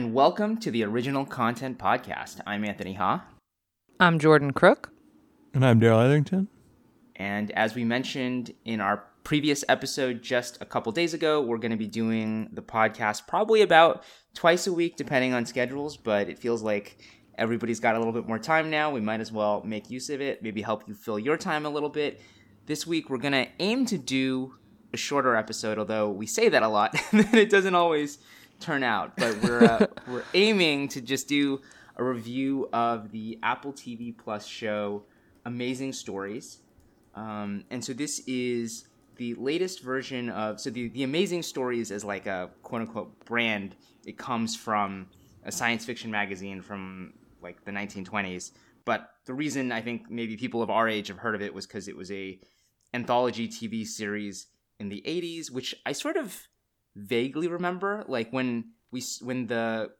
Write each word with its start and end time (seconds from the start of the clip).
and 0.00 0.14
welcome 0.14 0.56
to 0.56 0.70
the 0.70 0.82
Original 0.82 1.26
Content 1.26 1.78
Podcast. 1.78 2.40
I'm 2.46 2.64
Anthony 2.64 2.94
Ha. 2.94 3.22
I'm 4.00 4.18
Jordan 4.18 4.54
Crook. 4.54 4.90
And 5.52 5.62
I'm 5.62 5.78
Darrell 5.78 6.00
Etherington. 6.00 6.48
And 7.16 7.50
as 7.50 7.74
we 7.74 7.84
mentioned 7.84 8.54
in 8.64 8.80
our 8.80 9.04
previous 9.24 9.62
episode 9.68 10.22
just 10.22 10.56
a 10.62 10.64
couple 10.64 10.90
days 10.90 11.12
ago, 11.12 11.42
we're 11.42 11.58
going 11.58 11.72
to 11.72 11.76
be 11.76 11.86
doing 11.86 12.48
the 12.54 12.62
podcast 12.62 13.26
probably 13.26 13.60
about 13.60 14.02
twice 14.32 14.66
a 14.66 14.72
week, 14.72 14.96
depending 14.96 15.34
on 15.34 15.44
schedules, 15.44 15.98
but 15.98 16.30
it 16.30 16.38
feels 16.38 16.62
like 16.62 16.96
everybody's 17.36 17.78
got 17.78 17.94
a 17.94 17.98
little 17.98 18.14
bit 18.14 18.26
more 18.26 18.38
time 18.38 18.70
now. 18.70 18.90
We 18.90 19.02
might 19.02 19.20
as 19.20 19.30
well 19.30 19.62
make 19.66 19.90
use 19.90 20.08
of 20.08 20.22
it, 20.22 20.42
maybe 20.42 20.62
help 20.62 20.88
you 20.88 20.94
fill 20.94 21.18
your 21.18 21.36
time 21.36 21.66
a 21.66 21.70
little 21.70 21.90
bit. 21.90 22.22
This 22.64 22.86
week, 22.86 23.10
we're 23.10 23.18
going 23.18 23.32
to 23.32 23.48
aim 23.58 23.84
to 23.84 23.98
do 23.98 24.54
a 24.94 24.96
shorter 24.96 25.36
episode, 25.36 25.78
although 25.78 26.08
we 26.08 26.26
say 26.26 26.48
that 26.48 26.62
a 26.62 26.68
lot, 26.68 26.96
and 27.12 27.34
it 27.34 27.50
doesn't 27.50 27.74
always 27.74 28.18
turn 28.60 28.82
out. 28.82 29.16
But 29.16 29.42
we're, 29.42 29.64
uh, 29.64 29.86
we're 30.08 30.24
aiming 30.34 30.88
to 30.88 31.00
just 31.00 31.28
do 31.28 31.60
a 31.96 32.04
review 32.04 32.68
of 32.72 33.10
the 33.10 33.38
Apple 33.42 33.72
TV 33.72 34.16
Plus 34.16 34.46
show 34.46 35.04
Amazing 35.44 35.92
Stories. 35.92 36.58
Um, 37.14 37.64
and 37.70 37.84
so 37.84 37.92
this 37.92 38.20
is 38.26 38.86
the 39.20 39.34
latest 39.34 39.82
version 39.82 40.30
of 40.30 40.58
so 40.58 40.70
the, 40.70 40.88
the 40.88 41.02
amazing 41.02 41.42
stories 41.42 41.90
is 41.90 42.02
like 42.02 42.26
a 42.26 42.48
quote 42.62 42.80
unquote 42.80 43.22
brand 43.26 43.76
it 44.06 44.16
comes 44.16 44.56
from 44.56 45.06
a 45.44 45.52
science 45.52 45.84
fiction 45.84 46.10
magazine 46.10 46.62
from 46.62 47.12
like 47.42 47.62
the 47.66 47.70
1920s 47.70 48.52
but 48.86 49.10
the 49.26 49.34
reason 49.34 49.72
i 49.72 49.82
think 49.82 50.10
maybe 50.10 50.38
people 50.38 50.62
of 50.62 50.70
our 50.70 50.88
age 50.88 51.08
have 51.08 51.18
heard 51.18 51.34
of 51.34 51.42
it 51.42 51.52
was 51.52 51.66
because 51.66 51.86
it 51.86 51.94
was 51.94 52.10
a 52.10 52.40
anthology 52.94 53.46
tv 53.46 53.86
series 53.86 54.46
in 54.78 54.88
the 54.88 55.02
80s 55.06 55.50
which 55.50 55.74
i 55.84 55.92
sort 55.92 56.16
of 56.16 56.48
vaguely 56.96 57.48
remember 57.48 58.04
like 58.08 58.30
when 58.32 58.64
we 58.90 59.02
when 59.22 59.46
the 59.46 59.90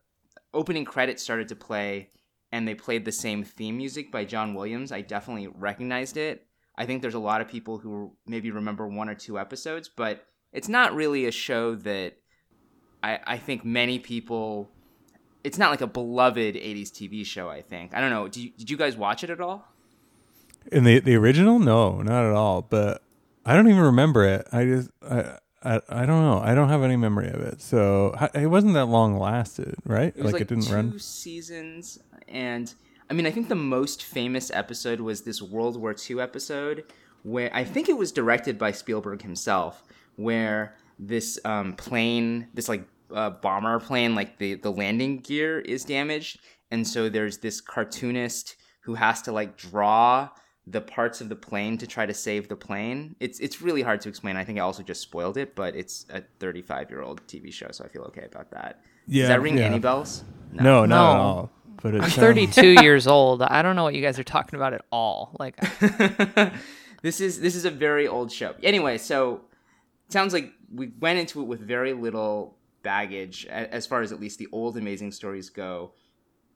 opening 0.53 0.85
credits 0.85 1.23
started 1.23 1.49
to 1.49 1.57
play 1.57 2.11
and 2.53 2.67
they 2.67 2.75
played 2.75 3.05
the 3.05 3.13
same 3.13 3.45
theme 3.45 3.77
music 3.77 4.11
by 4.11 4.25
john 4.25 4.55
williams 4.55 4.91
i 4.91 5.01
definitely 5.01 5.47
recognized 5.47 6.17
it 6.17 6.47
I 6.81 6.87
think 6.87 7.03
there's 7.03 7.15
a 7.15 7.19
lot 7.19 7.43
of 7.43 7.49
people 7.49 7.77
who 7.77 8.13
maybe 8.27 8.51
remember 8.51 8.89
one 8.89 9.11
or 9.11 9.15
two 9.15 9.39
episodes, 9.39 9.91
but 9.95 10.25
it's 10.51 10.67
not 10.67 10.95
really 10.95 11.27
a 11.27 11.31
show 11.31 11.75
that 11.75 12.15
I, 13.03 13.19
I 13.27 13.37
think 13.37 13.67
many 13.67 13.99
people. 13.99 14.71
It's 15.45 15.59
not 15.59 15.71
like 15.71 15.83
a 15.83 15.87
beloved 15.87 16.55
'80s 16.55 16.91
TV 16.91 17.27
show. 17.27 17.51
I 17.51 17.61
think 17.61 17.95
I 17.95 18.01
don't 18.01 18.09
know. 18.09 18.29
Did 18.29 18.45
you, 18.45 18.51
did 18.57 18.71
you 18.71 18.79
guys 18.79 18.97
watch 18.97 19.23
it 19.23 19.29
at 19.29 19.43
all? 19.43 19.69
In 20.73 20.85
the 20.85 21.01
the 21.01 21.17
original, 21.17 21.59
no, 21.59 22.01
not 22.01 22.25
at 22.25 22.33
all. 22.33 22.63
But 22.63 23.03
I 23.45 23.55
don't 23.55 23.69
even 23.69 23.83
remember 23.83 24.25
it. 24.25 24.49
I 24.51 24.65
just 24.65 24.91
I. 25.03 25.37
I, 25.63 25.81
I 25.89 26.07
don't 26.07 26.23
know. 26.23 26.41
I 26.43 26.55
don't 26.55 26.69
have 26.71 26.83
any 26.83 26.97
memory 26.97 27.29
of 27.29 27.41
it. 27.41 27.61
So 27.61 28.15
it 28.35 28.47
wasn't 28.47 28.75
that 28.75 28.87
long 28.87 29.19
lasted, 29.19 29.75
right? 29.85 30.15
It 30.17 30.25
like, 30.25 30.35
like, 30.35 30.43
it 30.43 30.49
didn't 30.49 30.65
two 30.65 30.75
run 30.75 30.99
seasons, 30.99 31.99
and 32.29 32.73
I 33.11 33.13
mean, 33.13 33.27
I 33.27 33.31
think 33.31 33.49
the 33.49 33.57
most 33.57 34.05
famous 34.05 34.51
episode 34.55 35.01
was 35.01 35.23
this 35.23 35.43
World 35.43 35.77
War 35.77 35.95
II 36.09 36.21
episode 36.21 36.85
where 37.23 37.55
I 37.55 37.65
think 37.65 37.89
it 37.89 37.99
was 37.99 38.13
directed 38.13 38.57
by 38.57 38.73
Spielberg 38.73 39.23
himself, 39.23 39.83
where 40.17 40.77
this 40.99 41.39
um, 41.45 41.75
plane, 41.75 42.49
this 42.55 42.69
like 42.69 42.85
uh, 43.15 43.31
bomber 43.31 43.81
plane, 43.81 44.15
like 44.15 44.39
the 44.39 44.55
the 44.55 44.71
landing 44.71 45.19
gear 45.19 45.59
is 45.61 45.85
damaged, 45.85 46.41
and 46.71 46.87
so 46.87 47.09
there's 47.09 47.39
this 47.39 47.61
cartoonist 47.61 48.57
who 48.83 48.95
has 48.95 49.21
to 49.23 49.33
like 49.33 49.57
draw 49.57 50.29
the 50.67 50.81
parts 50.81 51.21
of 51.21 51.29
the 51.29 51.37
plane 51.37 51.79
to 51.79 51.87
try 51.87 52.07
to 52.07 52.15
save 52.15 52.49
the 52.49 52.57
plane. 52.57 53.17
It's 53.21 53.41
it's 53.41 53.61
really 53.61 53.83
hard 53.83 54.01
to 54.03 54.09
explain. 54.09 54.37
I 54.37 54.45
think 54.45 54.59
I 54.59 54.63
also 54.63 54.83
just 54.83 55.01
spoiled 55.01 55.37
it, 55.37 55.55
but 55.55 55.75
it's 55.75 56.07
a 56.11 56.23
35 56.39 56.91
year 56.91 57.03
old 57.03 57.27
TV 57.27 57.53
show, 57.53 57.69
so 57.71 57.85
I 57.85 57.89
feel 57.89 58.03
okay 58.03 58.25
about 58.25 58.51
that. 58.53 58.83
Yeah, 59.07 59.23
Does 59.23 59.29
that 59.29 59.43
ring 59.43 59.59
yeah. 59.59 59.65
any 59.65 59.79
bells? 59.79 60.25
No, 60.53 60.63
no, 60.63 60.87
not 60.87 60.89
no. 60.89 61.11
at 61.11 61.21
all. 61.21 61.51
But 61.83 61.95
I'm 62.03 62.11
32 62.11 62.73
years 62.83 63.07
old. 63.07 63.43
I 63.43 63.63
don't 63.63 63.75
know 63.75 63.85
what 63.85 63.95
you 63.95 64.03
guys 64.03 64.19
are 64.19 64.25
talking 64.25 64.57
about 64.57 64.75
at 64.75 64.83
all. 64.93 65.35
Like, 65.39 65.57
this 67.03 67.21
is 67.21 67.41
this 67.41 67.57
is 67.57 67.65
a 67.65 67.71
very 67.71 68.07
old 68.07 68.31
show. 68.31 68.55
Anyway, 68.63 68.99
so 68.99 69.43
sounds 70.09 70.33
like 70.33 70.53
we 70.73 70.93
went 71.01 71.19
into 71.19 71.41
it 71.41 71.45
with 71.45 71.61
very 71.61 71.93
little 71.93 72.57
baggage 72.83 73.47
as 73.47 73.87
far 73.87 74.03
as 74.03 74.13
at 74.13 74.21
least 74.21 74.39
the 74.39 74.49
old 74.53 74.77
Amazing 74.77 75.13
Stories 75.13 75.51
go. 75.51 75.93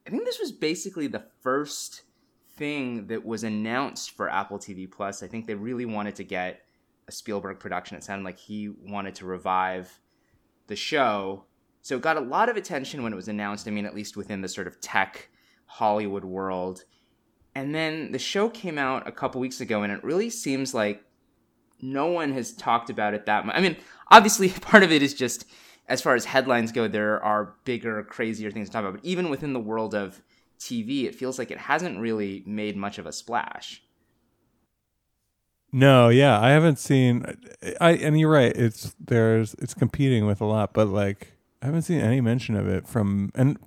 I 0.06 0.10
think 0.10 0.24
this 0.24 0.38
was 0.38 0.52
basically 0.52 1.06
the 1.06 1.24
first 1.40 2.02
thing 2.56 3.06
that 3.08 3.24
was 3.24 3.44
announced 3.44 4.12
for 4.12 4.28
Apple 4.28 4.58
TV 4.58 4.90
Plus. 4.90 5.22
I 5.22 5.26
think 5.26 5.46
they 5.46 5.54
really 5.54 5.86
wanted 5.86 6.16
to 6.16 6.24
get 6.24 6.62
a 7.08 7.12
Spielberg 7.12 7.58
production. 7.58 7.96
It 7.96 8.04
sounded 8.04 8.24
like 8.24 8.38
he 8.38 8.68
wanted 8.68 9.14
to 9.16 9.26
revive 9.26 10.00
the 10.66 10.76
show 10.76 11.44
so 11.84 11.96
it 11.96 12.00
got 12.00 12.16
a 12.16 12.20
lot 12.20 12.48
of 12.48 12.56
attention 12.56 13.02
when 13.02 13.12
it 13.12 13.16
was 13.16 13.28
announced. 13.28 13.68
I 13.68 13.70
mean, 13.70 13.84
at 13.84 13.94
least 13.94 14.16
within 14.16 14.40
the 14.40 14.48
sort 14.48 14.66
of 14.66 14.80
tech 14.80 15.28
Hollywood 15.66 16.24
world. 16.24 16.84
And 17.54 17.74
then 17.74 18.10
the 18.10 18.18
show 18.18 18.48
came 18.48 18.78
out 18.78 19.06
a 19.06 19.12
couple 19.12 19.38
weeks 19.38 19.60
ago, 19.60 19.82
and 19.82 19.92
it 19.92 20.02
really 20.02 20.30
seems 20.30 20.72
like 20.72 21.04
no 21.82 22.06
one 22.06 22.32
has 22.32 22.54
talked 22.54 22.88
about 22.88 23.12
it 23.12 23.26
that 23.26 23.44
much. 23.44 23.54
I 23.54 23.60
mean, 23.60 23.76
obviously, 24.10 24.48
part 24.62 24.82
of 24.82 24.92
it 24.92 25.02
is 25.02 25.12
just 25.12 25.44
as 25.86 26.00
far 26.00 26.14
as 26.14 26.24
headlines 26.24 26.72
go, 26.72 26.88
there 26.88 27.22
are 27.22 27.54
bigger, 27.66 28.02
crazier 28.02 28.50
things 28.50 28.70
to 28.70 28.72
talk 28.72 28.80
about. 28.80 29.02
But 29.02 29.04
even 29.04 29.28
within 29.28 29.52
the 29.52 29.60
world 29.60 29.94
of 29.94 30.22
TV, 30.64 31.04
it 31.04 31.14
feels 31.14 31.38
like 31.38 31.50
it 31.50 31.58
hasn't 31.58 32.00
really 32.00 32.42
made 32.46 32.76
much 32.76 32.98
of 32.98 33.06
a 33.06 33.12
splash. 33.12 33.82
No, 35.70 36.08
yeah, 36.08 36.40
I 36.40 36.50
haven't 36.50 36.78
seen. 36.78 37.26
I 37.80 37.90
and 37.92 38.18
you're 38.18 38.30
right. 38.30 38.56
It's 38.56 38.94
there's 38.98 39.54
it's 39.54 39.74
competing 39.74 40.24
with 40.24 40.40
a 40.40 40.44
lot, 40.44 40.72
but 40.72 40.86
like 40.88 41.32
I 41.60 41.66
haven't 41.66 41.82
seen 41.82 42.00
any 42.00 42.20
mention 42.20 42.54
of 42.54 42.68
it 42.68 42.86
from 42.86 43.32
and 43.34 43.58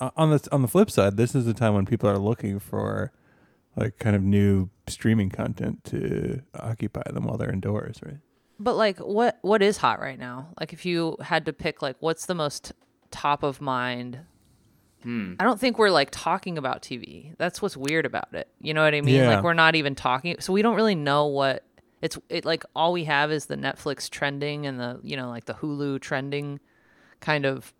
uh, 0.00 0.10
on 0.16 0.30
the 0.30 0.48
on 0.52 0.62
the 0.62 0.68
flip 0.68 0.90
side, 0.90 1.16
this 1.16 1.34
is 1.34 1.44
the 1.44 1.54
time 1.54 1.74
when 1.74 1.86
people 1.86 2.08
are 2.08 2.18
looking 2.18 2.58
for 2.58 3.12
like 3.76 3.98
kind 3.98 4.14
of 4.14 4.22
new 4.22 4.70
streaming 4.86 5.28
content 5.28 5.82
to 5.84 6.42
occupy 6.54 7.02
them 7.12 7.24
while 7.24 7.36
they're 7.36 7.52
indoors, 7.52 8.00
right? 8.04 8.18
But 8.60 8.76
like 8.76 8.98
what 8.98 9.38
what 9.42 9.60
is 9.60 9.78
hot 9.78 10.00
right 10.00 10.18
now? 10.18 10.50
Like 10.60 10.72
if 10.72 10.86
you 10.86 11.16
had 11.20 11.46
to 11.46 11.52
pick 11.52 11.82
like 11.82 11.96
what's 12.00 12.26
the 12.26 12.34
most 12.34 12.72
top 13.10 13.42
of 13.42 13.60
mind 13.60 14.20
Hmm. 15.02 15.34
I 15.40 15.44
don't 15.44 15.58
think 15.58 15.78
we're 15.78 15.90
like 15.90 16.08
talking 16.10 16.58
about 16.58 16.82
TV. 16.82 17.34
That's 17.38 17.60
what's 17.60 17.76
weird 17.76 18.06
about 18.06 18.32
it. 18.32 18.48
You 18.60 18.74
know 18.74 18.82
what 18.82 18.94
I 18.94 19.00
mean? 19.00 19.16
Yeah. 19.16 19.34
Like 19.34 19.44
we're 19.44 19.54
not 19.54 19.74
even 19.74 19.94
talking. 19.94 20.36
So 20.40 20.52
we 20.52 20.62
don't 20.62 20.76
really 20.76 20.94
know 20.94 21.26
what 21.26 21.64
it's 22.00 22.18
it 22.28 22.44
like 22.44 22.64
all 22.74 22.92
we 22.92 23.04
have 23.04 23.30
is 23.30 23.46
the 23.46 23.56
Netflix 23.56 24.08
trending 24.08 24.66
and 24.66 24.78
the, 24.78 25.00
you 25.02 25.16
know, 25.16 25.28
like 25.28 25.46
the 25.46 25.54
Hulu 25.54 26.00
trending 26.00 26.60
kind 27.20 27.46
of 27.46 27.72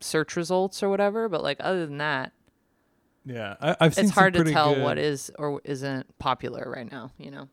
search 0.00 0.36
results 0.36 0.82
or 0.82 0.88
whatever. 0.88 1.28
But 1.28 1.42
like 1.42 1.58
other 1.60 1.86
than 1.86 1.98
that, 1.98 2.32
yeah, 3.24 3.56
I, 3.60 3.76
have 3.80 3.94
seen 3.94 4.06
it's 4.06 4.14
hard 4.14 4.34
to 4.34 4.44
tell 4.44 4.74
good... 4.74 4.82
what 4.82 4.98
is 4.98 5.30
or 5.38 5.60
isn't 5.64 6.18
popular 6.18 6.70
right 6.70 6.90
now. 6.90 7.10
You 7.18 7.30
know. 7.30 7.48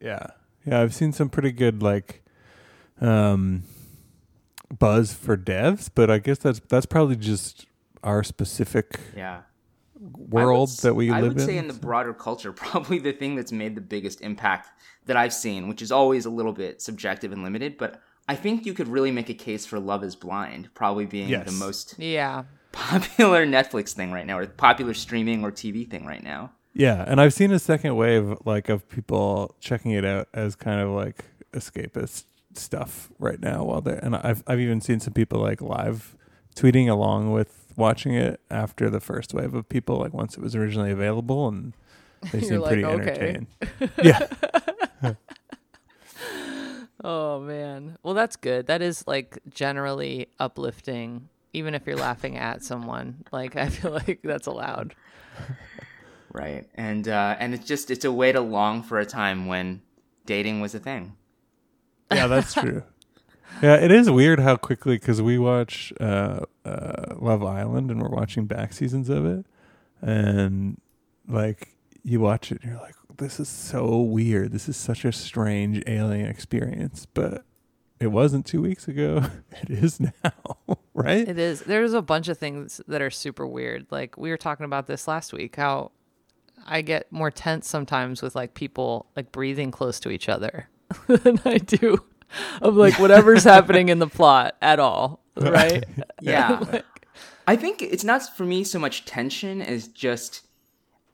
Yeah, 0.00 0.26
yeah, 0.66 0.80
I've 0.80 0.94
seen 0.94 1.12
some 1.12 1.28
pretty 1.28 1.52
good 1.52 1.82
like 1.82 2.24
um 3.00 3.62
buzz 4.78 5.12
for 5.12 5.36
devs, 5.36 5.90
but 5.94 6.10
I 6.10 6.18
guess 6.18 6.38
that's 6.38 6.60
that's 6.68 6.86
probably 6.86 7.16
just 7.16 7.66
our 8.02 8.24
specific 8.24 8.98
yeah 9.16 9.42
world 10.00 10.70
would, 10.70 10.78
that 10.78 10.94
we 10.94 11.10
I 11.10 11.20
live 11.20 11.32
in. 11.32 11.38
I 11.38 11.42
would 11.42 11.46
say 11.46 11.58
in 11.58 11.68
the 11.68 11.74
broader 11.74 12.14
culture, 12.14 12.52
probably 12.52 12.98
the 12.98 13.12
thing 13.12 13.36
that's 13.36 13.52
made 13.52 13.74
the 13.74 13.80
biggest 13.80 14.20
impact 14.20 14.70
that 15.06 15.16
I've 15.16 15.32
seen, 15.32 15.68
which 15.68 15.82
is 15.82 15.92
always 15.92 16.24
a 16.26 16.30
little 16.30 16.52
bit 16.52 16.80
subjective 16.80 17.32
and 17.32 17.42
limited, 17.42 17.76
but 17.76 18.00
I 18.28 18.36
think 18.36 18.66
you 18.66 18.72
could 18.72 18.88
really 18.88 19.10
make 19.10 19.28
a 19.28 19.34
case 19.34 19.66
for 19.66 19.80
Love 19.80 20.04
is 20.04 20.14
Blind 20.14 20.72
probably 20.74 21.06
being 21.06 21.28
yes. 21.28 21.46
the 21.46 21.52
most 21.52 21.96
yeah 21.98 22.44
popular 22.72 23.46
Netflix 23.46 23.92
thing 23.92 24.12
right 24.12 24.26
now, 24.26 24.38
or 24.38 24.46
popular 24.46 24.94
streaming 24.94 25.44
or 25.44 25.52
TV 25.52 25.88
thing 25.88 26.06
right 26.06 26.22
now. 26.22 26.52
Yeah, 26.74 27.04
and 27.06 27.20
I've 27.20 27.34
seen 27.34 27.52
a 27.52 27.58
second 27.58 27.96
wave 27.96 28.34
like 28.46 28.70
of 28.70 28.88
people 28.88 29.54
checking 29.60 29.90
it 29.90 30.06
out 30.06 30.28
as 30.32 30.56
kind 30.56 30.80
of 30.80 30.90
like 30.90 31.26
escapist 31.52 32.24
stuff 32.54 33.10
right 33.18 33.40
now 33.40 33.64
while 33.64 33.80
they're 33.80 33.98
and 34.04 34.14
I've 34.16 34.42
I've 34.46 34.60
even 34.60 34.80
seen 34.80 35.00
some 35.00 35.14
people 35.14 35.40
like 35.40 35.60
live 35.60 36.16
tweeting 36.54 36.88
along 36.88 37.32
with 37.32 37.72
watching 37.76 38.14
it 38.14 38.40
after 38.50 38.90
the 38.90 39.00
first 39.00 39.32
wave 39.32 39.54
of 39.54 39.68
people 39.68 39.96
like 39.96 40.12
once 40.12 40.36
it 40.36 40.40
was 40.40 40.54
originally 40.54 40.90
available 40.90 41.48
and 41.48 41.72
they 42.30 42.40
seem 42.42 42.60
like, 42.60 42.68
pretty 42.68 42.84
okay. 42.84 43.02
entertained. 43.02 43.46
yeah. 44.02 45.14
Oh 47.04 47.40
man. 47.40 47.98
Well, 48.04 48.14
that's 48.14 48.36
good. 48.36 48.68
That 48.68 48.80
is 48.80 49.04
like 49.08 49.38
generally 49.50 50.28
uplifting 50.38 51.28
even 51.52 51.74
if 51.74 51.86
you're 51.86 51.96
laughing 51.96 52.36
at 52.36 52.62
someone. 52.62 53.24
Like 53.32 53.56
I 53.56 53.68
feel 53.70 53.90
like 53.90 54.20
that's 54.22 54.46
allowed. 54.46 54.94
Right. 56.32 56.68
And 56.74 57.08
uh 57.08 57.36
and 57.38 57.54
it's 57.54 57.66
just 57.66 57.90
it's 57.90 58.04
a 58.04 58.12
way 58.12 58.30
to 58.30 58.40
long 58.40 58.82
for 58.82 59.00
a 59.00 59.06
time 59.06 59.46
when 59.46 59.82
dating 60.26 60.60
was 60.60 60.74
a 60.74 60.78
thing. 60.78 61.16
Yeah, 62.16 62.26
that's 62.26 62.54
true. 62.54 62.82
yeah, 63.62 63.76
it 63.76 63.90
is 63.90 64.10
weird 64.10 64.40
how 64.40 64.56
quickly 64.56 64.98
cuz 64.98 65.20
we 65.22 65.38
watch 65.38 65.92
uh 66.00 66.40
uh 66.64 67.14
Love 67.18 67.42
Island 67.44 67.90
and 67.90 68.00
we're 68.02 68.08
watching 68.08 68.46
back 68.46 68.72
seasons 68.72 69.08
of 69.08 69.24
it 69.26 69.44
and 70.00 70.80
like 71.28 71.74
you 72.02 72.20
watch 72.20 72.50
it 72.52 72.60
and 72.62 72.72
you're 72.72 72.80
like 72.80 72.94
this 73.18 73.38
is 73.38 73.48
so 73.48 74.00
weird. 74.00 74.52
This 74.52 74.68
is 74.70 74.76
such 74.76 75.04
a 75.04 75.12
strange 75.12 75.82
alien 75.86 76.26
experience, 76.26 77.06
but 77.06 77.44
It 78.00 78.10
wasn't 78.10 78.46
two 78.46 78.60
weeks 78.62 78.88
ago. 78.88 79.22
It 79.62 79.70
is 79.70 80.00
now, 80.00 80.32
right? 80.94 81.28
It 81.28 81.38
is. 81.38 81.60
There's 81.60 81.92
a 81.92 82.02
bunch 82.02 82.28
of 82.28 82.36
things 82.38 82.80
that 82.88 83.00
are 83.00 83.10
super 83.10 83.46
weird. 83.46 83.86
Like 83.90 84.16
we 84.16 84.30
were 84.30 84.36
talking 84.38 84.64
about 84.66 84.86
this 84.88 85.06
last 85.06 85.32
week, 85.32 85.54
how 85.56 85.92
I 86.66 86.82
get 86.82 87.12
more 87.12 87.30
tense 87.30 87.68
sometimes 87.68 88.22
with 88.22 88.34
like 88.34 88.54
people 88.54 89.06
like 89.14 89.30
breathing 89.30 89.70
close 89.70 90.00
to 90.00 90.10
each 90.10 90.28
other 90.28 90.68
than 91.06 91.40
I 91.44 91.58
do 91.58 92.02
of 92.60 92.74
like 92.76 92.98
whatever's 92.98 93.44
happening 93.44 93.88
in 93.88 93.98
the 93.98 94.06
plot 94.18 94.56
at 94.62 94.78
all. 94.80 95.20
Right? 95.36 95.84
Yeah. 96.20 96.58
Like- 96.72 96.84
I 97.46 97.56
think 97.56 97.82
it's 97.82 98.04
not 98.04 98.36
for 98.36 98.44
me 98.44 98.62
so 98.64 98.78
much 98.78 99.04
tension 99.04 99.60
as 99.60 99.88
just 99.88 100.42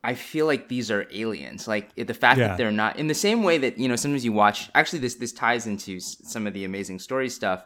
I 0.03 0.13
feel 0.13 0.45
like 0.45 0.69
these 0.69 0.91
are 0.91 1.07
aliens. 1.11 1.67
Like 1.67 1.93
the 1.95 2.13
fact 2.13 2.39
Yeah. 2.39 2.49
that 2.49 2.57
they're 2.57 2.71
not 2.71 2.97
in 2.97 3.07
the 3.07 3.15
same 3.15 3.43
way 3.43 3.57
that 3.57 3.77
you 3.77 3.87
know 3.87 3.95
sometimes 3.95 4.23
you 4.23 4.31
watch. 4.31 4.69
Actually, 4.75 4.99
this 4.99 5.15
this 5.15 5.31
ties 5.33 5.65
into 5.67 5.99
some 5.99 6.45
of 6.47 6.53
the 6.53 6.63
amazing 6.65 6.99
story 6.99 7.27
stuff. 7.29 7.65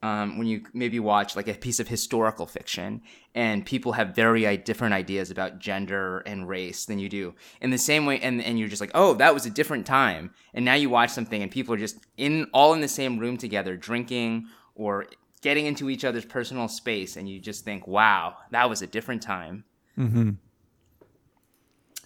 Um, 0.00 0.38
when 0.38 0.46
you 0.46 0.62
maybe 0.72 1.00
watch 1.00 1.34
like 1.34 1.48
a 1.48 1.54
piece 1.54 1.80
of 1.80 1.88
historical 1.88 2.46
fiction 2.46 3.02
and 3.34 3.66
people 3.66 3.94
have 3.94 4.14
very 4.14 4.56
different 4.58 4.94
ideas 4.94 5.28
about 5.32 5.58
gender 5.58 6.18
and 6.20 6.48
race 6.48 6.84
than 6.84 7.00
you 7.00 7.08
do. 7.08 7.34
In 7.60 7.70
the 7.70 7.78
same 7.78 8.06
way 8.06 8.20
and, 8.20 8.40
and 8.40 8.60
you're 8.60 8.68
just 8.68 8.80
like 8.80 8.92
oh 8.94 9.14
that 9.14 9.34
was 9.34 9.44
a 9.44 9.50
different 9.50 9.86
time. 9.86 10.30
And 10.54 10.64
now 10.64 10.74
you 10.74 10.88
watch 10.88 11.10
something 11.10 11.42
and 11.42 11.50
people 11.50 11.74
are 11.74 11.78
just 11.78 11.96
in 12.16 12.46
all 12.54 12.74
in 12.74 12.80
the 12.80 12.86
same 12.86 13.18
room 13.18 13.36
together 13.38 13.76
drinking 13.76 14.46
or 14.76 15.06
getting 15.42 15.66
into 15.66 15.90
each 15.90 16.04
other's 16.04 16.24
personal 16.24 16.68
space 16.68 17.16
and 17.16 17.28
you 17.28 17.40
just 17.40 17.64
think 17.64 17.88
wow 17.88 18.36
that 18.52 18.68
was 18.70 18.82
a 18.82 18.86
different 18.86 19.20
time. 19.22 19.64
Mm-hmm. 19.98 20.30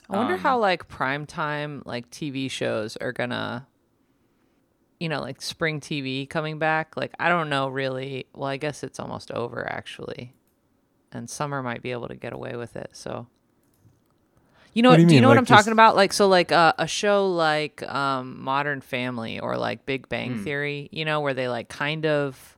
I 0.09 0.17
wonder 0.17 0.35
Um, 0.35 0.41
how 0.41 0.59
like 0.59 0.89
primetime 0.89 1.83
like 1.85 2.11
TV 2.11 2.51
shows 2.51 2.97
are 2.99 3.13
gonna 3.13 3.67
you 5.03 5.09
know, 5.09 5.21
like 5.21 5.43
spring 5.43 5.81
TV 5.81 6.31
coming 6.31 6.61
back. 6.61 6.97
Like 6.97 7.13
I 7.19 7.29
don't 7.29 7.51
know 7.51 7.67
really 7.67 8.27
well 8.35 8.49
I 8.49 8.57
guess 8.57 8.85
it's 8.85 9.01
almost 9.01 9.33
over 9.33 9.69
actually. 9.69 10.33
And 11.11 11.29
summer 11.29 11.61
might 11.61 11.83
be 11.83 11.91
able 11.91 12.07
to 12.07 12.15
get 12.15 12.33
away 12.33 12.55
with 12.55 12.77
it, 12.77 12.91
so 12.93 13.27
you 14.73 14.83
know 14.83 14.91
What 14.91 14.97
do 14.97 15.03
you 15.03 15.09
do 15.09 15.15
you 15.17 15.21
know 15.21 15.29
what 15.29 15.39
I'm 15.39 15.45
talking 15.45 15.73
about? 15.73 15.97
Like 15.97 16.13
so 16.13 16.29
like 16.29 16.53
uh, 16.53 16.75
a 16.79 16.87
show 16.87 17.27
like 17.29 17.83
um 17.83 18.41
Modern 18.41 18.81
Family 18.81 19.41
or 19.41 19.57
like 19.59 19.85
Big 19.87 20.09
Bang 20.09 20.45
Theory, 20.45 20.89
you 20.93 21.05
know, 21.05 21.21
where 21.21 21.35
they 21.35 21.49
like 21.49 21.69
kind 21.69 22.07
of 22.07 22.57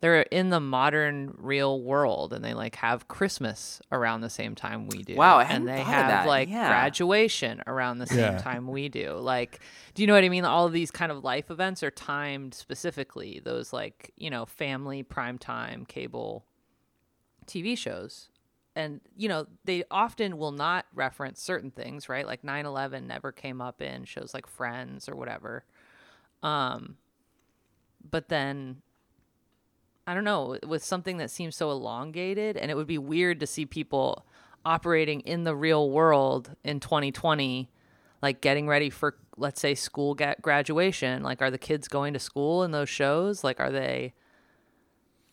they're 0.00 0.22
in 0.22 0.50
the 0.50 0.60
modern 0.60 1.34
real 1.38 1.80
world 1.80 2.32
and 2.32 2.44
they 2.44 2.52
like 2.54 2.76
have 2.76 3.08
Christmas 3.08 3.80
around 3.90 4.20
the 4.20 4.28
same 4.30 4.54
time 4.54 4.88
we 4.88 5.02
do. 5.02 5.16
Wow, 5.16 5.38
I 5.38 5.44
hadn't 5.44 5.68
and 5.68 5.78
they 5.78 5.82
thought 5.82 5.88
of 5.88 5.94
have 5.94 6.08
that. 6.08 6.26
like 6.26 6.48
Yeah. 6.48 6.68
graduation 6.68 7.62
around 7.66 7.98
the 7.98 8.06
same 8.06 8.18
Yeah. 8.34 8.38
time 8.38 8.68
we 8.68 8.88
do. 8.90 9.14
Like, 9.14 9.60
do 9.94 10.02
you 10.02 10.06
know 10.06 10.12
what 10.14 10.22
I 10.24 10.28
mean? 10.28 10.44
All 10.44 10.66
of 10.66 10.72
these 10.72 10.90
kind 10.90 11.10
of 11.10 11.24
life 11.24 11.50
events 11.50 11.82
are 11.82 11.90
timed 11.90 12.52
specifically. 12.54 13.40
Those 13.42 13.72
like 13.72 14.12
you 14.16 14.28
know 14.30 14.44
family 14.44 15.02
primetime 15.02 15.88
cable 15.88 16.44
TV 17.46 17.76
shows. 17.76 18.28
And 18.74 19.00
you 19.16 19.28
know 19.30 19.46
they 19.64 19.84
often 19.90 20.36
will 20.36 20.52
not 20.52 20.84
reference 20.94 21.40
certain 21.40 21.70
things, 21.70 22.10
right? 22.10 22.26
Like 22.26 22.42
9/11 22.42 23.06
never 23.06 23.32
came 23.32 23.62
up 23.62 23.80
in 23.80 24.04
shows 24.04 24.34
like 24.34 24.46
Friends 24.46 25.08
or 25.08 25.16
whatever. 25.16 25.64
Um, 26.42 26.98
but 28.08 28.28
then 28.28 28.82
I 30.06 30.14
don't 30.14 30.24
know, 30.24 30.56
with 30.66 30.84
something 30.84 31.16
that 31.16 31.30
seems 31.30 31.56
so 31.56 31.70
elongated, 31.70 32.56
and 32.56 32.70
it 32.70 32.76
would 32.76 32.86
be 32.86 32.98
weird 32.98 33.40
to 33.40 33.46
see 33.46 33.66
people 33.66 34.24
operating 34.64 35.20
in 35.20 35.44
the 35.44 35.54
real 35.54 35.90
world 35.90 36.54
in 36.62 36.78
2020, 36.78 37.68
like 38.22 38.40
getting 38.40 38.68
ready 38.68 38.88
for, 38.88 39.16
let's 39.36 39.60
say, 39.60 39.74
school 39.74 40.16
graduation. 40.40 41.24
Like, 41.24 41.42
are 41.42 41.50
the 41.50 41.58
kids 41.58 41.88
going 41.88 42.12
to 42.12 42.20
school 42.20 42.62
in 42.62 42.70
those 42.70 42.88
shows? 42.88 43.42
Like, 43.42 43.58
are 43.58 43.72
they? 43.72 44.14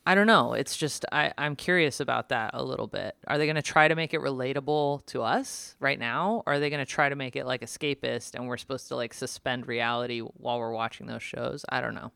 I 0.05 0.15
don't 0.15 0.27
know. 0.27 0.53
It's 0.53 0.75
just 0.75 1.05
I, 1.11 1.31
I'm 1.37 1.55
curious 1.55 1.99
about 1.99 2.29
that 2.29 2.51
a 2.53 2.63
little 2.63 2.87
bit. 2.87 3.15
Are 3.27 3.37
they 3.37 3.45
going 3.45 3.55
to 3.55 3.61
try 3.61 3.87
to 3.87 3.95
make 3.95 4.13
it 4.13 4.19
relatable 4.19 5.05
to 5.07 5.21
us 5.21 5.75
right 5.79 5.97
now? 5.97 6.43
Or 6.45 6.53
are 6.53 6.59
they 6.59 6.69
going 6.69 6.85
to 6.85 6.91
try 6.91 7.07
to 7.07 7.15
make 7.15 7.37
it 7.37 7.45
like 7.45 7.61
escapist 7.61 8.35
and 8.35 8.47
we're 8.47 8.57
supposed 8.57 8.89
to 8.89 8.97
like 8.97 9.13
suspend 9.13 9.65
reality 9.65 10.19
while 10.19 10.59
we're 10.59 10.73
watching 10.73 11.07
those 11.07 11.23
shows? 11.23 11.63
I 11.69 11.79
don't 11.79 11.95
know. 11.95 12.11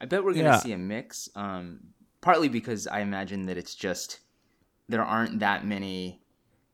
I 0.00 0.04
bet 0.06 0.24
we're 0.24 0.32
gonna 0.34 0.44
Yeah. 0.44 0.58
see 0.58 0.72
a 0.72 0.78
mix. 0.78 1.28
Um, 1.34 1.80
partly 2.20 2.48
because 2.48 2.86
I 2.86 3.00
imagine 3.00 3.46
that 3.46 3.56
it's 3.56 3.74
just 3.74 4.20
there 4.88 5.04
aren't 5.04 5.40
that 5.40 5.66
many 5.66 6.22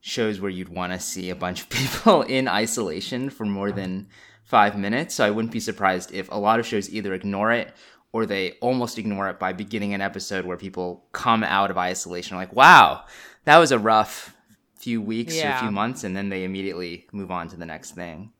shows 0.01 0.41
where 0.41 0.51
you'd 0.51 0.69
want 0.69 0.93
to 0.93 0.99
see 0.99 1.31
a 1.31 1.37
bunch 1.37 1.63
of 1.63 1.69
people 1.79 2.23
in 2.23 2.49
isolation 2.49 3.31
for 3.31 3.45
more 3.47 3.71
than 3.71 4.09
five 4.45 4.77
minutes. 4.77 5.15
So 5.15 5.25
I 5.25 5.31
wouldn't 5.31 5.53
be 5.53 5.61
surprised 5.61 6.13
if 6.13 6.29
a 6.31 6.37
lot 6.39 6.59
of 6.59 6.67
shows 6.67 6.91
either 6.93 7.15
ignore 7.15 7.53
it 7.53 7.73
or 8.13 8.27
they 8.27 8.53
almost 8.61 8.99
ignore 8.99 9.29
it 9.31 9.39
by 9.39 9.53
beginning 9.53 9.95
an 9.95 10.01
episode 10.03 10.45
where 10.45 10.57
people 10.59 11.07
come 11.13 11.43
out 11.45 11.71
of 11.71 11.79
isolation 11.79 12.37
like, 12.37 12.53
"Wow, 12.53 13.05
that 13.45 13.57
was 13.59 13.73
a 13.73 13.79
rough 13.79 14.37
few 14.77 15.01
weeks 15.01 15.35
or 15.43 15.49
a 15.51 15.59
few 15.61 15.71
months," 15.71 16.05
and 16.05 16.15
then 16.17 16.29
they 16.29 16.45
immediately 16.45 17.07
move 17.13 17.31
on 17.31 17.49
to 17.49 17.57
the 17.57 17.65
next 17.65 17.93
thing. 17.93 18.33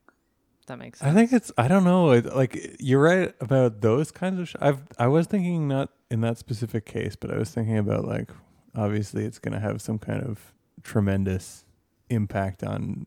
That 0.67 0.79
makes 0.79 0.99
sense. 0.99 1.11
I 1.11 1.13
think 1.13 1.33
it's 1.33 1.51
I 1.57 1.67
don't 1.67 1.83
know 1.83 2.05
like 2.35 2.77
you're 2.79 3.01
right 3.01 3.33
about 3.39 3.81
those 3.81 4.11
kinds 4.11 4.39
of 4.39 4.49
sh- 4.49 4.55
I've 4.61 4.81
I 4.97 5.07
was 5.07 5.27
thinking 5.27 5.67
not 5.67 5.89
in 6.09 6.21
that 6.21 6.37
specific 6.37 6.85
case 6.85 7.15
but 7.15 7.31
I 7.31 7.37
was 7.37 7.49
thinking 7.49 7.77
about 7.77 8.05
like 8.05 8.31
obviously 8.75 9.25
it's 9.25 9.39
going 9.39 9.53
to 9.53 9.59
have 9.59 9.81
some 9.81 9.99
kind 9.99 10.23
of 10.23 10.53
tremendous 10.83 11.65
impact 12.09 12.63
on 12.63 13.05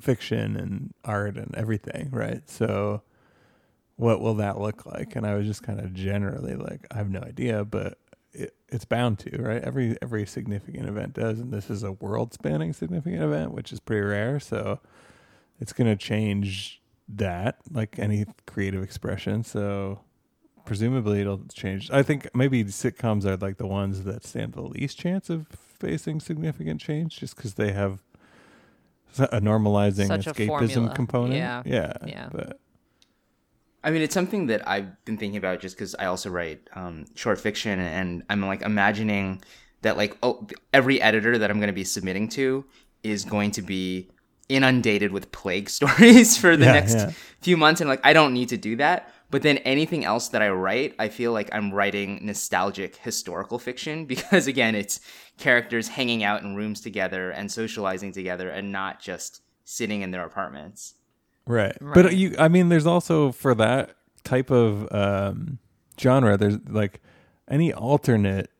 fiction 0.00 0.56
and 0.56 0.92
art 1.04 1.36
and 1.36 1.54
everything 1.54 2.08
right? 2.10 2.48
So 2.48 3.02
what 3.96 4.20
will 4.20 4.34
that 4.34 4.58
look 4.58 4.86
like? 4.86 5.14
And 5.14 5.26
I 5.26 5.34
was 5.34 5.46
just 5.46 5.62
kind 5.62 5.78
of 5.78 5.92
generally 5.92 6.54
like 6.56 6.86
I 6.90 6.96
have 6.96 7.10
no 7.10 7.20
idea 7.20 7.64
but 7.64 7.98
it, 8.32 8.54
it's 8.68 8.84
bound 8.84 9.18
to 9.20 9.42
right? 9.42 9.62
Every 9.62 9.96
every 10.02 10.26
significant 10.26 10.88
event 10.88 11.12
does 11.12 11.38
and 11.38 11.52
this 11.52 11.70
is 11.70 11.84
a 11.84 11.92
world 11.92 12.32
spanning 12.34 12.72
significant 12.72 13.22
event 13.22 13.52
which 13.52 13.72
is 13.72 13.78
pretty 13.78 14.02
rare 14.02 14.40
so 14.40 14.80
it's 15.60 15.72
going 15.72 15.86
to 15.88 15.96
change 15.96 16.79
that 17.16 17.58
like 17.72 17.98
any 17.98 18.24
creative 18.46 18.82
expression 18.82 19.42
so 19.42 20.00
presumably 20.64 21.20
it'll 21.20 21.44
change 21.52 21.90
i 21.90 22.02
think 22.02 22.28
maybe 22.34 22.62
sitcoms 22.64 23.24
are 23.24 23.36
like 23.36 23.56
the 23.56 23.66
ones 23.66 24.04
that 24.04 24.24
stand 24.24 24.52
the 24.52 24.60
least 24.62 24.98
chance 24.98 25.28
of 25.30 25.46
facing 25.48 26.20
significant 26.20 26.80
change 26.80 27.18
just 27.18 27.34
because 27.36 27.54
they 27.54 27.72
have 27.72 28.02
a 29.18 29.40
normalizing 29.40 30.06
Such 30.06 30.26
escapism 30.26 30.46
formula. 30.46 30.94
component 30.94 31.34
Yeah. 31.34 31.62
yeah 31.64 31.92
Yeah. 32.06 32.28
but 32.30 32.60
I 33.82 33.90
mean, 33.90 34.02
it's 34.02 34.12
something 34.12 34.46
that 34.48 34.68
I've 34.68 35.02
been 35.06 35.16
thinking 35.16 35.38
about 35.38 35.60
just 35.60 35.74
because 35.74 35.94
I 35.98 36.04
also 36.04 36.28
write 36.28 36.68
um, 36.74 37.06
short 37.14 37.40
fiction, 37.40 37.80
and 37.80 38.22
I'm 38.28 38.42
like 38.44 38.60
imagining 38.60 39.42
that 39.80 39.96
like 39.96 40.18
oh, 40.22 40.46
every 40.74 41.00
editor 41.00 41.38
that 41.38 41.50
I'm 41.50 41.58
going 41.58 41.68
to 41.68 41.72
be 41.72 41.84
submitting 41.84 42.28
to 42.30 42.64
is 43.02 43.24
going 43.24 43.52
to 43.52 43.62
be 43.62 44.10
inundated 44.50 45.12
with 45.12 45.30
plague 45.32 45.70
stories 45.78 46.36
for 46.36 46.56
the 46.56 46.66
Yeah, 46.66 46.72
next 46.72 46.94
yeah. 46.94 47.12
few 47.40 47.56
months, 47.56 47.80
and 47.80 47.88
like 47.88 48.00
I 48.04 48.12
don't 48.12 48.34
need 48.34 48.48
to 48.50 48.56
do 48.56 48.76
that. 48.76 49.10
But 49.30 49.42
then 49.42 49.58
anything 49.58 50.04
else 50.04 50.28
that 50.30 50.42
I 50.42 50.50
write, 50.50 50.96
I 50.98 51.08
feel 51.08 51.32
like 51.32 51.48
I'm 51.52 51.72
writing 51.72 52.18
nostalgic 52.26 52.96
historical 52.96 53.60
fiction 53.60 54.04
because 54.14 54.46
again, 54.48 54.74
it's 54.74 55.00
characters 55.38 55.88
hanging 55.88 56.24
out 56.24 56.42
in 56.42 56.56
rooms 56.56 56.80
together 56.80 57.30
and 57.30 57.50
socializing 57.50 58.12
together, 58.12 58.50
and 58.50 58.72
not 58.72 59.00
just 59.00 59.40
sitting 59.64 60.02
in 60.02 60.10
their 60.10 60.24
apartments. 60.24 60.94
Right. 61.46 61.76
But 61.80 62.16
you 62.16 62.34
I 62.38 62.48
mean 62.48 62.68
there's 62.68 62.86
also 62.86 63.32
for 63.32 63.54
that 63.54 63.94
type 64.24 64.50
of 64.50 64.86
um 64.92 65.58
genre 65.98 66.36
there's 66.36 66.58
like 66.68 67.00
any 67.48 67.72
alternate 67.72 68.50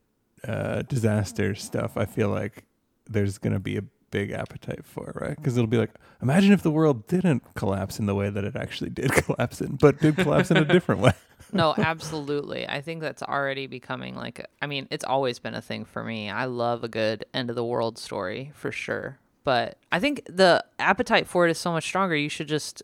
uh 0.46 0.82
disaster 0.82 1.54
stuff 1.54 1.96
I 1.96 2.04
feel 2.06 2.28
like 2.30 2.64
there's 3.06 3.38
going 3.38 3.52
to 3.52 3.58
be 3.60 3.76
a 3.76 3.82
big 4.10 4.30
appetite 4.30 4.84
for, 4.84 5.12
right? 5.20 5.36
Cuz 5.42 5.56
it'll 5.56 5.68
be 5.68 5.78
like 5.78 5.92
imagine 6.22 6.52
if 6.52 6.62
the 6.62 6.70
world 6.70 7.06
didn't 7.06 7.42
collapse 7.54 7.98
in 7.98 8.06
the 8.06 8.14
way 8.14 8.30
that 8.30 8.44
it 8.44 8.56
actually 8.56 8.90
did 8.90 9.12
collapse 9.24 9.60
in, 9.60 9.76
but 9.76 10.00
did 10.00 10.16
collapse 10.16 10.50
in 10.50 10.56
a 10.56 10.64
different 10.64 11.00
way. 11.00 11.12
no, 11.52 11.74
absolutely. 11.76 12.68
I 12.68 12.80
think 12.80 13.00
that's 13.00 13.22
already 13.22 13.66
becoming 13.66 14.14
like 14.14 14.46
I 14.60 14.66
mean, 14.66 14.88
it's 14.90 15.04
always 15.04 15.38
been 15.38 15.54
a 15.54 15.62
thing 15.62 15.84
for 15.84 16.04
me. 16.04 16.30
I 16.30 16.44
love 16.44 16.84
a 16.84 16.88
good 16.88 17.24
end 17.34 17.50
of 17.50 17.56
the 17.56 17.64
world 17.64 17.98
story 17.98 18.52
for 18.54 18.72
sure. 18.72 19.18
But 19.42 19.78
I 19.90 20.00
think 20.00 20.22
the 20.26 20.64
appetite 20.78 21.26
for 21.26 21.46
it 21.46 21.50
is 21.50 21.58
so 21.58 21.72
much 21.72 21.84
stronger. 21.84 22.14
You 22.14 22.28
should 22.28 22.48
just 22.48 22.82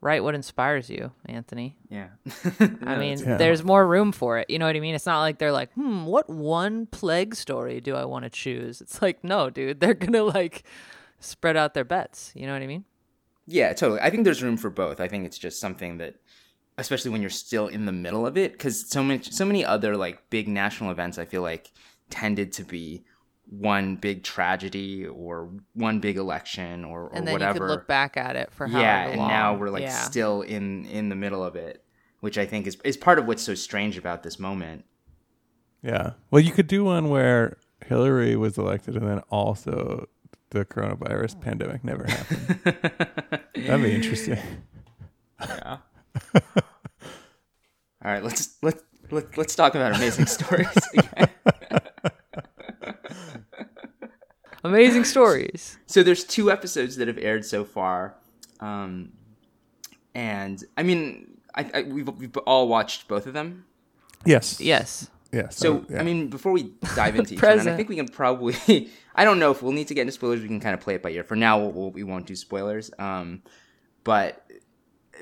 write 0.00 0.22
what 0.22 0.34
inspires 0.34 0.88
you, 0.90 1.10
Anthony. 1.26 1.76
Yeah. 1.88 2.08
I 2.82 2.96
mean, 2.96 3.18
Yeah. 3.18 3.36
there's 3.36 3.64
more 3.64 3.86
room 3.86 4.12
for 4.12 4.38
it. 4.38 4.48
You 4.50 4.58
know 4.58 4.66
what 4.66 4.76
I 4.76 4.80
mean? 4.80 4.94
It's 4.94 5.06
not 5.06 5.20
like 5.20 5.38
they're 5.38 5.52
like, 5.52 5.72
hmm, 5.72 6.04
what 6.04 6.28
one 6.28 6.86
plague 6.86 7.34
story 7.34 7.80
do 7.80 7.94
I 7.96 8.04
want 8.04 8.24
to 8.24 8.30
choose? 8.30 8.80
It's 8.80 9.00
like, 9.02 9.24
no, 9.24 9.50
dude, 9.50 9.80
they're 9.80 9.94
gonna 10.04 10.22
like 10.22 10.64
spread 11.20 11.56
out 11.56 11.74
their 11.74 11.84
bets. 11.84 12.32
You 12.34 12.46
know 12.46 12.52
what 12.52 12.62
I 12.62 12.66
mean? 12.66 12.84
Yeah, 13.46 13.72
totally. 13.72 14.00
I 14.00 14.10
think 14.10 14.24
there's 14.24 14.42
room 14.42 14.56
for 14.56 14.70
both. 14.70 15.00
I 15.00 15.08
think 15.08 15.24
it's 15.24 15.38
just 15.38 15.60
something 15.60 15.98
that, 15.98 16.16
especially 16.78 17.10
when 17.12 17.20
you're 17.20 17.30
still 17.30 17.68
in 17.68 17.86
the 17.86 17.92
middle 17.92 18.26
of 18.26 18.36
it, 18.36 18.52
because 18.52 18.88
so 18.90 19.02
many, 19.02 19.22
so 19.22 19.44
many 19.44 19.64
other 19.64 19.96
like 19.96 20.28
big 20.30 20.48
national 20.48 20.90
events, 20.90 21.16
I 21.16 21.24
feel 21.24 21.42
like 21.42 21.70
tended 22.10 22.52
to 22.52 22.64
be 22.64 23.04
one 23.48 23.96
big 23.96 24.22
tragedy 24.24 25.06
or 25.06 25.50
one 25.74 26.00
big 26.00 26.16
election 26.16 26.84
or, 26.84 27.04
or 27.04 27.14
And 27.14 27.26
then 27.26 27.32
whatever. 27.34 27.54
you 27.54 27.60
could 27.60 27.70
look 27.70 27.86
back 27.86 28.16
at 28.16 28.34
it 28.36 28.52
for 28.52 28.66
yeah, 28.66 28.72
however 29.02 29.10
and 29.12 29.20
long. 29.20 29.28
now 29.28 29.54
we're 29.54 29.70
like 29.70 29.82
yeah. 29.82 30.02
still 30.02 30.42
in 30.42 30.84
in 30.86 31.08
the 31.08 31.16
middle 31.16 31.44
of 31.44 31.54
it. 31.56 31.84
which 32.20 32.38
I 32.38 32.46
think 32.46 32.66
is 32.66 32.76
is 32.84 32.96
part 32.96 33.18
of 33.18 33.26
what's 33.26 33.42
so 33.42 33.54
strange 33.54 33.96
about 33.98 34.22
this 34.22 34.38
moment. 34.38 34.84
Yeah. 35.82 36.12
Well, 36.30 36.40
you 36.40 36.50
could 36.52 36.66
do 36.66 36.84
one 36.84 37.08
where 37.10 37.58
Hillary 37.86 38.34
was 38.36 38.58
elected 38.58 38.96
and 38.96 39.06
then 39.06 39.20
also 39.30 40.08
the 40.50 40.64
coronavirus 40.64 41.36
oh. 41.36 41.40
pandemic 41.40 41.84
never 41.84 42.04
happened. 42.08 42.60
That'd 43.54 43.82
be 43.82 43.94
interesting. 43.94 44.38
Yeah. 45.40 45.78
All 46.34 48.12
right, 48.12 48.24
let's 48.24 48.56
let's 48.62 48.82
let, 49.10 49.36
let's 49.38 49.54
talk 49.54 49.74
about 49.74 49.94
amazing 49.94 50.26
stories 50.26 50.68
again. 50.94 51.28
Amazing 54.66 55.04
stories. 55.14 55.78
So 55.86 56.02
there's 56.02 56.24
two 56.24 56.50
episodes 56.50 56.96
that 56.96 57.08
have 57.08 57.18
aired 57.18 57.44
so 57.44 57.64
far, 57.64 58.14
um, 58.60 59.12
and 60.14 60.62
I 60.76 60.82
mean, 60.82 61.38
I, 61.54 61.70
I, 61.74 61.82
we've 61.82 62.08
we've 62.08 62.36
all 62.38 62.68
watched 62.68 63.08
both 63.08 63.26
of 63.26 63.32
them. 63.32 63.64
Yes. 64.24 64.60
Yes. 64.60 65.10
Yes. 65.32 65.56
So 65.56 65.84
yeah. 65.88 66.00
I 66.00 66.02
mean, 66.02 66.28
before 66.28 66.52
we 66.52 66.72
dive 66.94 67.16
into 67.16 67.34
each 67.34 67.42
one, 67.42 67.68
I 67.68 67.76
think 67.76 67.88
we 67.88 67.96
can 67.96 68.08
probably. 68.08 68.90
I 69.14 69.24
don't 69.24 69.38
know 69.38 69.50
if 69.50 69.62
we'll 69.62 69.72
need 69.72 69.88
to 69.88 69.94
get 69.94 70.02
into 70.02 70.12
spoilers. 70.12 70.42
We 70.42 70.48
can 70.48 70.60
kind 70.60 70.74
of 70.74 70.80
play 70.80 70.94
it 70.94 71.02
by 71.02 71.10
ear. 71.10 71.24
For 71.24 71.36
now, 71.36 71.58
we'll, 71.58 71.72
we'll, 71.72 71.90
we 71.90 72.02
won't 72.02 72.26
do 72.26 72.36
spoilers. 72.36 72.90
Um, 72.98 73.42
but 74.04 74.46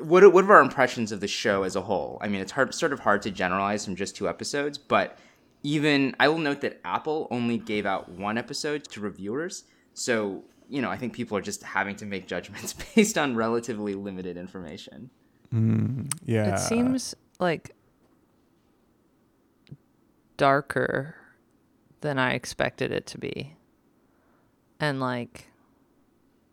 what 0.00 0.30
what 0.32 0.44
are 0.44 0.52
our 0.52 0.60
impressions 0.60 1.12
of 1.12 1.20
the 1.20 1.28
show 1.28 1.62
as 1.62 1.76
a 1.76 1.80
whole? 1.82 2.18
I 2.20 2.28
mean, 2.28 2.40
it's 2.40 2.52
hard, 2.52 2.74
sort 2.74 2.92
of 2.92 3.00
hard 3.00 3.22
to 3.22 3.30
generalize 3.30 3.84
from 3.84 3.96
just 3.96 4.16
two 4.16 4.28
episodes. 4.28 4.78
But 4.78 5.18
even 5.64 6.14
I 6.20 6.28
will 6.28 6.38
note 6.38 6.60
that 6.60 6.80
Apple 6.84 7.26
only 7.32 7.58
gave 7.58 7.86
out 7.86 8.08
one 8.08 8.38
episode 8.38 8.84
to 8.90 9.00
reviewers. 9.00 9.64
So 9.94 10.44
you 10.68 10.80
know, 10.80 10.90
I 10.90 10.96
think 10.96 11.12
people 11.12 11.36
are 11.36 11.42
just 11.42 11.62
having 11.62 11.96
to 11.96 12.06
make 12.06 12.26
judgments 12.26 12.72
based 12.94 13.18
on 13.18 13.34
relatively 13.34 13.94
limited 13.94 14.36
information. 14.36 15.10
Mm, 15.52 16.12
yeah. 16.24 16.54
It 16.54 16.58
seems 16.58 17.14
like 17.38 17.74
darker 20.36 21.16
than 22.00 22.18
I 22.18 22.32
expected 22.32 22.92
it 22.92 23.06
to 23.06 23.18
be. 23.18 23.56
And 24.80 25.00
like 25.00 25.48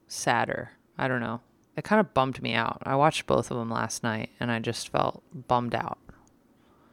sadder. 0.07 0.71
I 0.97 1.07
don't 1.07 1.21
know. 1.21 1.41
It 1.75 1.83
kind 1.83 1.99
of 1.99 2.13
bummed 2.13 2.41
me 2.41 2.53
out. 2.53 2.81
I 2.83 2.95
watched 2.95 3.25
both 3.25 3.49
of 3.49 3.57
them 3.57 3.69
last 3.69 4.03
night 4.03 4.29
and 4.39 4.51
I 4.51 4.59
just 4.59 4.89
felt 4.89 5.23
bummed 5.47 5.73
out. 5.73 5.97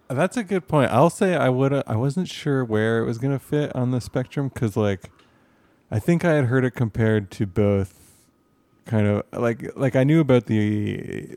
That's 0.08 0.36
a 0.36 0.42
good 0.42 0.66
point. 0.68 0.90
I'll 0.90 1.10
say 1.10 1.36
I 1.36 1.48
would. 1.50 1.72
I 1.86 1.96
wasn't 1.96 2.28
sure 2.28 2.64
where 2.64 3.00
it 3.00 3.04
was 3.04 3.18
gonna 3.18 3.38
fit 3.38 3.74
on 3.76 3.90
the 3.90 4.00
spectrum 4.00 4.48
because, 4.48 4.76
like, 4.76 5.10
I 5.90 5.98
think 5.98 6.24
I 6.24 6.32
had 6.34 6.46
heard 6.46 6.64
it 6.64 6.72
compared 6.72 7.30
to 7.32 7.46
both, 7.46 7.94
kind 8.86 9.06
of 9.06 9.24
like 9.32 9.76
like 9.76 9.96
I 9.96 10.04
knew 10.04 10.20
about 10.20 10.46
the. 10.46 11.36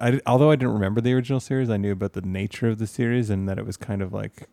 I 0.00 0.20
although 0.26 0.50
I 0.50 0.56
didn't 0.56 0.74
remember 0.74 1.00
the 1.00 1.14
original 1.14 1.40
series, 1.40 1.70
I 1.70 1.78
knew 1.78 1.92
about 1.92 2.12
the 2.12 2.20
nature 2.22 2.68
of 2.68 2.78
the 2.78 2.86
series 2.86 3.30
and 3.30 3.48
that 3.48 3.58
it 3.58 3.64
was 3.64 3.76
kind 3.76 4.02
of 4.02 4.12
like 4.12 4.48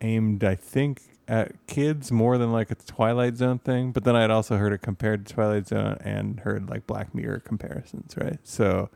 aimed, 0.00 0.44
I 0.44 0.54
think, 0.54 1.02
at 1.28 1.66
kids 1.66 2.12
more 2.12 2.38
than 2.38 2.52
like 2.52 2.70
a 2.70 2.76
Twilight 2.76 3.36
Zone 3.36 3.58
thing. 3.58 3.92
But 3.92 4.04
then 4.04 4.14
I 4.14 4.20
had 4.22 4.30
also 4.30 4.56
heard 4.58 4.72
it 4.72 4.82
compared 4.82 5.26
to 5.26 5.34
Twilight 5.34 5.68
Zone 5.68 5.98
and 6.02 6.40
heard 6.40 6.68
like 6.70 6.86
Black 6.86 7.14
Mirror 7.14 7.40
comparisons, 7.40 8.16
right? 8.16 8.38
So 8.44 8.90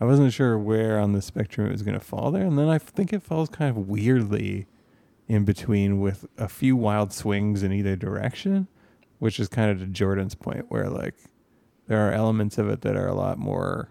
I 0.00 0.04
wasn't 0.04 0.32
sure 0.32 0.58
where 0.58 0.98
on 0.98 1.12
the 1.12 1.22
spectrum 1.22 1.66
it 1.68 1.72
was 1.72 1.82
going 1.82 1.98
to 1.98 2.04
fall 2.04 2.30
there. 2.30 2.44
And 2.44 2.58
then 2.58 2.68
I 2.68 2.78
think 2.78 3.12
it 3.12 3.22
falls 3.22 3.48
kind 3.48 3.70
of 3.70 3.88
weirdly 3.88 4.66
in 5.28 5.44
between 5.44 6.00
with 6.00 6.26
a 6.36 6.48
few 6.48 6.76
wild 6.76 7.12
swings 7.12 7.62
in 7.62 7.72
either 7.72 7.96
direction, 7.96 8.68
which 9.18 9.40
is 9.40 9.48
kind 9.48 9.70
of 9.70 9.78
to 9.80 9.86
Jordan's 9.86 10.34
point, 10.34 10.66
where 10.68 10.88
like 10.88 11.14
there 11.86 12.06
are 12.06 12.12
elements 12.12 12.58
of 12.58 12.68
it 12.68 12.82
that 12.82 12.96
are 12.96 13.08
a 13.08 13.14
lot 13.14 13.38
more 13.38 13.90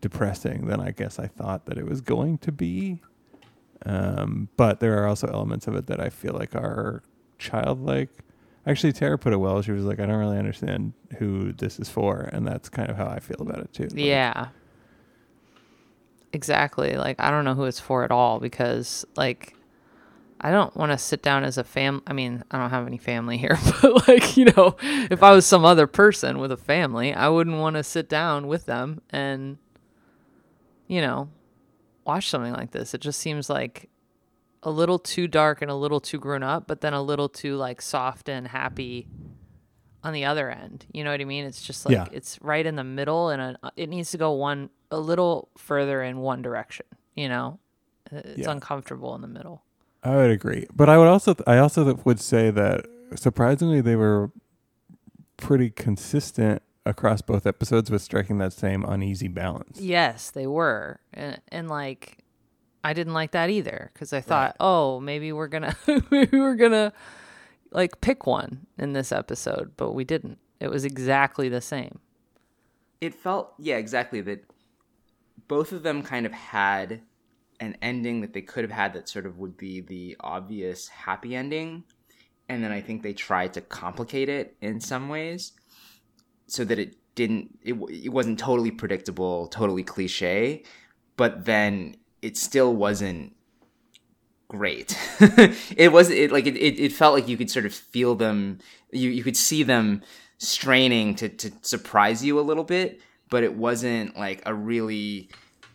depressing 0.00 0.66
than 0.66 0.80
I 0.80 0.90
guess 0.90 1.18
I 1.18 1.26
thought 1.26 1.66
that 1.66 1.78
it 1.78 1.86
was 1.86 2.00
going 2.00 2.38
to 2.38 2.52
be. 2.52 3.00
Um, 3.86 4.48
but 4.56 4.80
there 4.80 5.02
are 5.02 5.06
also 5.06 5.28
elements 5.28 5.66
of 5.66 5.74
it 5.74 5.86
that 5.86 6.00
I 6.00 6.10
feel 6.10 6.34
like 6.34 6.54
are 6.54 7.02
childlike. 7.38 8.10
Actually, 8.66 8.92
Tara 8.92 9.18
put 9.18 9.32
it 9.32 9.38
well. 9.38 9.62
She 9.62 9.72
was 9.72 9.84
like, 9.84 10.00
I 10.00 10.06
don't 10.06 10.18
really 10.18 10.38
understand 10.38 10.92
who 11.18 11.52
this 11.52 11.78
is 11.78 11.88
for. 11.88 12.28
And 12.32 12.46
that's 12.46 12.68
kind 12.68 12.90
of 12.90 12.96
how 12.96 13.06
I 13.06 13.20
feel 13.20 13.38
about 13.40 13.58
it 13.58 13.72
too. 13.72 13.84
Like, 13.84 13.94
Yeah. 13.94 14.48
Exactly. 16.32 16.96
Like 16.96 17.16
I 17.20 17.30
don't 17.30 17.44
know 17.44 17.54
who 17.54 17.64
it's 17.64 17.80
for 17.80 18.04
at 18.04 18.10
all 18.10 18.38
because 18.40 19.04
like 19.16 19.54
I 20.40 20.50
don't 20.50 20.74
want 20.76 20.92
to 20.92 20.98
sit 20.98 21.22
down 21.22 21.44
as 21.44 21.58
a 21.58 21.64
fam 21.64 22.02
I 22.06 22.12
mean, 22.12 22.42
I 22.50 22.58
don't 22.58 22.70
have 22.70 22.86
any 22.86 22.98
family 22.98 23.36
here, 23.36 23.58
but 23.82 24.08
like, 24.08 24.36
you 24.36 24.46
know, 24.46 24.76
if 24.82 25.22
I 25.22 25.32
was 25.32 25.44
some 25.46 25.64
other 25.64 25.86
person 25.86 26.38
with 26.38 26.52
a 26.52 26.56
family, 26.56 27.12
I 27.12 27.28
wouldn't 27.28 27.58
want 27.58 27.76
to 27.76 27.82
sit 27.82 28.08
down 28.08 28.46
with 28.46 28.66
them 28.66 29.00
and 29.10 29.58
you 30.86 31.00
know, 31.00 31.28
watch 32.04 32.28
something 32.28 32.52
like 32.52 32.72
this. 32.72 32.94
It 32.94 33.00
just 33.00 33.20
seems 33.20 33.48
like 33.48 33.88
a 34.62 34.70
little 34.70 34.98
too 34.98 35.26
dark 35.28 35.62
and 35.62 35.70
a 35.70 35.74
little 35.74 36.00
too 36.00 36.18
grown 36.18 36.42
up, 36.42 36.66
but 36.66 36.80
then 36.80 36.92
a 36.94 37.02
little 37.02 37.28
too 37.28 37.56
like 37.56 37.80
soft 37.80 38.28
and 38.28 38.48
happy 38.48 39.06
on 40.02 40.12
the 40.12 40.24
other 40.24 40.50
end. 40.50 40.86
You 40.92 41.04
know 41.04 41.10
what 41.10 41.20
I 41.20 41.24
mean? 41.24 41.44
It's 41.44 41.62
just 41.62 41.86
like 41.86 41.92
Yeah. 41.94 42.06
it's 42.12 42.38
right 42.42 42.64
in 42.64 42.76
the 42.76 42.84
middle, 42.84 43.28
and 43.30 43.40
a, 43.62 43.72
it 43.76 43.88
needs 43.88 44.10
to 44.12 44.18
go 44.18 44.32
one 44.32 44.70
a 44.90 44.98
little 44.98 45.48
further 45.56 46.02
in 46.02 46.18
one 46.18 46.42
direction. 46.42 46.86
You 47.14 47.28
know, 47.28 47.58
uh, 48.12 48.16
it's 48.24 48.38
Yeah. 48.40 48.50
uncomfortable 48.52 49.14
in 49.14 49.20
the 49.20 49.28
middle. 49.28 49.62
I 50.02 50.16
would 50.16 50.30
agree, 50.30 50.66
but 50.74 50.88
I 50.88 50.96
would 50.98 51.08
also 51.08 51.34
I 51.46 51.58
also 51.58 51.84
th- 51.92 52.04
would 52.06 52.20
say 52.20 52.50
that 52.50 52.86
surprisingly 53.16 53.80
they 53.80 53.96
were 53.96 54.30
pretty 55.36 55.70
consistent 55.70 56.62
across 56.86 57.20
both 57.22 57.46
episodes 57.46 57.90
with 57.90 58.00
striking 58.02 58.38
that 58.38 58.52
same 58.52 58.84
uneasy 58.84 59.28
balance. 59.28 59.80
Yes, 59.80 60.30
they 60.30 60.46
were, 60.46 61.00
and 61.12 61.40
and 61.48 61.68
like 61.68 62.18
I 62.82 62.94
didn't 62.94 63.12
like 63.12 63.32
that 63.32 63.50
either 63.50 63.90
because 63.92 64.12
I 64.14 64.20
thought, 64.22 64.56
oh, 64.58 65.00
maybe 65.00 65.32
we're 65.32 65.48
gonna 65.48 65.76
maybe 66.10 66.38
we're 66.38 66.54
gonna 66.56 66.92
like 67.72 68.00
pick 68.00 68.26
one 68.26 68.66
in 68.78 68.94
this 68.94 69.12
episode, 69.12 69.72
but 69.76 69.92
we 69.92 70.04
didn't. 70.04 70.38
It 70.60 70.70
was 70.70 70.84
exactly 70.84 71.48
the 71.50 71.60
same. 71.60 71.98
it 73.02 73.14
felt 73.14 73.52
yeah 73.58 73.76
exactly 73.76 74.20
that 74.22 74.44
both 75.50 75.72
of 75.72 75.82
them 75.82 76.00
kind 76.04 76.26
of 76.26 76.32
had 76.32 77.00
an 77.58 77.76
ending 77.82 78.20
that 78.20 78.32
they 78.32 78.40
could 78.40 78.62
have 78.62 78.70
had 78.70 78.92
that 78.92 79.08
sort 79.08 79.26
of 79.26 79.36
would 79.36 79.56
be 79.56 79.80
the 79.80 80.16
obvious 80.20 80.86
happy 80.86 81.34
ending. 81.34 81.82
And 82.48 82.62
then 82.64 82.72
i 82.72 82.80
think 82.80 83.02
they 83.02 83.12
tried 83.12 83.52
to 83.54 83.60
complicate 83.60 84.28
it 84.28 84.56
in 84.60 84.80
some 84.80 85.08
ways 85.08 85.52
so 86.46 86.64
that 86.64 86.78
it 86.78 86.96
didn't 87.14 87.58
it, 87.62 87.74
it 88.04 88.12
wasn't 88.12 88.40
totally 88.40 88.72
predictable 88.72 89.46
totally 89.48 89.84
cliche 89.84 90.64
but 91.16 91.44
then 91.44 91.94
it 92.22 92.36
still 92.36 92.74
wasn't 92.74 93.34
great. 94.48 94.98
It 95.76 95.92
was 95.92 96.10
it 96.10 96.32
like 96.32 96.46
it, 96.46 96.56
it, 96.56 96.80
it 96.80 96.92
felt 96.92 97.14
like 97.14 97.28
you 97.28 97.36
could 97.36 97.50
sort 97.50 97.66
of 97.66 97.74
feel 97.74 98.14
them 98.16 98.58
you, 98.92 99.10
you 99.10 99.22
could 99.22 99.36
see 99.36 99.62
them 99.62 100.02
straining 100.38 101.14
to, 101.16 101.28
to 101.28 101.52
surprise 101.62 102.24
you 102.24 102.40
a 102.40 102.46
little 102.50 102.64
bit 102.64 103.00
but 103.30 103.44
it 103.44 103.54
wasn't 103.54 104.18
like 104.18 104.42
a 104.44 104.52
really 104.52 105.30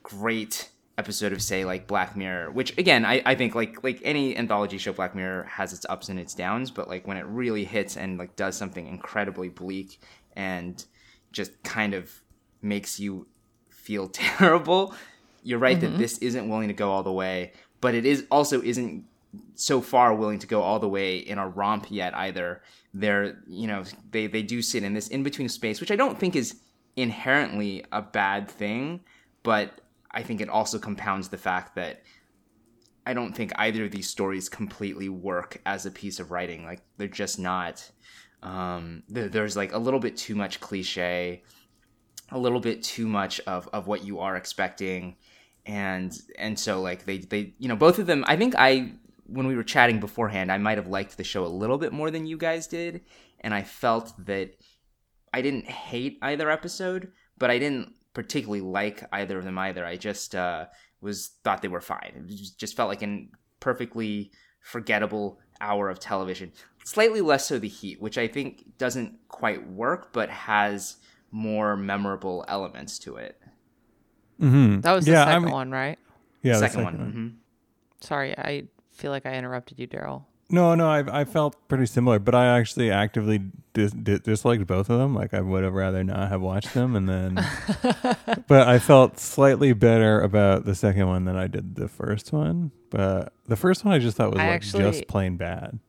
great 0.05 0.69
episode 0.97 1.33
of 1.33 1.41
say 1.41 1.65
like 1.65 1.87
black 1.87 2.15
mirror 2.15 2.51
which 2.51 2.77
again 2.77 3.03
I, 3.03 3.21
I 3.25 3.35
think 3.35 3.55
like 3.55 3.83
like 3.83 3.99
any 4.03 4.37
anthology 4.37 4.77
show 4.77 4.93
black 4.93 5.15
mirror 5.15 5.43
has 5.43 5.73
its 5.73 5.85
ups 5.89 6.09
and 6.09 6.19
its 6.19 6.33
downs 6.35 6.69
but 6.69 6.87
like 6.87 7.07
when 7.07 7.17
it 7.17 7.25
really 7.25 7.65
hits 7.65 7.97
and 7.97 8.17
like 8.17 8.35
does 8.35 8.55
something 8.55 8.87
incredibly 8.87 9.49
bleak 9.49 9.99
and 10.35 10.85
just 11.31 11.61
kind 11.63 11.95
of 11.95 12.21
makes 12.61 12.99
you 12.99 13.27
feel 13.67 14.07
terrible 14.13 14.93
you're 15.43 15.59
right 15.59 15.81
that 15.81 15.87
mm-hmm. 15.89 15.97
this 15.97 16.19
isn't 16.19 16.47
willing 16.47 16.67
to 16.67 16.73
go 16.73 16.91
all 16.91 17.03
the 17.03 17.11
way 17.11 17.51
but 17.81 17.95
it 17.95 18.05
is 18.05 18.25
also 18.29 18.61
isn't 18.61 19.05
so 19.55 19.81
far 19.81 20.13
willing 20.13 20.39
to 20.39 20.47
go 20.47 20.61
all 20.61 20.79
the 20.79 20.87
way 20.87 21.17
in 21.17 21.37
a 21.37 21.47
romp 21.47 21.87
yet 21.89 22.15
either. 22.15 22.61
They're 22.93 23.37
you 23.47 23.67
know 23.67 23.83
they 24.11 24.27
they 24.27 24.43
do 24.43 24.61
sit 24.61 24.83
in 24.83 24.93
this 24.93 25.09
in 25.09 25.23
between 25.23 25.49
space 25.49 25.81
which 25.81 25.91
i 25.91 25.97
don't 25.97 26.17
think 26.17 26.33
is 26.33 26.61
inherently 26.95 27.83
a 27.91 28.01
bad 28.01 28.49
thing 28.49 29.01
but 29.43 29.81
i 30.15 30.23
think 30.23 30.41
it 30.41 30.49
also 30.49 30.79
compounds 30.79 31.29
the 31.29 31.37
fact 31.37 31.75
that 31.75 32.01
i 33.05 33.13
don't 33.13 33.33
think 33.33 33.51
either 33.57 33.85
of 33.85 33.91
these 33.91 34.09
stories 34.09 34.49
completely 34.49 35.09
work 35.09 35.61
as 35.65 35.85
a 35.85 35.91
piece 35.91 36.19
of 36.19 36.31
writing. 36.31 36.65
Like 36.65 36.81
they're 36.97 37.07
just 37.07 37.39
not 37.39 37.89
um 38.43 39.03
there, 39.07 39.29
there's 39.29 39.55
like 39.55 39.73
a 39.73 39.77
little 39.77 39.99
bit 39.99 40.17
too 40.17 40.35
much 40.35 40.59
cliche 40.59 41.43
a 42.31 42.39
little 42.39 42.59
bit 42.59 42.83
too 42.83 43.07
much 43.07 43.39
of 43.41 43.67
of 43.73 43.87
what 43.87 44.03
you 44.03 44.19
are 44.19 44.35
expecting. 44.35 45.15
And 45.65 46.15
and 46.37 46.57
so 46.59 46.81
like 46.81 47.05
they 47.05 47.19
they 47.19 47.53
you 47.57 47.67
know 47.67 47.75
both 47.75 47.99
of 47.99 48.05
them 48.05 48.23
i 48.27 48.35
think 48.35 48.53
i 48.55 48.91
when 49.27 49.47
we 49.47 49.55
were 49.55 49.63
chatting 49.63 49.99
beforehand 49.99 50.51
i 50.51 50.59
might 50.59 50.77
have 50.77 50.87
liked 50.87 51.17
the 51.17 51.23
show 51.23 51.43
a 51.43 51.47
little 51.47 51.79
bit 51.79 51.91
more 51.91 52.11
than 52.11 52.25
you 52.25 52.37
guys 52.37 52.67
did. 52.67 53.01
And 53.41 53.53
i 53.53 53.63
felt 53.63 54.13
that 54.25 54.55
i 55.33 55.41
didn't 55.41 55.65
hate 55.65 56.19
either 56.21 56.49
episode 56.49 57.11
but 57.37 57.49
i 57.49 57.59
didn't 57.59 57.93
particularly 58.15 58.61
like 58.61 59.03
either 59.11 59.37
of 59.37 59.43
them 59.43 59.57
either 59.59 59.85
i 59.85 59.95
just 59.95 60.33
uh 60.33 60.65
was 61.01 61.27
thought 61.43 61.61
they 61.61 61.67
were 61.67 61.81
fine 61.81 62.25
it 62.27 62.35
just- 62.35 62.57
just 62.59 62.75
felt 62.75 62.89
like 62.89 63.03
an 63.03 63.29
perfectly 63.59 64.31
forgettable 64.61 65.39
hour 65.61 65.89
of 65.89 65.99
television 65.99 66.51
slightly 66.83 67.21
less 67.21 67.45
so 67.45 67.59
the 67.59 67.67
heat 67.67 68.01
which 68.01 68.17
i 68.17 68.27
think 68.27 68.65
doesn't 68.79 69.15
quite 69.27 69.69
work 69.69 70.11
but 70.13 70.29
has 70.29 70.97
more 71.31 71.77
memorable 71.77 72.43
elements 72.47 72.97
to 72.97 73.17
it 73.17 73.39
Mm-hmm. 74.41 74.81
That 74.81 74.91
was 74.91 75.05
the 75.05 75.11
yeah, 75.11 75.23
I 75.23 75.33
second 75.35 75.51
one, 75.51 75.71
right? 75.71 75.97
Yeah, 76.41 76.53
the 76.53 76.59
second, 76.67 76.83
one. 76.83 76.93
hmm 76.95 77.27
Sorry, 78.01 78.37
I 78.37 78.65
feel 78.91 79.11
like 79.11 79.25
I 79.25 79.35
interrupted 79.35 79.79
you, 79.79 79.87
Darrell. 79.87 80.27
No, 80.49 80.75
no, 80.75 80.87
I 80.87 81.21
I 81.21 81.25
felt 81.25 81.55
pretty 81.67 81.87
similar, 81.87 82.19
but 82.19 82.35
I 82.35 82.57
actually 82.59 82.91
actively 82.91 83.41
dis- 83.73 83.91
dis- 83.91 84.19
disliked 84.19 84.67
both 84.67 84.89
of 84.91 84.99
them. 84.99 85.15
Like 85.15 85.33
I 85.33 85.41
would 85.41 85.63
have 85.63 85.73
rather 85.73 86.03
not 86.03 86.29
have 86.29 86.41
watched 86.41 86.73
them, 86.75 86.95
and 86.95 87.09
then, 87.09 87.35
but 88.47 88.67
I 88.67 88.77
felt 88.77 89.19
slightly 89.19 89.73
better 89.73 90.21
about 90.21 90.65
the 90.65 90.75
second 90.75 91.07
one 91.07 91.25
than 91.25 91.35
I 91.35 91.47
did 91.47 91.75
the 91.75 91.87
first 91.87 92.31
one. 92.31 92.71
But 92.91 93.33
the 93.47 93.55
first 93.55 93.83
one 93.83 93.93
I 93.95 93.99
just 93.99 94.17
thought 94.17 94.31
was 94.31 94.39
I 94.39 94.45
like 94.45 94.53
actually- 94.55 94.83
just 94.83 95.07
plain 95.07 95.35
bad. 95.37 95.79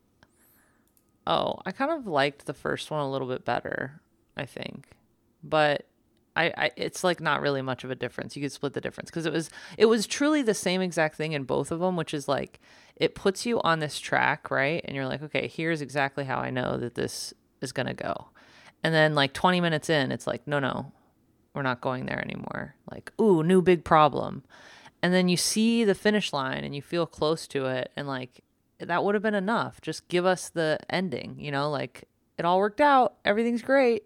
Oh, 1.26 1.58
I 1.66 1.72
kind 1.72 1.90
of 1.90 2.06
liked 2.06 2.46
the 2.46 2.54
first 2.54 2.90
one 2.90 3.00
a 3.00 3.10
little 3.10 3.26
bit 3.28 3.44
better, 3.44 4.00
I 4.36 4.46
think. 4.46 4.88
But 5.42 5.84
I, 6.36 6.52
I 6.56 6.70
it's 6.76 7.02
like 7.02 7.20
not 7.20 7.40
really 7.40 7.62
much 7.62 7.82
of 7.84 7.90
a 7.90 7.94
difference. 7.94 8.36
You 8.36 8.42
could 8.42 8.52
split 8.52 8.74
the 8.74 8.80
difference 8.80 9.10
because 9.10 9.26
it 9.26 9.32
was 9.32 9.50
it 9.78 9.86
was 9.86 10.06
truly 10.06 10.42
the 10.42 10.54
same 10.54 10.80
exact 10.80 11.16
thing 11.16 11.32
in 11.32 11.44
both 11.44 11.70
of 11.70 11.80
them, 11.80 11.96
which 11.96 12.14
is 12.14 12.28
like 12.28 12.60
it 12.96 13.14
puts 13.14 13.46
you 13.46 13.60
on 13.62 13.80
this 13.80 13.98
track, 13.98 14.50
right? 14.50 14.82
And 14.84 14.94
you're 14.94 15.06
like, 15.06 15.22
okay, 15.22 15.48
here's 15.48 15.80
exactly 15.80 16.24
how 16.24 16.38
I 16.38 16.50
know 16.50 16.76
that 16.76 16.94
this 16.94 17.34
is 17.60 17.72
gonna 17.72 17.94
go. 17.94 18.28
And 18.84 18.94
then 18.94 19.14
like 19.14 19.32
20 19.32 19.60
minutes 19.60 19.90
in, 19.90 20.12
it's 20.12 20.26
like, 20.26 20.46
no, 20.46 20.58
no, 20.58 20.92
we're 21.54 21.62
not 21.62 21.80
going 21.80 22.06
there 22.06 22.22
anymore. 22.22 22.76
Like, 22.90 23.12
ooh, 23.20 23.42
new 23.42 23.62
big 23.62 23.84
problem. 23.84 24.44
And 25.02 25.12
then 25.12 25.28
you 25.28 25.36
see 25.36 25.84
the 25.84 25.94
finish 25.94 26.32
line 26.32 26.64
and 26.64 26.74
you 26.74 26.82
feel 26.82 27.06
close 27.06 27.46
to 27.48 27.66
it 27.66 27.90
and 27.96 28.06
like 28.06 28.42
that 28.78 29.02
would 29.02 29.14
have 29.14 29.22
been 29.22 29.34
enough. 29.34 29.80
Just 29.80 30.08
give 30.08 30.26
us 30.26 30.50
the 30.50 30.78
ending, 30.90 31.36
you 31.38 31.50
know, 31.50 31.70
like 31.70 32.04
it 32.38 32.44
all 32.44 32.58
worked 32.58 32.80
out, 32.80 33.14
everything's 33.24 33.62
great. 33.62 34.04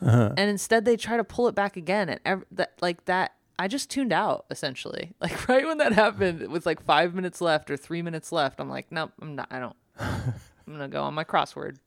Uh-huh. 0.00 0.32
And 0.36 0.50
instead 0.50 0.84
they 0.84 0.96
try 0.96 1.16
to 1.16 1.24
pull 1.24 1.48
it 1.48 1.54
back 1.54 1.76
again 1.76 2.08
and 2.08 2.20
ev- 2.24 2.44
that 2.52 2.74
like 2.80 3.04
that 3.06 3.34
I 3.58 3.68
just 3.68 3.90
tuned 3.90 4.12
out 4.12 4.46
essentially. 4.50 5.14
Like 5.20 5.48
right 5.48 5.66
when 5.66 5.78
that 5.78 5.92
happened 5.92 6.48
with 6.48 6.64
like 6.64 6.82
5 6.82 7.14
minutes 7.14 7.40
left 7.40 7.70
or 7.70 7.76
3 7.76 8.02
minutes 8.02 8.30
left, 8.32 8.60
I'm 8.60 8.70
like, 8.70 8.90
nope, 8.90 9.12
I'm 9.20 9.34
not 9.34 9.48
I 9.50 9.58
don't. 9.58 9.76
I'm 9.98 10.34
going 10.66 10.80
to 10.80 10.88
go 10.88 11.02
on 11.02 11.14
my 11.14 11.24
crossword. 11.24 11.78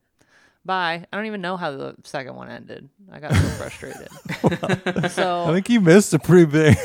Bye. 0.65 1.06
I 1.12 1.18
don't 1.18 1.25
even 1.25 1.41
know 1.41 1.58
how 1.58 1.72
the 1.72 1.96
second 2.03 2.36
one 2.36 2.50
ended. 2.50 2.89
I 3.12 3.20
got 3.20 3.34
so 3.34 3.48
frustrated. 3.50 4.10
so 5.12 5.46
I 5.46 5.53
think 5.53 5.70
you 5.70 5.82
missed 5.82 6.13
a 6.13 6.20
pretty 6.20 6.46
big 6.46 6.77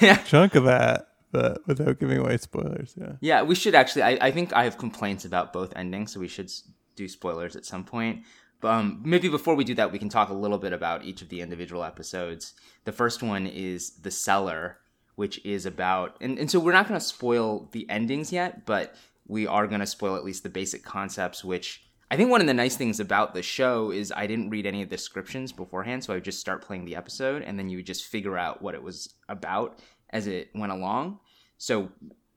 yeah. 0.00 0.16
chunk 0.18 0.54
of 0.54 0.64
that, 0.64 1.08
but 1.30 1.66
without 1.66 1.98
giving 1.98 2.18
away 2.18 2.36
spoilers. 2.38 2.94
Yeah. 2.98 3.12
Yeah, 3.20 3.42
we 3.42 3.54
should 3.54 3.74
actually. 3.74 4.02
I, 4.02 4.18
I 4.20 4.30
think 4.30 4.52
I 4.52 4.64
have 4.64 4.78
complaints 4.78 5.24
about 5.24 5.52
both 5.52 5.72
endings, 5.76 6.12
so 6.12 6.20
we 6.20 6.28
should 6.28 6.50
do 6.96 7.08
spoilers 7.08 7.56
at 7.56 7.66
some 7.66 7.84
point. 7.84 8.22
Um, 8.62 9.00
maybe 9.04 9.28
before 9.28 9.54
we 9.54 9.64
do 9.64 9.74
that, 9.74 9.92
we 9.92 9.98
can 9.98 10.08
talk 10.08 10.28
a 10.28 10.34
little 10.34 10.58
bit 10.58 10.72
about 10.72 11.04
each 11.04 11.22
of 11.22 11.28
the 11.28 11.40
individual 11.40 11.84
episodes. 11.84 12.54
The 12.84 12.92
first 12.92 13.22
one 13.22 13.46
is 13.46 13.90
The 13.90 14.10
Cellar, 14.10 14.78
which 15.16 15.44
is 15.44 15.66
about. 15.66 16.16
And, 16.20 16.38
and 16.38 16.50
so 16.50 16.60
we're 16.60 16.72
not 16.72 16.88
going 16.88 16.98
to 16.98 17.04
spoil 17.04 17.68
the 17.72 17.88
endings 17.90 18.32
yet, 18.32 18.64
but 18.66 18.94
we 19.26 19.46
are 19.46 19.66
going 19.66 19.80
to 19.80 19.86
spoil 19.86 20.16
at 20.16 20.24
least 20.24 20.42
the 20.42 20.48
basic 20.48 20.84
concepts, 20.84 21.44
which. 21.44 21.84
I 22.10 22.16
think 22.16 22.28
one 22.28 22.42
of 22.42 22.46
the 22.46 22.52
nice 22.52 22.76
things 22.76 23.00
about 23.00 23.32
the 23.32 23.42
show 23.42 23.90
is 23.90 24.12
I 24.14 24.26
didn't 24.26 24.50
read 24.50 24.66
any 24.66 24.82
of 24.82 24.90
the 24.90 24.96
descriptions 24.96 25.50
beforehand, 25.50 26.04
so 26.04 26.12
I 26.12 26.16
would 26.16 26.24
just 26.24 26.40
start 26.40 26.60
playing 26.60 26.84
the 26.84 26.94
episode, 26.94 27.40
and 27.40 27.58
then 27.58 27.70
you 27.70 27.78
would 27.78 27.86
just 27.86 28.04
figure 28.04 28.36
out 28.36 28.60
what 28.60 28.74
it 28.74 28.82
was 28.82 29.14
about 29.30 29.78
as 30.10 30.26
it 30.26 30.50
went 30.54 30.72
along. 30.72 31.20
So, 31.56 31.88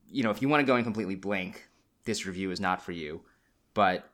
you 0.09 0.23
know, 0.23 0.29
if 0.29 0.41
you 0.41 0.47
want 0.47 0.61
to 0.61 0.65
go 0.65 0.77
in 0.77 0.85
completely 0.85 1.15
blank, 1.15 1.67
this 2.05 2.25
review 2.25 2.51
is 2.51 2.61
not 2.61 2.81
for 2.81 2.93
you. 2.93 3.21
But 3.73 4.09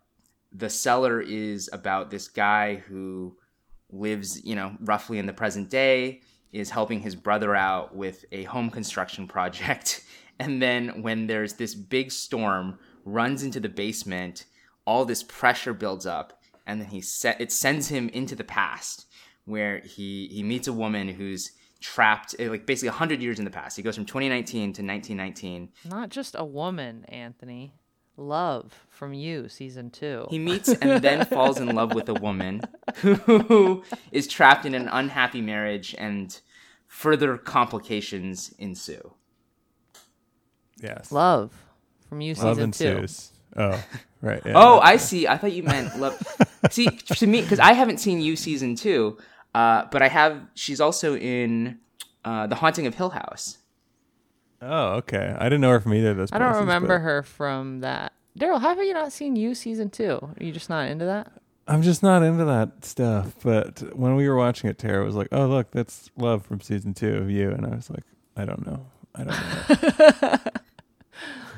The 0.52 0.70
Cellar 0.70 1.22
is 1.22 1.70
about 1.72 2.10
this 2.10 2.28
guy 2.28 2.76
who 2.76 3.38
lives, 3.90 4.44
you 4.44 4.56
know, 4.56 4.76
roughly 4.82 5.18
in 5.18 5.26
the 5.26 5.34
present 5.34 5.70
day, 5.70 6.22
is 6.52 6.70
helping 6.70 7.00
his 7.00 7.16
brother 7.16 7.56
out 7.56 7.96
with 7.96 8.26
a 8.32 8.44
home 8.44 8.70
construction 8.70 9.28
project. 9.28 10.04
And 10.40 10.60
then 10.60 11.04
when 11.04 11.28
there's 11.28 11.54
this 11.54 11.76
big 11.76 12.12
storm, 12.12 12.80
runs 13.06 13.44
into 13.44 13.60
the 13.60 13.70
basement, 13.70 14.46
all 14.88 15.06
this 15.06 15.22
pressure 15.22 15.72
builds 15.72 16.08
up, 16.08 16.42
and 16.66 16.82
then 16.82 16.88
he 16.88 17.00
set 17.00 17.40
it 17.40 17.52
sends 17.52 17.90
him 17.90 18.10
into 18.10 18.36
the 18.36 18.44
past 18.44 19.06
where 19.46 19.82
he 19.82 20.28
he 20.32 20.42
meets 20.42 20.68
a 20.68 20.74
woman 20.74 21.10
who's 21.10 21.52
trapped 21.80 22.36
eh, 22.40 22.50
like 22.50 22.66
basically 22.66 22.90
100 22.90 23.22
years 23.22 23.40
in 23.40 23.46
the 23.46 23.52
past. 23.52 23.76
He 23.76 23.84
goes 23.84 23.96
from 23.96 24.06
2019 24.06 24.74
to 24.74 24.82
1919. 24.84 25.70
not 25.86 26.10
just 26.10 26.36
a 26.38 26.46
woman, 26.46 27.06
Anthony. 27.06 27.74
Love 28.18 28.86
from 28.90 29.14
you, 29.14 29.48
season 29.50 29.90
2. 29.90 30.28
He 30.30 30.38
meets 30.40 30.70
and 30.70 31.02
then 31.02 31.26
falls 31.28 31.60
in 31.60 31.74
love 31.76 31.94
with 31.96 32.08
a 32.10 32.14
woman 32.14 32.62
who 32.98 33.84
is 34.12 34.28
trapped 34.28 34.66
in 34.66 34.76
an 34.76 34.88
unhappy 34.90 35.42
marriage 35.42 35.96
and 35.98 36.40
further 36.88 37.38
complications 37.38 38.54
ensue. 38.60 39.14
Yes. 40.82 41.12
Love 41.12 41.52
from 42.10 42.22
you, 42.22 42.34
Love 42.36 42.58
season 42.58 42.72
2. 42.72 42.86
ensues. 42.88 43.32
Oh, 43.56 43.84
right. 44.22 44.42
Yeah, 44.46 44.54
Oh, 44.56 44.76
that's- 44.76 44.94
I 44.94 44.98
see. 44.98 45.28
I 45.28 45.38
thought 45.38 45.52
you 45.54 45.64
meant 45.64 46.00
love. 46.00 46.22
see, 46.72 46.88
to 46.88 47.28
me, 47.28 47.42
because 47.42 47.60
I 47.60 47.74
haven't 47.74 48.00
seen 48.00 48.22
you 48.22 48.36
season 48.36 48.76
two, 48.76 49.18
uh, 49.54 49.86
but 49.92 50.02
I 50.02 50.08
have. 50.08 50.42
She's 50.54 50.80
also 50.80 51.16
in 51.18 51.80
uh, 52.24 52.48
The 52.48 52.56
Haunting 52.56 52.88
of 52.88 52.96
Hill 52.96 53.10
House. 53.10 53.58
Oh, 54.62 54.94
okay. 54.96 55.36
I 55.38 55.46
didn't 55.46 55.62
know 55.62 55.72
her 55.72 55.80
from 55.80 55.94
either 55.94 56.12
of 56.12 56.18
those. 56.18 56.32
I 56.32 56.38
don't 56.38 56.50
places, 56.50 56.62
remember 56.62 56.88
but 57.00 57.04
her 57.04 57.24
from 57.24 57.80
that. 57.80 58.14
Darrell, 58.38 58.60
how 58.60 58.70
have 58.70 58.84
you 58.84 58.94
not 58.94 59.12
seen 59.12 59.36
you 59.36 59.56
season 59.56 59.90
2? 59.90 60.20
Are 60.22 60.44
you 60.44 60.52
just 60.52 60.70
not 60.70 60.88
into 60.90 61.06
that? 61.06 61.32
I'm 61.68 61.82
just 61.82 62.04
not 62.04 62.24
into 62.24 62.46
that 62.46 62.86
stuff. 62.86 63.36
But 63.44 63.80
when 63.96 64.16
we 64.16 64.28
were 64.28 64.36
watching 64.36 64.70
it, 64.70 64.78
Tara 64.78 65.06
was 65.06 65.16
like, 65.16 65.30
"Oh, 65.32 65.46
look, 65.48 65.72
that's 65.72 66.10
love 66.18 66.46
from 66.46 66.60
season 66.60 66.94
two 66.94 67.16
of 67.18 67.30
you," 67.30 67.52
and 67.52 67.66
I 67.66 67.70
was 67.76 67.90
like, 67.90 68.04
"I 68.36 68.46
don't 68.46 68.66
know. 68.66 68.86
I 69.16 69.24
don't 69.24 70.22
know." 70.32 70.38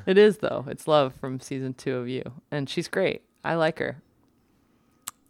It 0.06 0.18
is 0.18 0.40
though. 0.40 0.66
It's 0.68 0.86
love 0.88 1.16
from 1.16 1.40
season 1.40 1.74
2 1.76 1.96
of 1.96 2.10
you. 2.10 2.24
And 2.52 2.70
she's 2.70 2.90
great. 2.90 3.22
I 3.44 3.56
like 3.56 3.80
her. 3.80 4.02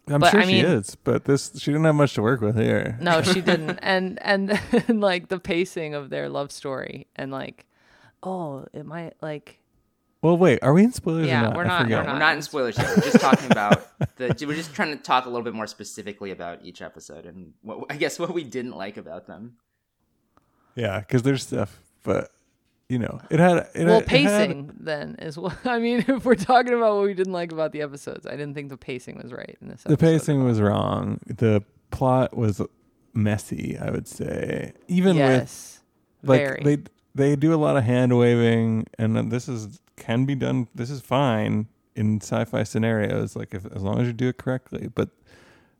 I'm 0.06 0.20
But, 0.20 0.30
sure 0.32 0.40
I 0.40 0.44
she 0.44 0.52
mean- 0.62 0.64
is, 0.66 0.96
but 0.96 1.24
this 1.24 1.52
she 1.58 1.70
didn't 1.70 1.84
have 1.86 1.94
much 1.94 2.14
to 2.14 2.22
work 2.22 2.40
with 2.42 2.56
here. 2.56 2.98
No, 3.00 3.22
she 3.32 3.40
didn't. 3.40 3.78
and 3.82 4.18
and 4.22 4.60
and 4.88 5.00
like 5.00 5.28
the 5.28 5.38
pacing 5.40 5.94
of 5.94 6.10
their 6.10 6.28
love 6.28 6.52
story 6.52 7.06
and 7.16 7.30
like 7.32 7.66
oh, 8.22 8.66
it 8.72 8.84
might 8.86 9.14
like 9.22 9.60
Well, 10.22 10.36
wait, 10.38 10.58
are 10.62 10.72
we 10.74 10.84
in 10.84 10.92
spoilers? 10.92 11.26
Yeah, 11.26 11.40
or 11.40 11.44
not? 11.44 11.56
we're 11.56 11.64
not- 11.64 11.88
we're 11.88 12.12
We're 12.12 12.18
not 12.18 12.34
in 12.36 12.42
spoilers 12.42 12.76
yet. 12.78 12.88
We're 12.96 13.02
just 13.02 13.20
talking 13.20 13.50
about 13.50 13.86
the. 14.16 14.34
We're 14.46 14.54
just 14.56 14.74
trying 14.74 14.96
to 14.96 15.02
talk 15.02 15.24
a 15.26 15.28
little 15.28 15.44
bit 15.44 15.54
more 15.54 15.66
specifically 15.66 16.30
about 16.30 16.64
each 16.64 16.80
episode 16.82 17.24
and 17.26 17.52
what 17.62 17.84
I 17.90 17.96
guess 17.96 18.18
what 18.18 18.32
we 18.34 18.44
didn't 18.44 18.76
like 18.76 18.96
about 18.98 19.26
them. 19.26 19.56
Yeah, 20.74 20.98
because 21.00 21.22
there's 21.22 21.42
stuff, 21.46 21.80
but 22.02 22.30
you 22.94 23.00
know, 23.00 23.20
it 23.28 23.40
had 23.40 23.56
it 23.74 23.84
well 23.86 23.94
had, 23.94 24.02
it 24.02 24.06
had- 24.06 24.06
pacing 24.06 24.70
then 24.78 25.16
is 25.18 25.36
what 25.36 25.56
I 25.66 25.80
mean 25.80 26.04
if 26.06 26.24
we're 26.24 26.36
talking 26.36 26.74
about 26.74 26.94
what 26.94 27.06
we 27.06 27.14
didn't 27.14 27.32
like 27.32 27.50
about 27.50 27.72
the 27.72 27.82
episodes. 27.82 28.24
I 28.24 28.30
didn't 28.30 28.54
think 28.54 28.68
the 28.68 28.76
pacing 28.76 29.20
was 29.20 29.32
right 29.32 29.58
in 29.60 29.66
this 29.66 29.82
the 29.82 29.96
pacing 29.96 30.44
was 30.44 30.60
wrong. 30.60 31.18
The 31.26 31.64
plot 31.90 32.36
was 32.36 32.62
messy. 33.14 33.76
I 33.76 33.90
would 33.90 34.06
say, 34.06 34.74
even 34.86 35.16
with 35.16 35.82
like 36.22 36.40
very. 36.40 36.62
they 36.62 36.82
they 37.16 37.34
do 37.34 37.52
a 37.52 37.56
lot 37.56 37.76
of 37.76 37.82
hand 37.82 38.16
waving, 38.16 38.86
and 38.96 39.32
this 39.32 39.48
is 39.48 39.80
can 39.96 40.24
be 40.24 40.36
done. 40.36 40.68
This 40.72 40.90
is 40.90 41.00
fine 41.00 41.66
in 41.96 42.20
sci-fi 42.20 42.62
scenarios, 42.62 43.34
like 43.34 43.54
if 43.54 43.66
as 43.74 43.82
long 43.82 44.00
as 44.00 44.06
you 44.06 44.12
do 44.12 44.28
it 44.28 44.36
correctly. 44.36 44.88
But 44.94 45.10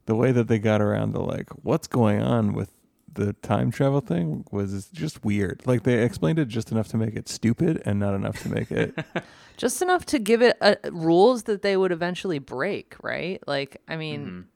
the 0.07 0.17
way 0.17 0.33
that 0.33 0.49
they 0.49 0.59
got 0.59 0.81
around 0.81 1.13
the 1.13 1.21
like, 1.21 1.49
what's 1.63 1.87
going 1.87 2.21
on 2.21 2.55
with 2.55 2.74
the 3.15 3.33
time 3.35 3.71
travel 3.71 4.01
thing 4.01 4.45
was 4.51 4.89
just 4.89 5.25
weird. 5.25 5.63
Like 5.65 5.83
they 5.85 6.03
explained 6.03 6.39
it 6.39 6.49
just 6.49 6.71
enough 6.73 6.89
to 6.89 6.97
make 6.97 7.15
it 7.15 7.29
stupid 7.29 7.83
and 7.85 7.99
not 7.99 8.15
enough 8.15 8.43
to 8.43 8.49
make 8.49 8.71
it. 8.71 8.95
Just 9.57 9.81
enough 9.83 10.05
to 10.07 10.19
give 10.19 10.43
it 10.43 10.57
uh 10.61 10.75
rules 10.91 11.45
that 11.45 11.63
they 11.63 11.77
would 11.77 11.93
eventually 11.93 12.41
break, 12.41 12.97
right? 13.05 13.41
Like 13.47 13.81
I 13.87 13.95
mean, 13.95 14.47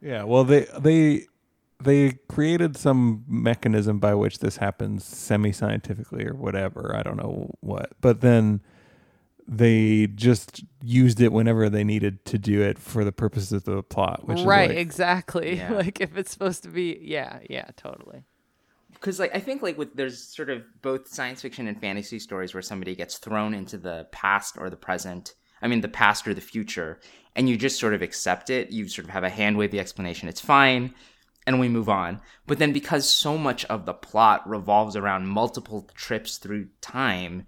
Yeah, 0.00 0.22
well, 0.22 0.42
they 0.44 0.66
they 0.78 1.26
they 1.82 2.12
created 2.28 2.74
some 2.76 3.24
mechanism 3.28 3.98
by 3.98 4.14
which 4.14 4.38
this 4.38 4.56
happens 4.56 5.04
semi-scientifically 5.04 6.26
or 6.26 6.34
whatever. 6.34 6.96
I 6.96 7.02
don't 7.02 7.18
know 7.18 7.54
what, 7.60 7.92
but 8.00 8.22
then 8.22 8.62
they 9.50 10.06
just 10.08 10.62
used 10.82 11.22
it 11.22 11.32
whenever 11.32 11.70
they 11.70 11.82
needed 11.82 12.22
to 12.26 12.36
do 12.38 12.60
it 12.60 12.78
for 12.78 13.02
the 13.02 13.12
purposes 13.12 13.52
of 13.52 13.64
the 13.64 13.82
plot, 13.82 14.28
which 14.28 14.42
right, 14.42 14.70
is 14.70 14.76
like, 14.76 14.78
exactly. 14.78 15.56
Yeah. 15.56 15.72
like 15.72 16.00
if 16.00 16.16
it's 16.18 16.30
supposed 16.30 16.62
to 16.64 16.68
be 16.68 16.98
yeah, 17.00 17.38
yeah, 17.48 17.70
totally. 17.76 18.24
because 18.92 19.18
like 19.18 19.34
I 19.34 19.40
think 19.40 19.62
like 19.62 19.78
with 19.78 19.94
there's 19.94 20.22
sort 20.22 20.50
of 20.50 20.64
both 20.82 21.08
science 21.08 21.40
fiction 21.40 21.66
and 21.66 21.80
fantasy 21.80 22.18
stories 22.18 22.52
where 22.52 22.62
somebody 22.62 22.94
gets 22.94 23.16
thrown 23.16 23.54
into 23.54 23.78
the 23.78 24.06
past 24.12 24.58
or 24.58 24.68
the 24.68 24.76
present. 24.76 25.34
I 25.62 25.66
mean 25.66 25.80
the 25.80 25.88
past 25.88 26.28
or 26.28 26.34
the 26.34 26.40
future, 26.42 27.00
and 27.34 27.48
you 27.48 27.56
just 27.56 27.80
sort 27.80 27.94
of 27.94 28.02
accept 28.02 28.50
it. 28.50 28.70
You 28.70 28.86
sort 28.86 29.06
of 29.06 29.12
have 29.12 29.24
a 29.24 29.30
hand 29.30 29.56
wavy 29.56 29.80
explanation. 29.80 30.28
It's 30.28 30.42
fine, 30.42 30.94
and 31.46 31.58
we 31.58 31.68
move 31.68 31.88
on. 31.88 32.20
But 32.46 32.58
then 32.58 32.74
because 32.74 33.10
so 33.10 33.38
much 33.38 33.64
of 33.64 33.86
the 33.86 33.94
plot 33.94 34.46
revolves 34.48 34.94
around 34.94 35.26
multiple 35.26 35.88
trips 35.94 36.36
through 36.36 36.68
time, 36.82 37.46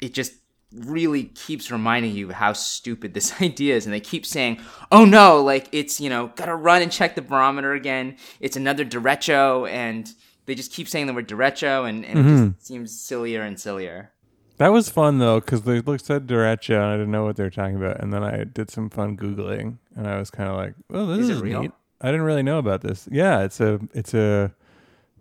it 0.00 0.14
just 0.14 0.34
really 0.74 1.24
keeps 1.24 1.70
reminding 1.70 2.12
you 2.14 2.30
how 2.30 2.52
stupid 2.52 3.14
this 3.14 3.40
idea 3.42 3.74
is 3.76 3.84
and 3.84 3.92
they 3.92 4.00
keep 4.00 4.24
saying 4.24 4.58
oh 4.90 5.04
no 5.04 5.42
like 5.42 5.68
it's 5.72 6.00
you 6.00 6.08
know 6.08 6.32
gotta 6.36 6.54
run 6.54 6.80
and 6.82 6.90
check 6.90 7.14
the 7.14 7.22
barometer 7.22 7.72
again 7.74 8.16
it's 8.40 8.56
another 8.56 8.84
derecho 8.84 9.68
and 9.70 10.14
they 10.46 10.54
just 10.56 10.72
keep 10.72 10.88
saying 10.88 11.06
the 11.06 11.14
word 11.14 11.28
derecho, 11.28 11.88
and, 11.88 12.04
and 12.04 12.18
Mm-hmm. 12.18 12.42
it 12.46 12.54
just 12.54 12.66
seems 12.66 13.00
sillier 13.00 13.42
and 13.42 13.60
sillier. 13.60 14.10
That 14.56 14.72
was 14.72 14.88
fun 14.88 15.18
though, 15.20 15.38
because 15.38 15.62
they 15.62 15.80
looked 15.80 16.04
said 16.04 16.26
derecho, 16.26 16.74
and 16.74 16.84
I 16.86 16.92
didn't 16.96 17.12
know 17.12 17.22
what 17.24 17.36
they 17.36 17.44
were 17.44 17.50
talking 17.50 17.76
about. 17.76 18.00
And 18.00 18.12
then 18.12 18.24
I 18.24 18.42
did 18.42 18.68
some 18.68 18.90
fun 18.90 19.16
googling, 19.16 19.78
and 19.94 20.08
I 20.08 20.18
was 20.18 20.30
kind 20.32 20.50
of 20.50 20.56
like, 20.56 20.74
"Well, 20.90 21.06
this 21.06 21.20
Is 21.20 21.30
is, 21.30 21.42
real? 21.42 21.62
neat." 21.62 21.70
I 22.00 22.06
didn't 22.08 22.22
really 22.22 22.42
know 22.42 22.58
about 22.58 22.80
this. 22.80 23.08
Yeah, 23.10 23.42
it's 23.44 23.60
a 23.60 23.78
it's 23.94 24.14
a 24.14 24.52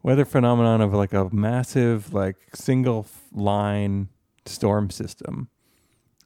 weather 0.02 0.26
phenomenon 0.26 0.82
of 0.82 0.92
like 0.92 1.14
a 1.14 1.30
massive 1.32 2.16
like 2.16 2.38
single 2.56 3.06
line 3.32 4.10
storm 4.46 4.90
system, 4.90 5.50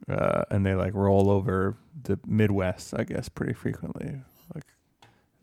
uh, 0.08 0.44
and 0.50 0.66
they 0.66 0.76
like 0.76 0.94
roll 0.94 1.30
over 1.30 1.78
the 2.04 2.20
Midwest, 2.26 2.94
I 2.98 3.04
guess, 3.04 3.30
pretty 3.30 3.54
frequently. 3.54 4.22
Like 4.54 4.66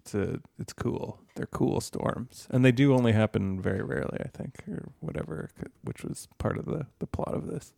it's 0.01 0.15
a 0.15 0.41
it's 0.59 0.73
cool. 0.73 1.21
They're 1.35 1.47
cool 1.47 1.81
storms, 1.81 2.47
and 2.51 2.65
they 2.65 2.73
do 2.73 2.95
only 2.95 3.13
happen 3.13 3.61
very 3.61 3.83
rarely, 3.83 4.19
I 4.21 4.29
think, 4.29 4.65
or 4.69 4.91
whatever, 5.01 5.51
which 5.83 6.05
was 6.05 6.29
part 6.39 6.59
of 6.59 6.67
the 6.67 6.87
the 6.99 7.07
plot 7.07 7.35
of 7.35 7.47
this. 7.47 7.73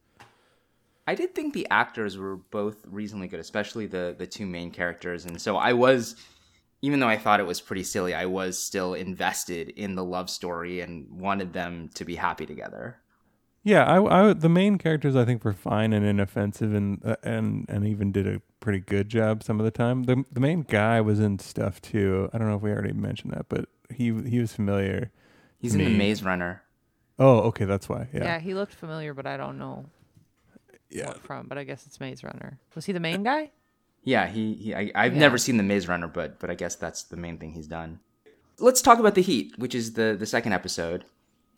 I 1.07 1.14
did 1.14 1.35
think 1.35 1.52
the 1.52 1.66
actors 1.70 2.16
were 2.16 2.37
both 2.37 2.78
reasonably 2.87 3.28
good, 3.28 3.40
especially 3.40 3.87
the 3.87 4.14
the 4.16 4.26
two 4.26 4.46
main 4.46 4.70
characters, 4.70 5.26
and 5.26 5.40
so 5.40 5.57
I 5.57 5.74
was, 5.74 6.16
even 6.80 7.00
though 7.00 7.09
I 7.09 7.18
thought 7.18 7.40
it 7.40 7.46
was 7.46 7.61
pretty 7.61 7.85
silly, 7.85 8.14
I 8.14 8.26
was 8.26 8.59
still 8.59 8.94
invested 8.94 9.68
in 9.70 9.94
the 9.94 10.04
love 10.04 10.30
story 10.30 10.80
and 10.80 11.11
wanted 11.11 11.52
them 11.52 11.90
to 11.94 12.04
be 12.04 12.16
happy 12.16 12.46
together. 12.46 13.00
Yeah, 13.66 13.85
I, 13.85 14.29
I 14.29 14.33
the 14.35 14.50
main 14.50 14.77
characters 14.77 15.16
I 15.16 15.24
think 15.24 15.42
were 15.42 15.55
fine 15.55 15.92
and 15.94 16.05
inoffensive 16.05 16.74
and 16.74 17.00
uh, 17.05 17.16
and 17.22 17.64
and 17.68 17.87
even 17.87 18.12
did 18.12 18.27
a 18.27 18.42
pretty 18.61 18.81
good 18.81 19.09
job 19.09 19.42
some 19.42 19.59
of 19.59 19.64
the 19.64 19.70
time. 19.70 20.03
The 20.05 20.22
the 20.31 20.40
main 20.40 20.62
guy 20.62 21.00
was 21.00 21.18
in 21.18 21.38
stuff 21.38 21.81
too. 21.81 22.29
I 22.35 22.38
don't 22.38 22.48
know 22.48 22.57
if 22.57 22.62
we 22.62 22.70
already 22.70 22.92
mentioned 22.92 23.33
that, 23.33 23.48
but 23.48 23.68
he 23.88 24.12
he 24.29 24.38
was 24.38 24.53
familiar. 24.53 25.11
He's 25.59 25.72
to 25.72 25.79
in 25.83 25.92
the. 25.92 25.96
Maze 25.98 26.22
Runner. 26.22 26.62
Oh, 27.18 27.38
okay, 27.48 27.64
that's 27.64 27.88
why. 27.88 28.09
Yeah. 28.12 28.24
Yeah. 28.24 28.38
he 28.40 28.53
looked 28.55 28.74
familiar, 28.74 29.14
but 29.14 29.27
I 29.27 29.37
don't 29.38 29.57
know 29.59 29.87
Yeah. 30.90 31.07
what 31.09 31.22
from. 31.22 31.46
But 31.48 31.57
I 31.57 31.64
guess 31.64 31.87
it's 31.87 31.98
Maze 32.00 32.22
Runner. 32.22 32.59
Was 32.74 32.85
he 32.85 32.92
the 32.92 33.00
main 33.00 33.22
guy? 33.22 33.50
Yeah, 34.03 34.27
he, 34.27 34.55
he 34.55 34.74
I, 34.74 34.90
I've 34.94 35.14
Yeah. 35.14 35.20
never 35.20 35.38
seen 35.38 35.57
the 35.57 35.62
Maze 35.62 35.88
Runner, 35.88 36.09
but 36.09 36.38
but 36.38 36.50
I 36.50 36.55
guess 36.55 36.74
that's 36.74 37.03
the 37.05 37.16
main 37.16 37.38
thing 37.38 37.53
he's 37.53 37.66
done. 37.68 38.00
Let's 38.59 38.83
talk 38.83 38.98
about 38.98 39.14
the 39.14 39.22
Heat, 39.22 39.55
which 39.57 39.74
is 39.74 39.94
the 39.94 40.14
the 40.18 40.27
second 40.27 40.53
episode, 40.53 41.07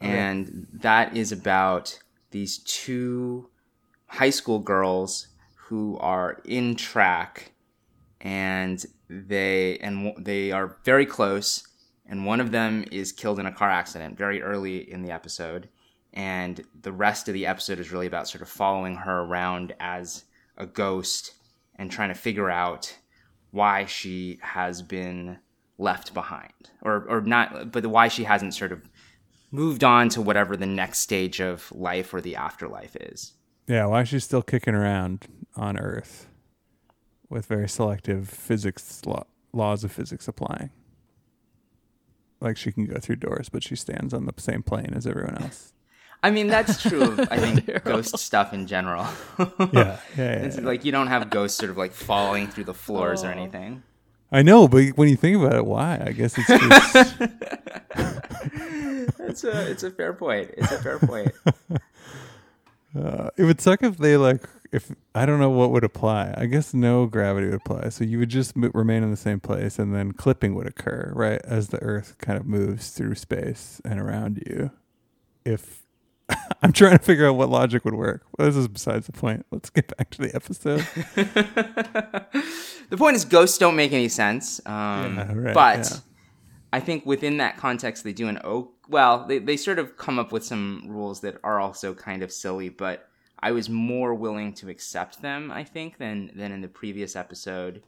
and 0.01 0.67
that 0.73 1.17
is 1.17 1.33
about 1.33 1.99
these 2.31 2.59
two 2.59 3.49
high 4.07 4.31
school 4.31 4.59
girls 4.59 5.29
who 5.55 5.99
are 5.99 6.41
in 6.45 6.77
track, 6.77 7.53
and 8.21 8.85
they 9.09 9.79
and 9.79 10.15
they 10.19 10.53
are 10.53 10.79
very 10.85 11.07
close, 11.07 11.67
and 12.07 12.27
one 12.27 12.41
of 12.41 12.51
them 12.51 12.85
is 12.91 13.13
killed 13.13 13.39
in 13.39 13.47
a 13.47 13.53
car 13.53 13.71
accident 13.71 14.17
very 14.17 14.43
early 14.43 14.91
in 14.91 15.03
the 15.03 15.11
episode, 15.11 15.69
and 16.13 16.63
the 16.83 16.93
rest 16.93 17.29
of 17.29 17.35
the 17.35 17.47
episode 17.47 17.81
is 17.81 17.93
really 17.93 18.07
about 18.07 18.29
sort 18.29 18.43
of 18.43 18.49
following 18.49 18.97
her 18.97 19.23
around 19.23 19.75
as 19.81 20.25
a 20.57 20.67
ghost 20.67 21.33
and 21.77 21.91
trying 21.91 22.09
to 22.09 22.15
figure 22.15 22.51
out 22.51 22.97
why 23.51 23.85
she 23.85 24.39
has 24.43 24.83
been 24.83 25.39
left 25.79 26.15
behind 26.15 26.71
or 26.83 27.05
or 27.09 27.21
not 27.21 27.71
but 27.71 27.85
why 27.87 28.09
she 28.09 28.25
hasn't 28.25 28.55
sort 28.55 28.73
of 28.73 28.89
moved 29.51 29.85
on 29.85 30.09
to 30.11 30.21
whatever 30.21 30.57
the 30.57 30.67
next 30.67 30.99
stage 31.01 31.41
of 31.41 31.71
life 31.73 32.13
or 32.13 32.21
the 32.21 32.37
afterlife 32.37 32.97
is 32.97 33.35
Yeah, 33.67 33.87
why 33.87 34.05
she's 34.05 34.25
still 34.25 34.43
kicking 34.43 34.75
around 34.75 35.27
on 35.57 35.79
Earth 35.79 36.29
with 37.29 37.47
very 37.47 37.69
selective 37.69 38.29
physics 38.29 39.03
law, 39.07 39.25
laws 39.53 39.83
of 39.85 39.93
physics 39.93 40.29
applying. 40.29 40.71
Like 42.41 42.57
she 42.57 42.71
can 42.73 42.85
go 42.87 42.99
through 42.99 43.17
doors, 43.17 43.49
but 43.49 43.63
she 43.63 43.77
stands 43.77 44.13
on 44.13 44.27
the 44.27 44.35
same 44.37 44.63
plane 44.63 44.93
as 44.95 45.07
everyone 45.07 45.43
else. 45.43 45.73
i 46.23 46.31
mean 46.31 46.47
that's 46.47 46.81
true 46.83 47.03
of 47.03 47.21
i 47.31 47.37
think 47.37 47.85
ghost 47.85 48.17
stuff 48.19 48.55
in 48.55 48.67
general 48.67 49.07
yeah, 49.39 49.47
yeah, 49.59 49.99
yeah, 50.17 50.33
it's 50.47 50.57
yeah. 50.57 50.65
like 50.65 50.83
you 50.83 50.91
don't 50.91 51.09
have 51.09 51.29
ghosts 51.29 51.59
sort 51.59 51.71
of 51.71 51.77
like 51.77 51.93
falling 51.93 52.47
through 52.49 52.65
the 52.65 52.73
floors 52.75 53.23
or 53.23 53.27
Oh. 53.29 53.33
anything 53.33 53.83
I 54.33 54.43
know, 54.43 54.67
but 54.69 54.89
when 54.97 55.09
you 55.09 55.17
think 55.17 55.37
about 55.37 55.55
it, 55.55 55.67
why? 55.67 56.03
I 56.05 56.13
guess 56.13 56.37
it's 56.37 56.49
just 56.49 57.17
it's 59.21 59.45
a 59.45 59.71
it's 59.71 59.83
a 59.83 59.91
fair 59.91 60.13
point 60.13 60.51
it's 60.57 60.73
a 60.73 60.83
fair 60.83 60.99
point 60.99 61.33
Uh, 62.99 63.29
it 63.37 63.45
would 63.45 63.61
suck 63.61 63.83
if 63.83 63.99
they 63.99 64.17
like 64.17 64.49
if 64.73 64.91
I 65.15 65.27
don't 65.27 65.39
know 65.39 65.51
what 65.51 65.71
would 65.71 65.85
apply. 65.85 66.33
I 66.37 66.47
guess 66.47 66.73
no 66.73 67.07
gravity 67.07 67.47
would 67.47 67.57
apply. 67.57 67.91
So 67.91 68.05
you 68.05 68.19
would 68.19 68.31
just 68.31 68.57
m- 68.57 68.71
remain 68.73 69.03
in 69.03 69.11
the 69.11 69.17
same 69.19 69.39
place, 69.41 69.79
and 69.79 69.95
then 69.95 70.13
clipping 70.13 70.55
would 70.55 70.67
occur 70.67 71.13
right 71.15 71.41
as 71.45 71.69
the 71.69 71.83
Earth 71.83 72.17
kind 72.19 72.39
of 72.39 72.47
moves 72.47 72.91
through 72.91 73.15
space 73.17 73.81
and 73.85 74.01
around 74.01 74.43
you. 74.47 74.71
If 75.45 75.86
I'm 76.63 76.73
trying 76.73 76.99
to 76.99 77.05
figure 77.05 77.29
out 77.29 77.37
what 77.37 77.49
logic 77.49 77.85
would 77.85 77.95
work. 77.95 78.25
Well, 78.37 78.49
this 78.49 78.57
is 78.57 78.69
besides 78.69 79.07
the 79.07 79.13
point. 79.13 79.47
Let's 79.51 79.71
get 79.71 79.97
back 79.97 80.11
to 80.11 80.23
the 80.23 80.35
episode. 80.35 80.87
the 82.91 82.97
point 82.97 83.17
is 83.17 83.25
ghosts 83.25 83.59
don't 83.59 83.77
make 83.77 83.93
any 83.93 84.09
sense 84.09 84.61
um, 84.67 85.17
Yeah, 85.17 85.33
right, 85.35 85.55
but 85.55 85.91
yeah. 85.91 85.97
i 86.73 86.81
think 86.81 87.05
within 87.07 87.39
that 87.39 87.57
context 87.57 88.05
they 88.05 88.13
do 88.13 88.29
an 88.29 88.39
oh 88.45 88.71
well 88.89 89.27
they, 89.27 89.39
they 89.39 89.57
sort 89.57 89.79
of 89.79 89.97
come 89.97 90.19
up 90.19 90.33
with 90.33 90.45
some 90.45 90.85
rules 90.87 91.21
that 91.21 91.39
are 91.45 91.61
also 91.61 91.95
kind 91.95 92.23
of 92.23 92.33
silly 92.33 92.69
but 92.69 93.09
i 93.41 93.51
was 93.51 93.69
more 93.69 94.15
willing 94.15 94.53
to 94.55 94.69
accept 94.69 95.23
them 95.23 95.51
i 95.51 95.65
think 95.65 95.99
than 95.99 96.31
than 96.35 96.53
in 96.53 96.61
the 96.61 96.69
previous 96.69 97.17
episode 97.17 97.83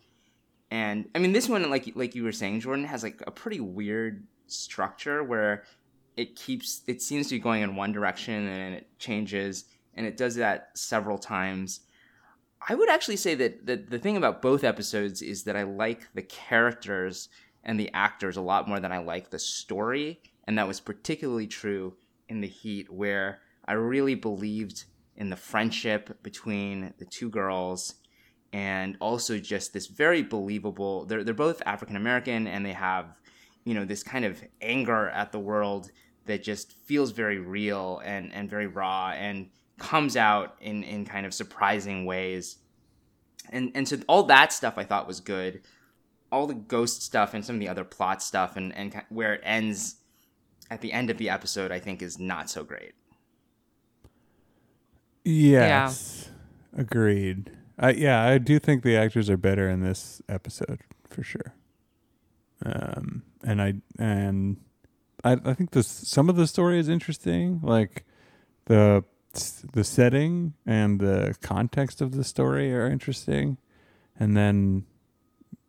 and 0.70 1.08
i 1.14 1.18
mean 1.18 1.32
this 1.32 1.48
one 1.48 1.68
like 1.70 1.92
like 1.94 2.14
you 2.14 2.24
were 2.24 2.32
saying 2.32 2.60
jordan 2.60 2.84
has 2.84 3.02
like 3.02 3.22
a 3.26 3.30
pretty 3.30 3.60
weird 3.60 4.26
structure 4.46 5.22
where 5.22 5.64
it 6.18 6.36
keeps 6.36 6.82
it 6.86 7.00
seems 7.00 7.28
to 7.28 7.36
be 7.36 7.38
going 7.38 7.62
in 7.62 7.76
one 7.76 7.92
direction 7.92 8.46
and 8.48 8.74
it 8.74 8.98
changes 8.98 9.64
and 9.94 10.06
it 10.06 10.16
does 10.16 10.34
that 10.34 10.70
several 10.74 11.18
times 11.18 11.80
I 12.66 12.74
would 12.74 12.90
actually 12.90 13.16
say 13.16 13.34
that 13.36 13.66
the, 13.66 13.76
the 13.76 13.98
thing 13.98 14.16
about 14.16 14.42
both 14.42 14.64
episodes 14.64 15.22
is 15.22 15.44
that 15.44 15.56
I 15.56 15.62
like 15.62 16.12
the 16.14 16.22
characters 16.22 17.28
and 17.62 17.78
the 17.78 17.90
actors 17.94 18.36
a 18.36 18.40
lot 18.40 18.68
more 18.68 18.80
than 18.80 18.92
I 18.92 18.98
like 18.98 19.30
the 19.30 19.38
story. 19.38 20.20
And 20.46 20.58
that 20.58 20.66
was 20.66 20.80
particularly 20.80 21.46
true 21.46 21.94
in 22.28 22.40
The 22.40 22.48
Heat, 22.48 22.92
where 22.92 23.40
I 23.66 23.74
really 23.74 24.14
believed 24.14 24.84
in 25.16 25.30
the 25.30 25.36
friendship 25.36 26.22
between 26.22 26.94
the 26.98 27.04
two 27.04 27.28
girls 27.30 27.96
and 28.52 28.96
also 29.00 29.38
just 29.38 29.74
this 29.74 29.88
very 29.88 30.22
believable 30.22 31.04
they're, 31.04 31.22
they're 31.22 31.34
both 31.34 31.62
African 31.66 31.96
American 31.96 32.46
and 32.46 32.64
they 32.64 32.72
have, 32.72 33.18
you 33.64 33.74
know, 33.74 33.84
this 33.84 34.02
kind 34.02 34.24
of 34.24 34.42
anger 34.62 35.10
at 35.10 35.32
the 35.32 35.38
world 35.38 35.90
that 36.28 36.42
just 36.42 36.72
feels 36.72 37.10
very 37.10 37.38
real 37.38 38.00
and, 38.04 38.32
and 38.32 38.48
very 38.48 38.66
raw 38.66 39.10
and 39.10 39.48
comes 39.78 40.16
out 40.16 40.56
in, 40.60 40.82
in 40.84 41.04
kind 41.04 41.26
of 41.26 41.34
surprising 41.34 42.04
ways. 42.04 42.58
And 43.50 43.72
and 43.74 43.88
so 43.88 43.98
all 44.08 44.24
that 44.24 44.52
stuff 44.52 44.74
I 44.76 44.84
thought 44.84 45.06
was 45.06 45.20
good. 45.20 45.62
All 46.30 46.46
the 46.46 46.54
ghost 46.54 47.02
stuff 47.02 47.32
and 47.32 47.44
some 47.44 47.56
of 47.56 47.60
the 47.60 47.68
other 47.68 47.84
plot 47.84 48.22
stuff 48.22 48.56
and, 48.56 48.74
and 48.74 49.02
where 49.08 49.34
it 49.34 49.40
ends 49.42 49.96
at 50.70 50.82
the 50.82 50.92
end 50.92 51.08
of 51.08 51.16
the 51.16 51.30
episode 51.30 51.72
I 51.72 51.80
think 51.80 52.02
is 52.02 52.18
not 52.18 52.50
so 52.50 52.62
great. 52.62 52.92
Yes, 55.24 56.30
agreed. 56.76 57.50
I 57.78 57.90
yeah, 57.92 58.22
I 58.22 58.38
do 58.38 58.58
think 58.58 58.82
the 58.82 58.96
actors 58.96 59.30
are 59.30 59.38
better 59.38 59.68
in 59.70 59.80
this 59.80 60.20
episode 60.28 60.80
for 61.08 61.22
sure. 61.22 61.54
Um, 62.64 63.22
and 63.42 63.62
I 63.62 63.74
and 63.98 64.58
I 65.24 65.32
I 65.32 65.54
think 65.54 65.70
this 65.70 65.86
some 65.86 66.28
of 66.28 66.36
the 66.36 66.46
story 66.46 66.78
is 66.78 66.88
interesting, 66.88 67.60
like 67.62 68.04
the 68.66 69.04
the 69.72 69.84
setting 69.84 70.54
and 70.66 71.00
the 71.00 71.36
context 71.42 72.00
of 72.00 72.12
the 72.12 72.24
story 72.24 72.74
are 72.74 72.86
interesting, 72.88 73.58
and 74.18 74.36
then 74.36 74.84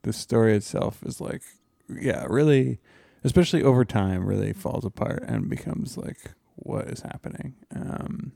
the 0.04 0.14
story 0.14 0.56
itself 0.56 1.04
is 1.04 1.20
like 1.20 1.42
yeah, 1.90 2.26
really, 2.30 2.80
especially 3.24 3.64
over 3.64 3.84
time, 3.86 4.26
really 4.26 4.54
falls 4.54 4.86
apart 4.86 5.24
and 5.28 5.50
becomes 5.50 5.98
like 5.98 6.34
what 6.56 6.88
is 6.88 7.02
happening. 7.02 7.56
Um, 7.76 8.32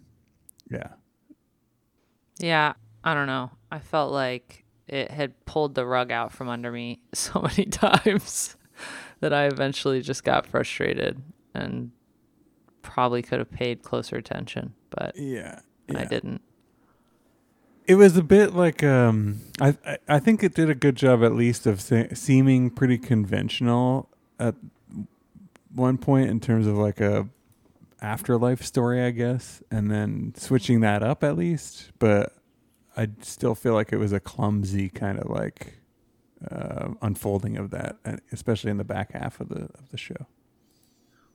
yeah. 0.69 0.93
Yeah, 2.39 2.73
I 3.04 3.13
don't 3.13 3.28
know. 3.28 3.52
I 3.71 3.80
felt 3.80 4.12
like 4.12 4.65
it 4.88 5.12
had 5.12 5.45
pulled 5.45 5.76
the 5.76 5.86
rug 5.86 6.12
out 6.12 6.32
from 6.32 6.49
under 6.49 6.71
me 6.71 6.99
so 7.13 7.41
many 7.41 7.65
times 7.69 8.56
that 9.23 9.31
I 9.31 9.45
eventually 9.45 10.01
just 10.01 10.25
got 10.25 10.45
frustrated 10.45 11.21
and 11.55 11.91
probably 12.81 13.21
could 13.21 13.39
have 13.39 13.49
paid 13.49 13.81
closer 13.81 14.17
attention, 14.17 14.73
but 14.89 15.15
Yeah, 15.15 15.62
I 15.95 16.03
didn't. 16.03 16.41
It 17.88 17.95
was 17.95 18.17
a 18.17 18.23
bit 18.23 18.53
like 18.53 18.83
um, 18.83 19.39
I, 19.62 19.77
I 19.86 19.97
I 20.09 20.19
think 20.19 20.43
it 20.43 20.53
did 20.53 20.69
a 20.69 20.75
good 20.75 20.97
job 20.97 21.23
at 21.23 21.36
least 21.36 21.65
of 21.65 21.79
se- 21.79 22.09
seeming 22.15 22.69
pretty 22.69 22.97
conventional 22.97 24.09
at 24.38 24.55
one 25.73 25.97
point 25.97 26.29
in 26.29 26.41
terms 26.41 26.67
of 26.67 26.75
like 26.75 26.99
a 26.99 27.29
afterlife 28.01 28.62
story, 28.62 29.01
I 29.01 29.12
guess, 29.12 29.63
and 29.71 29.89
then 29.89 30.33
switching 30.36 30.81
that 30.81 31.01
up 31.01 31.23
at 31.23 31.38
least. 31.38 31.93
But 31.97 32.36
I 32.97 33.07
still 33.21 33.55
feel 33.55 33.73
like 33.73 33.93
it 33.93 33.97
was 33.99 34.12
a 34.12 34.19
clumsy 34.19 34.89
kind 34.89 35.17
of 35.17 35.29
like 35.29 35.79
uh, 36.51 36.89
unfolding 37.01 37.58
of 37.58 37.71
that, 37.71 37.97
especially 38.32 38.71
in 38.71 38.77
the 38.77 38.84
back 38.84 39.13
half 39.13 39.39
of 39.39 39.49
the 39.49 39.63
of 39.75 39.89
the 39.91 39.97
show. 39.97 40.27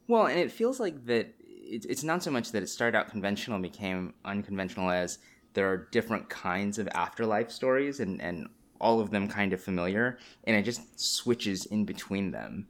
Well, 0.06 0.26
and 0.26 0.38
it 0.38 0.50
feels 0.50 0.80
like 0.80 1.06
that 1.06 1.34
it, 1.68 1.86
it's 1.88 2.02
not 2.02 2.22
so 2.22 2.30
much 2.30 2.52
that 2.52 2.62
it 2.62 2.68
started 2.68 2.96
out 2.96 3.10
conventional 3.10 3.56
and 3.56 3.62
became 3.62 4.14
unconventional 4.24 4.90
as 4.90 5.18
there 5.54 5.70
are 5.70 5.88
different 5.90 6.28
kinds 6.28 6.78
of 6.78 6.88
afterlife 6.94 7.50
stories 7.50 8.00
and, 8.00 8.20
and 8.20 8.48
all 8.80 9.00
of 9.00 9.10
them 9.10 9.28
kind 9.28 9.52
of 9.52 9.60
familiar 9.60 10.18
and 10.44 10.56
it 10.56 10.62
just 10.62 10.98
switches 10.98 11.66
in 11.66 11.84
between 11.84 12.30
them. 12.30 12.68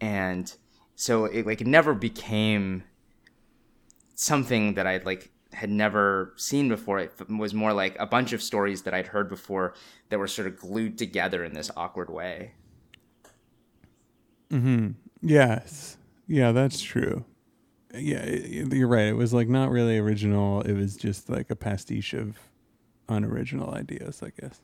And 0.00 0.52
so 0.94 1.24
it 1.24 1.46
like 1.46 1.60
never 1.66 1.94
became 1.94 2.84
something 4.14 4.74
that 4.74 4.86
I'd 4.86 5.04
like 5.04 5.30
had 5.52 5.70
never 5.70 6.32
seen 6.36 6.68
before. 6.68 6.98
It 6.98 7.12
was 7.28 7.54
more 7.54 7.72
like 7.72 7.96
a 7.98 8.06
bunch 8.06 8.32
of 8.32 8.42
stories 8.42 8.82
that 8.82 8.94
I'd 8.94 9.06
heard 9.06 9.28
before 9.28 9.74
that 10.08 10.18
were 10.18 10.26
sort 10.26 10.48
of 10.48 10.58
glued 10.58 10.98
together 10.98 11.44
in 11.44 11.54
this 11.54 11.70
awkward 11.76 12.10
way. 12.10 12.52
Mm-hmm. 14.50 14.90
Yes. 15.22 15.96
Yeah, 16.26 16.52
that's 16.52 16.80
true. 16.80 17.24
Yeah, 17.94 18.26
you're 18.26 18.88
right. 18.88 19.06
It 19.06 19.16
was 19.16 19.32
like 19.32 19.48
not 19.48 19.70
really 19.70 19.98
original. 19.98 20.60
It 20.62 20.74
was 20.74 20.96
just 20.96 21.30
like 21.30 21.50
a 21.50 21.56
pastiche 21.56 22.12
of 22.12 22.38
unoriginal 23.08 23.72
ideas, 23.74 24.22
I 24.22 24.32
guess. 24.38 24.60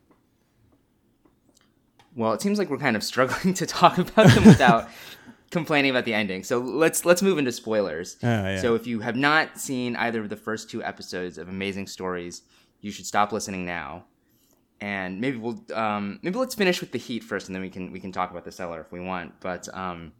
Well, 2.14 2.33
it 2.33 2.42
seems 2.42 2.59
like 2.59 2.68
we're 2.68 2.79
kind 2.79 2.97
of 2.97 3.03
struggling 3.03 3.55
to 3.61 3.66
talk 3.66 3.99
about 3.99 4.29
them 4.29 4.45
without 4.45 4.88
complaining 5.53 5.91
about 5.91 6.05
the 6.05 6.15
ending. 6.15 6.43
So 6.43 6.59
let's 6.59 7.05
let's 7.05 7.23
move 7.23 7.38
into 7.38 7.53
spoilers. 7.53 8.17
Oh, 8.23 8.27
yeah. 8.27 8.61
So 8.61 8.75
if 8.75 8.87
you 8.87 9.01
have 9.01 9.15
not 9.15 9.61
seen 9.61 9.95
either 9.95 10.21
of 10.21 10.31
the 10.31 10.37
first 10.37 10.69
two 10.69 10.83
episodes 10.83 11.38
of 11.38 11.49
Amazing 11.49 11.87
Stories, 11.87 12.43
you 12.81 12.91
should 12.91 13.07
stop 13.07 13.31
listening 13.31 13.65
now. 13.65 14.05
And 14.81 15.21
maybe 15.21 15.37
we'll 15.37 15.62
um, 15.75 16.19
maybe 16.23 16.37
let's 16.38 16.57
finish 16.57 16.81
with 16.81 16.91
the 16.91 16.99
heat 16.99 17.23
first, 17.23 17.47
and 17.47 17.55
then 17.55 17.62
we 17.62 17.71
can 17.71 17.93
we 17.93 18.01
can 18.01 18.11
talk 18.11 18.33
about 18.33 18.45
the 18.45 18.51
cellar 18.51 18.81
if 18.81 18.91
we 18.91 18.99
want. 18.99 19.38
But 19.38 19.69
um, 19.73 20.12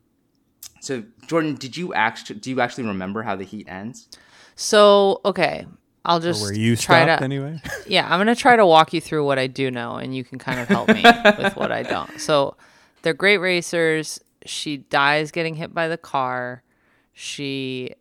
so 0.81 1.03
Jordan, 1.27 1.57
did 1.57 1.77
you 1.77 1.92
actually 1.95 2.38
do 2.38 2.51
you 2.51 2.61
actually 2.61 2.85
remember 2.85 3.23
how 3.23 3.35
the 3.35 3.45
heat 3.45 3.66
ends? 3.68 4.09
So 4.55 5.21
okay, 5.25 5.66
I'll 6.05 6.21
just 6.21 6.42
Or 6.42 6.47
where 6.47 6.55
you 6.55 6.77
try 6.77 7.05
stopped 7.05 7.21
to 7.21 7.25
anyway? 7.25 7.61
yeah, 7.87 8.05
I'm 8.05 8.21
gonna 8.21 8.37
try 8.37 8.55
to 8.55 8.66
walk 8.66 8.92
you 8.92 9.01
through 9.01 9.25
what 9.25 9.38
I 9.38 9.49
do 9.49 9.71
know, 9.71 9.97
and 9.97 10.14
you 10.14 10.23
can 10.23 10.38
kind 10.38 10.61
of 10.61 10.68
help 10.68 10.88
me 10.88 11.03
with 11.38 11.57
what 11.57 11.73
I 11.73 11.83
don't. 11.83 12.21
So 12.21 12.57
they're 13.03 13.14
great 13.14 13.38
racers. 13.38 14.21
She 14.46 14.76
dies 14.76 15.31
getting 15.31 15.57
hit 15.57 15.74
by 15.74 15.88
the 15.88 15.98
car. 15.98 16.62
She 17.12 17.94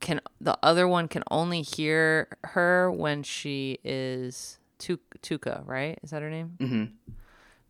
can. 0.00 0.20
The 0.40 0.58
other 0.62 0.86
one 0.86 1.08
can 1.08 1.24
only 1.30 1.62
hear 1.62 2.28
her 2.44 2.90
when 2.90 3.22
she 3.22 3.78
is 3.84 4.58
Tu- 4.78 5.00
Tuka, 5.22 5.62
right? 5.66 5.98
Is 6.02 6.10
that 6.10 6.22
her 6.22 6.30
name? 6.30 6.56
Mm-hmm. 6.58 7.12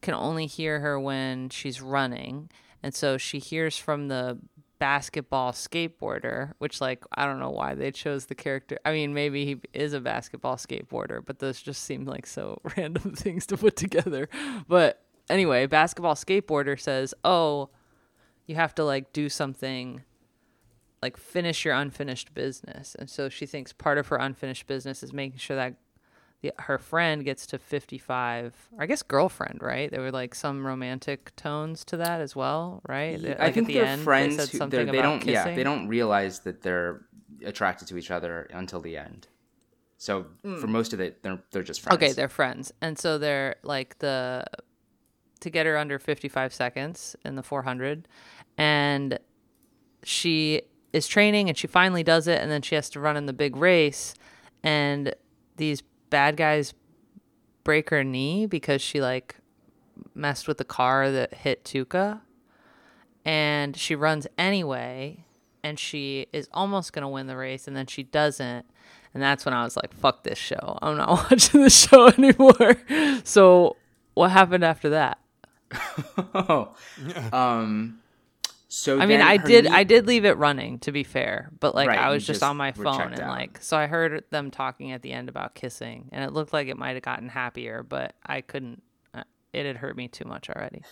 Can 0.00 0.14
only 0.14 0.46
hear 0.46 0.80
her 0.80 1.00
when 1.00 1.48
she's 1.48 1.80
running, 1.80 2.50
and 2.82 2.94
so 2.94 3.18
she 3.18 3.38
hears 3.38 3.76
from 3.76 4.08
the 4.08 4.38
basketball 4.78 5.52
skateboarder, 5.52 6.52
which 6.58 6.80
like 6.80 7.04
I 7.12 7.26
don't 7.26 7.40
know 7.40 7.50
why 7.50 7.74
they 7.74 7.90
chose 7.90 8.26
the 8.26 8.34
character. 8.34 8.78
I 8.84 8.92
mean, 8.92 9.14
maybe 9.14 9.44
he 9.44 9.60
is 9.72 9.92
a 9.92 10.00
basketball 10.00 10.56
skateboarder, 10.56 11.24
but 11.24 11.38
those 11.38 11.60
just 11.60 11.82
seem 11.82 12.04
like 12.04 12.26
so 12.26 12.60
random 12.76 13.14
things 13.14 13.46
to 13.46 13.56
put 13.56 13.76
together. 13.76 14.28
But 14.68 15.02
anyway, 15.30 15.66
basketball 15.66 16.14
skateboarder 16.14 16.78
says, 16.78 17.14
"Oh, 17.24 17.70
you 18.46 18.54
have 18.54 18.74
to 18.76 18.84
like 18.84 19.12
do 19.12 19.28
something 19.28 20.02
like 21.02 21.16
finish 21.16 21.64
your 21.64 21.74
unfinished 21.74 22.34
business." 22.34 22.94
And 22.98 23.08
so 23.08 23.28
she 23.28 23.46
thinks 23.46 23.72
part 23.72 23.98
of 23.98 24.08
her 24.08 24.16
unfinished 24.16 24.66
business 24.66 25.02
is 25.02 25.12
making 25.12 25.38
sure 25.38 25.56
that 25.56 25.74
the, 26.40 26.52
her 26.58 26.78
friend 26.78 27.24
gets 27.24 27.46
to 27.48 27.58
55 27.58 28.68
or 28.76 28.82
i 28.84 28.86
guess 28.86 29.02
girlfriend 29.02 29.60
right 29.60 29.90
there 29.90 30.00
were 30.00 30.12
like 30.12 30.36
some 30.36 30.64
romantic 30.64 31.34
tones 31.34 31.84
to 31.84 31.96
that 31.96 32.20
as 32.20 32.36
well 32.36 32.80
right 32.88 33.20
Like, 33.20 33.40
I 33.40 33.46
at 33.46 33.54
think 33.54 33.66
the 33.66 33.74
they're 33.74 33.84
end, 33.84 34.00
they 34.00 34.04
friends. 34.04 34.36
said 34.36 34.48
who, 34.50 34.58
something 34.58 34.86
they're, 34.86 34.92
they 34.92 35.02
don't. 35.02 35.24
Yeah, 35.24 35.54
they 35.54 35.64
don't 35.64 35.88
realize 35.88 36.40
that 36.40 36.62
they're 36.62 37.02
attracted 37.44 37.88
to 37.88 37.98
each 37.98 38.10
other 38.10 38.48
until 38.52 38.80
the 38.80 38.96
end. 38.96 39.28
So 39.96 40.26
hmm. 40.44 40.56
for 40.56 40.66
most 40.68 40.92
of 40.92 41.00
it, 41.00 41.22
they're 41.22 41.42
they're 41.50 41.62
just 41.62 41.80
friends. 41.80 41.96
Okay, 41.96 42.12
they're 42.12 42.28
friends. 42.28 42.72
And 42.80 42.98
so 42.98 43.18
they're 43.18 43.56
like 43.62 43.98
the 43.98 44.44
to 45.40 45.50
get 45.50 45.66
her 45.66 45.76
under 45.76 45.98
55 45.98 46.52
seconds 46.52 47.16
in 47.24 47.36
the 47.36 47.42
400 47.42 48.08
and 48.56 49.18
she 50.02 50.62
is 50.92 51.06
training 51.06 51.48
and 51.48 51.56
she 51.56 51.66
finally 51.66 52.02
does 52.02 52.26
it 52.26 52.40
and 52.40 52.50
then 52.50 52.62
she 52.62 52.74
has 52.74 52.90
to 52.90 53.00
run 53.00 53.16
in 53.16 53.26
the 53.26 53.32
big 53.32 53.56
race 53.56 54.14
and 54.62 55.14
these 55.56 55.82
bad 56.10 56.36
guys 56.36 56.74
break 57.64 57.90
her 57.90 58.02
knee 58.02 58.46
because 58.46 58.80
she 58.80 59.00
like 59.00 59.36
messed 60.14 60.48
with 60.48 60.58
the 60.58 60.64
car 60.64 61.10
that 61.10 61.34
hit 61.34 61.64
Tuka 61.64 62.20
and 63.24 63.76
she 63.76 63.94
runs 63.94 64.26
anyway 64.36 65.24
and 65.62 65.78
she 65.78 66.26
is 66.32 66.48
almost 66.52 66.92
going 66.92 67.02
to 67.02 67.08
win 67.08 67.26
the 67.26 67.36
race 67.36 67.68
and 67.68 67.76
then 67.76 67.86
she 67.86 68.02
doesn't 68.02 68.64
and 69.14 69.22
that's 69.22 69.44
when 69.44 69.54
I 69.54 69.64
was 69.64 69.76
like 69.76 69.92
fuck 69.92 70.22
this 70.22 70.38
show. 70.38 70.78
I'm 70.80 70.96
not 70.96 71.08
watching 71.30 71.62
this 71.62 71.88
show 71.88 72.08
anymore. 72.18 72.76
So 73.24 73.76
what 74.14 74.30
happened 74.30 74.64
after 74.64 74.90
that? 74.90 75.18
um. 77.32 78.00
So 78.70 79.00
I 79.00 79.06
mean, 79.06 79.22
I 79.22 79.38
did 79.38 79.66
I 79.66 79.84
did 79.84 80.06
leave 80.06 80.26
it 80.26 80.36
running 80.36 80.78
to 80.80 80.92
be 80.92 81.02
fair, 81.02 81.50
but 81.58 81.74
like 81.74 81.88
Right, 81.88 81.98
I 81.98 82.10
was 82.10 82.26
just, 82.26 82.40
just 82.40 82.42
on 82.42 82.58
my 82.58 82.72
phone 82.72 83.14
and 83.14 83.22
out. 83.22 83.28
like 83.28 83.58
so 83.62 83.78
I 83.78 83.86
heard 83.86 84.24
them 84.30 84.50
talking 84.50 84.92
at 84.92 85.00
the 85.00 85.10
end 85.10 85.30
about 85.30 85.54
kissing 85.54 86.10
and 86.12 86.22
it 86.22 86.34
looked 86.34 86.52
like 86.52 86.68
it 86.68 86.76
might 86.76 86.92
have 86.92 87.02
gotten 87.02 87.30
happier, 87.30 87.82
but 87.82 88.14
I 88.26 88.42
couldn't 88.42 88.82
uh, 89.14 89.22
it 89.54 89.64
had 89.64 89.78
hurt 89.78 89.96
me 89.96 90.08
too 90.08 90.26
much 90.26 90.50
already. 90.50 90.82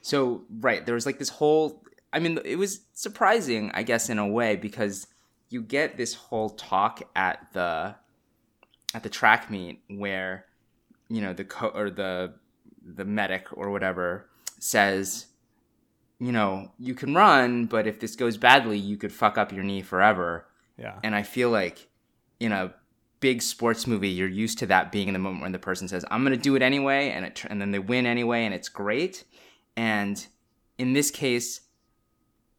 So 0.00 0.44
right, 0.60 0.84
there 0.86 0.94
was 0.94 1.04
like 1.04 1.18
this 1.18 1.28
whole. 1.28 1.82
I 2.10 2.20
mean, 2.20 2.38
it 2.42 2.56
was 2.56 2.80
surprising, 2.94 3.70
I 3.74 3.82
guess, 3.82 4.08
in 4.08 4.18
a 4.18 4.26
way, 4.26 4.56
because 4.56 5.06
you 5.50 5.60
get 5.60 5.98
this 5.98 6.14
whole 6.14 6.48
talk 6.50 7.02
at 7.14 7.52
the 7.52 7.96
at 8.94 9.02
the 9.02 9.10
track 9.10 9.50
meet 9.50 9.82
where 9.88 10.46
you 11.10 11.20
know 11.20 11.34
the 11.34 11.44
co- 11.44 11.68
or 11.68 11.90
the 11.90 12.34
the 12.96 13.04
medic 13.04 13.46
or 13.52 13.70
whatever 13.70 14.28
says, 14.58 15.26
you 16.18 16.32
know, 16.32 16.72
you 16.78 16.94
can 16.94 17.14
run, 17.14 17.66
but 17.66 17.86
if 17.86 18.00
this 18.00 18.16
goes 18.16 18.36
badly, 18.36 18.78
you 18.78 18.96
could 18.96 19.12
fuck 19.12 19.38
up 19.38 19.52
your 19.52 19.64
knee 19.64 19.82
forever. 19.82 20.46
Yeah. 20.76 20.98
And 21.02 21.14
I 21.14 21.22
feel 21.22 21.50
like 21.50 21.88
in 22.40 22.52
a 22.52 22.74
big 23.20 23.42
sports 23.42 23.86
movie, 23.86 24.08
you're 24.08 24.28
used 24.28 24.58
to 24.58 24.66
that 24.66 24.92
being 24.92 25.08
in 25.08 25.12
the 25.12 25.18
moment 25.18 25.42
when 25.42 25.52
the 25.52 25.58
person 25.58 25.88
says, 25.88 26.04
"I'm 26.10 26.22
going 26.22 26.36
to 26.36 26.42
do 26.42 26.56
it 26.56 26.62
anyway," 26.62 27.10
and 27.10 27.24
it, 27.24 27.44
and 27.48 27.60
then 27.60 27.72
they 27.72 27.78
win 27.78 28.06
anyway, 28.06 28.44
and 28.44 28.54
it's 28.54 28.68
great. 28.68 29.24
And 29.76 30.24
in 30.76 30.92
this 30.92 31.10
case, 31.10 31.60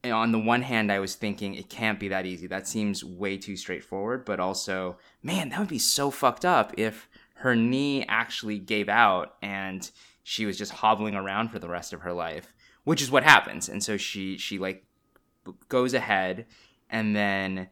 on 0.03 0.31
the 0.31 0.39
one 0.39 0.61
hand, 0.61 0.91
I 0.91 0.99
was 0.99 1.15
thinking 1.15 1.55
it 1.55 1.69
can't 1.69 1.99
be 1.99 2.07
that 2.09 2.25
easy. 2.25 2.47
That 2.47 2.67
seems 2.67 3.03
way 3.03 3.37
too 3.37 3.57
straightforward. 3.57 4.25
But 4.25 4.39
also, 4.39 4.97
man, 5.23 5.49
that 5.49 5.59
would 5.59 5.67
be 5.67 5.79
so 5.79 6.11
fucked 6.11 6.45
up 6.45 6.73
if 6.77 7.09
her 7.35 7.55
knee 7.55 8.05
actually 8.07 8.59
gave 8.59 8.89
out 8.89 9.35
and 9.41 9.89
she 10.23 10.45
was 10.45 10.57
just 10.57 10.71
hobbling 10.71 11.15
around 11.15 11.49
for 11.49 11.59
the 11.59 11.69
rest 11.69 11.93
of 11.93 12.01
her 12.01 12.13
life, 12.13 12.53
which 12.83 13.01
is 13.01 13.11
what 13.11 13.23
happens. 13.23 13.69
And 13.69 13.83
so 13.83 13.97
she 13.97 14.37
she 14.37 14.59
like 14.59 14.85
goes 15.67 15.93
ahead, 15.93 16.45
and 16.89 17.15
then 17.15 17.69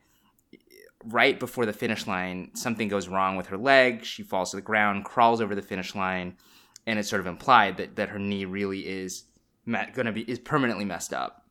right 1.04 1.40
before 1.40 1.66
the 1.66 1.74
finish 1.74 2.08
line, 2.08 2.52
something 2.54 2.88
goes 2.88 3.08
wrong 3.08 3.36
with 3.36 3.48
her 3.48 3.58
leg. 3.58 4.04
She 4.04 4.24
falls 4.24 4.52
to 4.52 4.58
the 4.58 4.62
ground, 4.62 5.06
crawls 5.06 5.42
over 5.42 5.56
the 5.56 5.62
finish 5.62 5.96
line, 5.96 6.38
and 6.86 7.00
it's 7.00 7.10
sort 7.10 7.20
of 7.20 7.28
implied 7.28 7.78
that, 7.78 7.96
that 7.96 8.10
her 8.10 8.20
knee 8.20 8.46
really 8.46 8.88
is 8.88 9.26
going 9.66 10.06
to 10.06 10.12
be 10.12 10.22
is 10.22 10.40
permanently 10.40 10.86
messed 10.86 11.14
up. 11.14 11.46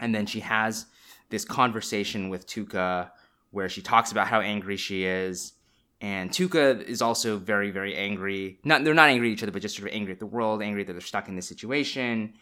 And 0.00 0.14
then 0.14 0.26
she 0.26 0.40
has 0.40 0.86
this 1.28 1.44
conversation 1.44 2.28
with 2.28 2.46
Tuka 2.46 3.10
where 3.50 3.68
she 3.68 3.82
talks 3.82 4.12
about 4.12 4.28
how 4.28 4.40
angry 4.40 4.76
she 4.76 5.04
is. 5.04 5.54
And 6.00 6.30
Tuka 6.30 6.80
is 6.84 7.02
also 7.02 7.38
very, 7.38 7.70
very 7.72 7.96
angry. 7.96 8.58
Not 8.62 8.84
they're 8.84 8.94
not 8.94 9.08
angry 9.08 9.28
at 9.30 9.32
each 9.32 9.42
other, 9.42 9.50
but 9.52 9.62
just 9.62 9.76
sort 9.76 9.88
of 9.88 9.94
angry 9.94 10.12
at 10.12 10.20
the 10.20 10.26
world, 10.26 10.62
angry 10.62 10.84
that 10.84 10.92
they're 10.92 11.00
stuck 11.00 11.28
in 11.28 11.34
this 11.34 11.48
situation. 11.48 12.34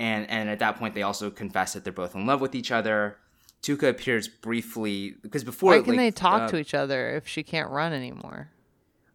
And 0.00 0.28
and 0.28 0.48
at 0.50 0.58
that 0.58 0.76
point, 0.76 0.94
they 0.94 1.02
also 1.02 1.30
confess 1.30 1.74
that 1.74 1.84
they're 1.84 1.92
both 1.92 2.14
in 2.16 2.26
love 2.26 2.40
with 2.40 2.54
each 2.56 2.72
other. 2.72 3.18
Tuka 3.62 3.88
appears 3.88 4.26
briefly 4.28 5.14
because 5.22 5.44
before 5.44 5.70
Why 5.72 5.78
can 5.80 5.90
like, 5.90 5.96
they 5.98 6.10
talk 6.10 6.42
uh, 6.42 6.48
to 6.48 6.56
each 6.58 6.74
other 6.74 7.10
if 7.16 7.26
she 7.28 7.42
can't 7.44 7.70
run 7.70 7.92
anymore? 7.92 8.50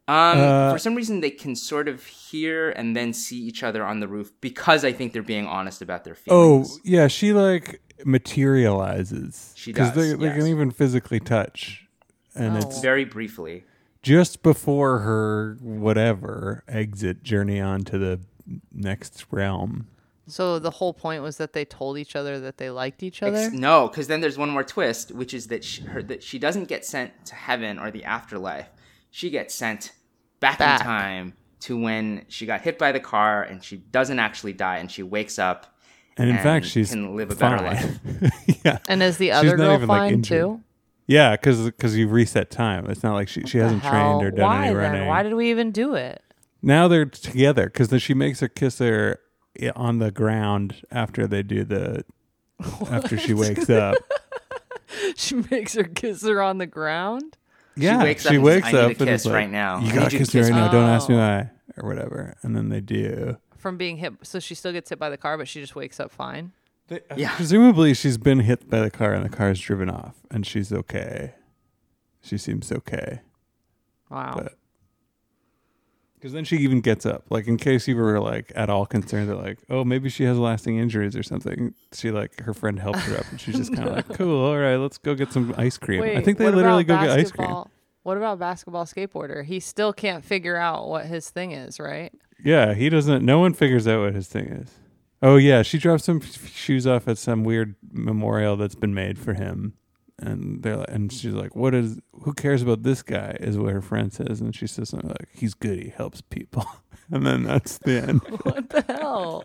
Um, 0.08 0.40
Uh, 0.40 0.72
for 0.72 0.80
some 0.80 0.96
reason, 0.96 1.20
they 1.20 1.30
can 1.30 1.56
sort 1.56 1.88
of 1.88 2.04
hear 2.06 2.72
and 2.72 2.96
then 2.96 3.14
see 3.14 3.38
each 3.38 3.62
other 3.64 3.84
on 3.84 4.00
the 4.00 4.08
roof 4.08 4.32
because 4.42 4.84
I 4.86 4.92
think 4.94 5.14
they're 5.14 5.22
being 5.22 5.46
honest 5.46 5.82
about 5.84 6.04
their 6.06 6.16
feelings. 6.16 6.78
Oh 6.78 6.80
yeah, 6.84 7.08
she 7.08 7.34
like 7.34 7.82
materializes. 8.06 9.54
She 9.56 9.74
'Cause 9.74 9.92
does, 9.92 9.96
They, 9.96 10.16
they 10.18 10.26
yes. 10.28 10.38
can 10.38 10.48
even 10.48 10.72
physically 10.72 11.20
touch, 11.20 11.86
and 12.34 12.56
Oh. 12.56 12.60
it's 12.60 12.80
very 12.82 13.06
briefly. 13.06 13.66
Just 14.02 14.42
before 14.44 15.00
her 15.00 15.58
whatever 15.62 16.64
exit 16.68 17.24
journey 17.24 17.60
on 17.60 17.84
to 17.86 17.98
the 17.98 18.20
next 18.72 19.26
realm. 19.32 19.88
So 20.28 20.60
the 20.60 20.70
whole 20.70 20.94
point 20.94 21.24
was 21.24 21.38
that 21.38 21.54
they 21.54 21.66
told 21.66 21.98
each 21.98 22.16
other 22.16 22.40
that 22.42 22.58
they 22.58 22.70
liked 22.70 23.02
each 23.02 23.24
other. 23.24 23.38
Ex- 23.38 23.54
no, 23.54 23.88
because 23.88 24.08
then 24.08 24.22
there's 24.22 24.38
one 24.38 24.50
more 24.50 24.64
twist, 24.64 25.12
which 25.12 25.34
is 25.34 25.48
that 25.48 25.64
she, 25.64 25.82
her, 25.82 26.04
that 26.04 26.22
she 26.22 26.38
doesn't 26.38 26.66
get 26.66 26.86
sent 26.86 27.26
to 27.26 27.36
heaven 27.36 27.80
or 27.80 27.90
the 27.90 28.04
afterlife. 28.04 28.68
She 29.10 29.32
gets 29.32 29.56
sent 29.56 29.92
back, 30.40 30.60
Back. 30.60 30.82
in 30.82 30.86
time 30.86 31.34
to 31.62 31.80
when 31.82 32.26
she 32.28 32.46
got 32.46 32.62
hit 32.62 32.78
by 32.78 32.92
the 32.92 33.00
car 33.00 33.42
and 33.42 33.64
she 33.64 33.78
doesn't 33.78 34.20
actually 34.20 34.54
die 34.54 34.78
and 34.78 34.90
she 34.92 35.02
wakes 35.04 35.40
up 35.40 35.76
And 36.16 36.30
in 36.30 36.36
and 36.36 36.44
fact, 36.44 36.66
she's 36.68 36.92
can 36.92 37.16
live 37.16 37.32
a 37.32 37.36
fine. 37.36 37.58
better 37.58 37.64
life. 38.22 38.32
yeah. 38.64 38.78
And 38.88 39.02
is 39.02 39.18
the 39.18 39.32
other 39.32 39.58
not 39.58 39.58
girl 39.58 39.74
even, 39.76 39.88
like, 39.88 40.12
fine 40.12 40.22
too? 40.22 40.62
Yeah, 41.10 41.36
because 41.36 41.98
you've 41.98 42.12
reset 42.12 42.52
time. 42.52 42.88
It's 42.88 43.02
not 43.02 43.16
like 43.16 43.28
she 43.28 43.42
she 43.48 43.58
hasn't 43.58 43.82
trained 43.82 44.24
or 44.24 44.30
done 44.30 44.46
Why 44.46 44.66
any 44.68 44.76
then? 44.76 44.76
running. 44.78 45.08
Why 45.08 45.24
did 45.24 45.34
we 45.34 45.50
even 45.50 45.72
do 45.72 45.96
it? 45.96 46.22
now 46.62 46.88
they're 46.88 47.06
together 47.06 47.66
because 47.66 47.88
then 47.88 48.00
she 48.00 48.14
makes 48.14 48.42
her 48.42 48.48
kiss 48.48 48.78
her 48.80 49.20
on 49.76 49.98
the 50.00 50.12
ground 50.12 50.84
after 50.92 51.26
they 51.26 51.42
do 51.42 51.64
the 51.64 52.04
after 52.92 53.18
she 53.18 53.34
wakes 53.34 53.70
up. 53.72 53.96
she 55.16 55.36
makes 55.50 55.74
her 55.74 55.84
kiss 55.86 56.22
her 56.24 56.42
on 56.44 56.60
the 56.60 56.68
ground. 56.68 57.38
Yeah, 57.76 58.04
wakes 58.04 58.26
up 58.26 58.32
she 58.32 58.36
and 58.38 58.46
says, 58.46 58.56
wakes 58.56 58.68
"I 58.68 58.72
need 58.72 58.78
up 58.78 58.88
and 59.02 59.10
kiss 59.10 59.26
like, 59.26 59.34
right 59.34 59.50
now. 59.50 59.80
You 59.80 59.86
need 59.86 59.94
gotta 59.96 60.04
you 60.06 60.10
to 60.12 60.18
kiss 60.20 60.34
me 60.36 60.42
right 60.42 60.50
me." 60.52 60.56
now. 60.58 60.72
Don't 60.72 60.90
ask 60.90 61.10
me 61.10 61.16
Oh. 61.16 61.18
why 61.18 61.50
or 61.78 61.88
whatever. 61.90 62.36
And 62.44 62.56
then 62.56 62.70
they 62.70 62.82
do. 62.82 63.38
From 63.58 63.78
being 63.78 63.98
hit, 63.98 64.14
so 64.24 64.40
she 64.40 64.54
still 64.54 64.72
gets 64.74 64.90
hit 64.90 65.00
by 65.00 65.10
the 65.10 65.18
car, 65.18 65.38
but 65.38 65.48
she 65.48 65.60
just 65.62 65.76
wakes 65.76 66.00
up 66.00 66.12
fine. 66.12 66.52
Uh, 66.92 66.98
yeah. 67.16 67.36
Presumably, 67.36 67.94
she's 67.94 68.18
been 68.18 68.40
hit 68.40 68.70
by 68.70 68.80
the 68.80 68.92
car 68.92 69.14
and 69.14 69.24
the 69.26 69.30
car's 69.30 69.60
driven 69.60 69.90
off, 69.90 70.16
and 70.32 70.46
she's 70.46 70.72
okay. 70.74 71.34
She 72.22 72.38
seems 72.38 72.72
okay. 72.72 73.22
Wow. 74.10 74.48
Because 76.16 76.34
then 76.34 76.44
she 76.44 76.58
even 76.58 76.82
gets 76.82 77.06
up, 77.06 77.24
like 77.30 77.48
in 77.48 77.56
case 77.56 77.88
you 77.88 77.96
were 77.96 78.20
like 78.20 78.52
at 78.54 78.70
all 78.70 78.86
concerned 78.86 79.30
that 79.30 79.38
like, 79.38 79.60
oh, 79.70 79.86
maybe 79.86 80.10
she 80.10 80.26
has 80.26 80.38
lasting 80.38 80.78
injuries 80.78 81.16
or 81.16 81.24
something. 81.24 81.74
She 81.94 82.12
like 82.12 82.42
her 82.42 82.54
friend 82.54 82.78
helps 82.78 83.00
her 83.04 83.18
up, 83.18 83.26
and 83.32 83.40
she's 83.40 83.56
just 83.56 83.74
kind 83.74 83.88
of 83.88 83.96
like, 84.10 84.10
cool, 84.18 84.44
all 84.44 84.58
right, 84.58 84.76
let's 84.76 84.98
go 84.98 85.16
get 85.16 85.32
some 85.32 85.54
ice 85.58 85.78
cream. 85.78 86.02
Wait, 86.02 86.18
I 86.18 86.22
think 86.22 86.38
they 86.38 86.52
literally 86.52 86.84
go 86.84 86.98
get 86.98 87.10
ice 87.10 87.32
cream. 87.32 87.64
What 88.04 88.18
about 88.18 88.38
basketball 88.38 88.86
skateboarder? 88.86 89.46
He 89.46 89.62
still 89.62 89.94
can't 89.94 90.26
figure 90.26 90.58
out 90.58 90.90
what 90.90 91.06
his 91.06 91.30
thing 91.30 91.52
is, 91.52 91.80
right? 91.80 92.12
Yeah, 92.44 92.74
he 92.74 92.90
doesn't. 92.90 93.24
No 93.24 93.40
one 93.40 93.54
figures 93.54 93.88
out 93.88 94.02
what 94.02 94.14
his 94.14 94.28
thing 94.28 94.46
is. 94.48 94.72
Oh 95.22 95.36
yeah, 95.36 95.62
she 95.64 95.78
drops 95.78 96.06
some 96.06 96.22
shoes 96.22 96.88
off 96.88 97.08
at 97.08 97.18
some 97.18 97.44
weird 97.44 97.76
memorial 97.92 98.56
that's 98.56 98.76
been 98.76 98.94
made 98.94 99.20
for 99.20 99.34
him, 99.34 99.74
and 100.18 100.64
they're 100.64 100.78
like, 100.78 100.90
and 100.90 101.12
she's 101.12 101.34
like, 101.34 101.56
"What 101.56 101.74
is? 101.74 102.00
Who 102.24 102.34
cares 102.34 102.62
about 102.62 102.84
this 102.84 103.02
guy?" 103.02 103.36
Is 103.40 103.58
what 103.58 103.74
her 103.74 103.82
friend 103.82 104.14
says, 104.14 104.40
and 104.40 104.56
she 104.56 104.66
says 104.68 104.90
something 104.90 105.10
like, 105.10 105.28
"He's 105.34 105.54
good. 105.54 105.78
He 105.82 105.90
helps 105.90 106.22
people," 106.22 106.66
and 107.12 107.26
then 107.26 107.44
that's 107.44 107.78
the 107.80 108.02
end. 108.08 108.22
what 108.44 108.70
the 108.70 108.82
hell? 108.88 109.44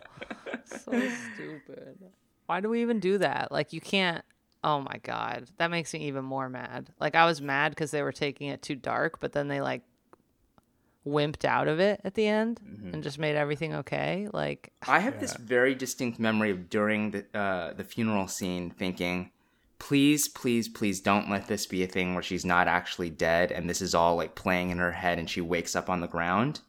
so 0.65 0.91
stupid. 1.33 1.97
Why 2.45 2.61
do 2.61 2.69
we 2.69 2.81
even 2.81 2.99
do 2.99 3.17
that? 3.17 3.51
Like, 3.51 3.73
you 3.73 3.81
can't. 3.81 4.23
Oh 4.63 4.79
my 4.79 4.99
god, 5.03 5.49
that 5.57 5.69
makes 5.69 5.93
me 5.93 6.07
even 6.07 6.23
more 6.25 6.49
mad. 6.49 6.89
Like, 6.99 7.15
I 7.15 7.25
was 7.25 7.41
mad 7.41 7.69
because 7.73 7.91
they 7.91 8.01
were 8.01 8.11
taking 8.13 8.47
it 8.47 8.61
too 8.61 8.75
dark, 8.75 9.19
but 9.19 9.33
then 9.33 9.47
they 9.47 9.61
like 9.61 9.83
wimped 11.05 11.45
out 11.45 11.67
of 11.67 11.79
it 11.79 12.01
at 12.03 12.15
the 12.15 12.27
end 12.27 12.59
and 12.91 13.03
just 13.03 13.19
made 13.19 13.35
everything 13.35 13.75
okay. 13.75 14.27
Like, 14.33 14.73
I 14.87 14.99
have 14.99 15.19
this 15.19 15.35
very 15.35 15.75
distinct 15.75 16.19
memory 16.19 16.51
of 16.51 16.69
during 16.69 17.11
the 17.11 17.25
uh, 17.33 17.73
the 17.73 17.83
funeral 17.83 18.27
scene 18.27 18.71
thinking, 18.71 19.31
please, 19.79 20.27
please, 20.27 20.67
please 20.67 20.99
don't 20.99 21.29
let 21.29 21.47
this 21.47 21.65
be 21.65 21.83
a 21.83 21.87
thing 21.87 22.13
where 22.13 22.23
she's 22.23 22.45
not 22.45 22.67
actually 22.67 23.09
dead 23.09 23.51
and 23.51 23.69
this 23.69 23.81
is 23.81 23.93
all 23.93 24.15
like 24.15 24.35
playing 24.35 24.69
in 24.71 24.77
her 24.79 24.91
head 24.91 25.19
and 25.19 25.29
she 25.29 25.41
wakes 25.41 25.75
up 25.75 25.89
on 25.89 26.01
the 26.01 26.07
ground. 26.07 26.61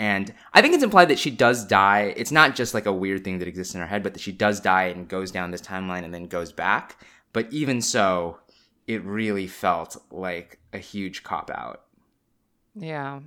And 0.00 0.32
I 0.54 0.62
think 0.62 0.74
it's 0.74 0.84
implied 0.84 1.08
that 1.08 1.18
she 1.18 1.30
does 1.30 1.64
die. 1.64 2.14
It's 2.16 2.30
not 2.30 2.54
just 2.54 2.72
like 2.72 2.86
a 2.86 2.92
weird 2.92 3.24
thing 3.24 3.40
that 3.40 3.48
exists 3.48 3.74
in 3.74 3.80
her 3.80 3.86
head, 3.86 4.04
but 4.04 4.14
that 4.14 4.20
she 4.20 4.30
does 4.30 4.60
die 4.60 4.84
and 4.84 5.08
goes 5.08 5.32
down 5.32 5.50
this 5.50 5.60
timeline 5.60 6.04
and 6.04 6.14
then 6.14 6.28
goes 6.28 6.52
back. 6.52 7.04
But 7.32 7.52
even 7.52 7.82
so, 7.82 8.38
it 8.86 9.04
really 9.04 9.48
felt 9.48 9.96
like 10.12 10.58
a 10.72 10.78
huge 10.78 11.22
cop 11.24 11.50
out. 11.50 11.82
yeah. 12.74 13.20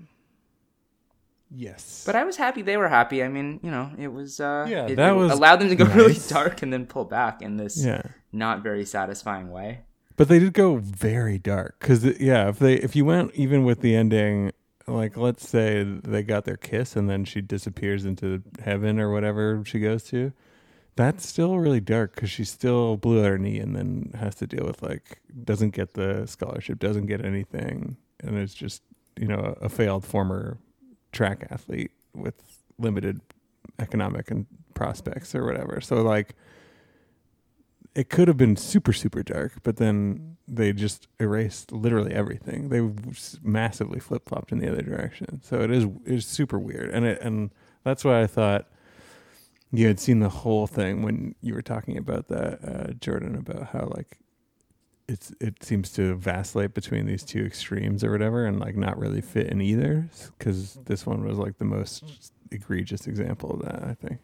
Yes, 1.54 2.04
But 2.06 2.16
I 2.16 2.24
was 2.24 2.38
happy 2.38 2.62
they 2.62 2.78
were 2.78 2.88
happy. 2.88 3.22
I 3.24 3.28
mean, 3.28 3.60
you 3.62 3.70
know, 3.70 3.92
it 3.98 4.08
was 4.08 4.40
uh 4.40 4.66
Yeah, 4.70 4.88
it, 4.88 4.96
that 4.96 5.12
it 5.12 5.16
was 5.16 5.32
allowed 5.32 5.58
them 5.58 5.70
to 5.70 5.76
go 5.76 5.86
really 5.86 6.18
dark 6.30 6.62
and 6.62 6.72
then 6.72 6.86
pull 6.86 7.04
back 7.04 7.42
in 7.42 7.58
this 7.58 7.84
yeah. 7.84 8.04
not 8.32 8.64
very 8.64 8.86
satisfying 8.86 9.52
way. 9.52 9.82
But 10.16 10.30
they 10.30 10.40
did 10.40 10.54
go 10.54 10.78
very 10.78 11.38
dark 11.38 11.78
because 11.80 12.06
yeah, 12.20 12.48
if 12.48 12.60
they 12.60 12.76
if 12.76 12.96
you 12.96 13.04
went 13.04 13.34
even 13.36 13.66
with 13.66 13.82
the 13.82 13.96
ending, 13.96 14.52
like 14.88 15.18
let's 15.18 15.48
say 15.48 15.84
they 15.84 16.24
got 16.24 16.46
their 16.46 16.58
kiss 16.58 16.96
and 16.96 17.10
then 17.10 17.26
she 17.26 17.42
disappears 17.42 18.06
into 18.06 18.44
heaven 18.64 19.00
or 19.00 19.12
whatever 19.12 19.62
she 19.66 19.80
goes 19.80 20.04
to, 20.04 20.32
that's 20.96 21.28
still 21.28 21.60
really 21.60 21.82
dark 21.82 22.16
because 22.16 22.30
she 22.30 22.46
still 22.46 22.96
blew 22.96 23.20
out 23.20 23.26
her 23.26 23.38
knee 23.38 23.60
and 23.60 23.76
then 23.76 24.12
has 24.18 24.36
to 24.36 24.48
deal 24.48 24.66
with 24.66 24.82
like 24.82 25.20
doesn't 25.44 25.72
get 25.72 25.96
the 25.96 26.26
scholarship, 26.28 26.80
doesn't 26.80 27.08
get 27.08 27.26
anything, 27.26 27.98
and 28.24 28.38
it's 28.38 28.54
just 28.54 28.84
you 29.20 29.28
know 29.28 29.58
a 29.62 29.68
failed 29.68 30.06
former 30.06 30.58
track 31.12 31.47
athlete 31.50 31.91
with 32.13 32.36
limited 32.78 33.21
economic 33.80 34.32
and 34.32 34.45
prospects 34.74 35.36
or 35.36 35.45
whatever. 35.45 35.82
So 35.82 36.02
like 36.02 36.36
it 37.93 38.10
could 38.10 38.28
have 38.28 38.38
been 38.38 38.56
super 38.56 38.93
super 38.93 39.24
dark, 39.24 39.63
but 39.63 39.78
then 39.78 40.38
they 40.47 40.74
just 40.74 41.08
erased 41.19 41.71
literally 41.71 42.13
everything. 42.13 42.69
They 42.69 42.82
massively 43.43 44.00
flip 44.00 44.28
flopped 44.28 44.52
in 44.52 44.60
the 44.60 44.71
other 44.71 44.82
direction. 44.82 45.41
So 45.43 45.62
it 45.62 45.71
is 45.71 45.88
it's 46.06 46.26
super 46.26 46.60
weird, 46.60 46.89
and 46.91 47.06
it 47.06 47.21
and 47.21 47.52
that's 47.84 48.04
why 48.04 48.21
I 48.21 48.28
thought 48.28 48.67
you 49.71 49.88
had 49.88 50.00
seen 50.00 50.19
the 50.19 50.30
whole 50.30 50.67
thing 50.67 51.02
when 51.02 51.36
you 51.41 51.54
were 51.54 51.62
talking 51.62 51.97
about 51.97 52.28
that, 52.28 52.60
uh, 52.63 52.93
Jordan, 52.93 53.36
about 53.36 53.67
how 53.67 53.91
like 53.95 54.17
it's 55.12 55.34
it 55.41 55.63
seems 55.63 55.91
to 55.93 56.15
vacillate 56.15 56.74
between 56.74 57.06
these 57.06 57.24
two 57.24 57.43
extremes 57.43 58.04
or 58.04 58.12
whatever, 58.12 58.45
and 58.45 58.60
like 58.60 58.76
not 58.76 58.97
really 58.97 59.21
fit 59.21 59.47
in 59.47 59.62
either. 59.62 60.10
Because 60.38 60.76
this 60.86 61.06
one 61.06 61.26
was 61.26 61.38
like 61.38 61.58
the 61.58 61.65
most 61.65 62.32
egregious 62.50 63.08
example 63.08 63.52
of 63.52 63.62
that, 63.63 63.84
I 63.84 63.93
think. 63.93 64.19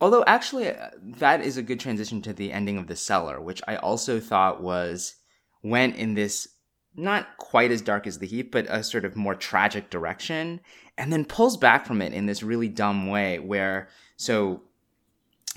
Although 0.00 0.24
actually 0.26 0.68
uh, 0.68 0.90
that 1.18 1.40
is 1.42 1.56
a 1.56 1.62
good 1.62 1.80
transition 1.80 2.22
to 2.22 2.32
the 2.32 2.52
ending 2.52 2.78
of 2.78 2.86
The 2.86 2.96
Cellar, 2.96 3.40
which 3.40 3.62
I 3.66 3.76
also 3.76 4.20
thought 4.20 4.62
was 4.62 5.16
went 5.62 5.96
in 5.96 6.14
this 6.14 6.48
not 6.94 7.38
quite 7.38 7.70
as 7.70 7.80
dark 7.80 8.06
as 8.06 8.18
The 8.18 8.26
Heat, 8.26 8.52
but 8.52 8.66
a 8.68 8.84
sort 8.84 9.04
of 9.04 9.16
more 9.16 9.34
tragic 9.34 9.90
direction, 9.90 10.60
and 10.98 11.12
then 11.12 11.24
pulls 11.24 11.56
back 11.56 11.86
from 11.86 12.02
it 12.02 12.12
in 12.12 12.26
this 12.26 12.42
really 12.42 12.68
dumb 12.68 13.08
way 13.08 13.38
where 13.38 13.88
so 14.16 14.62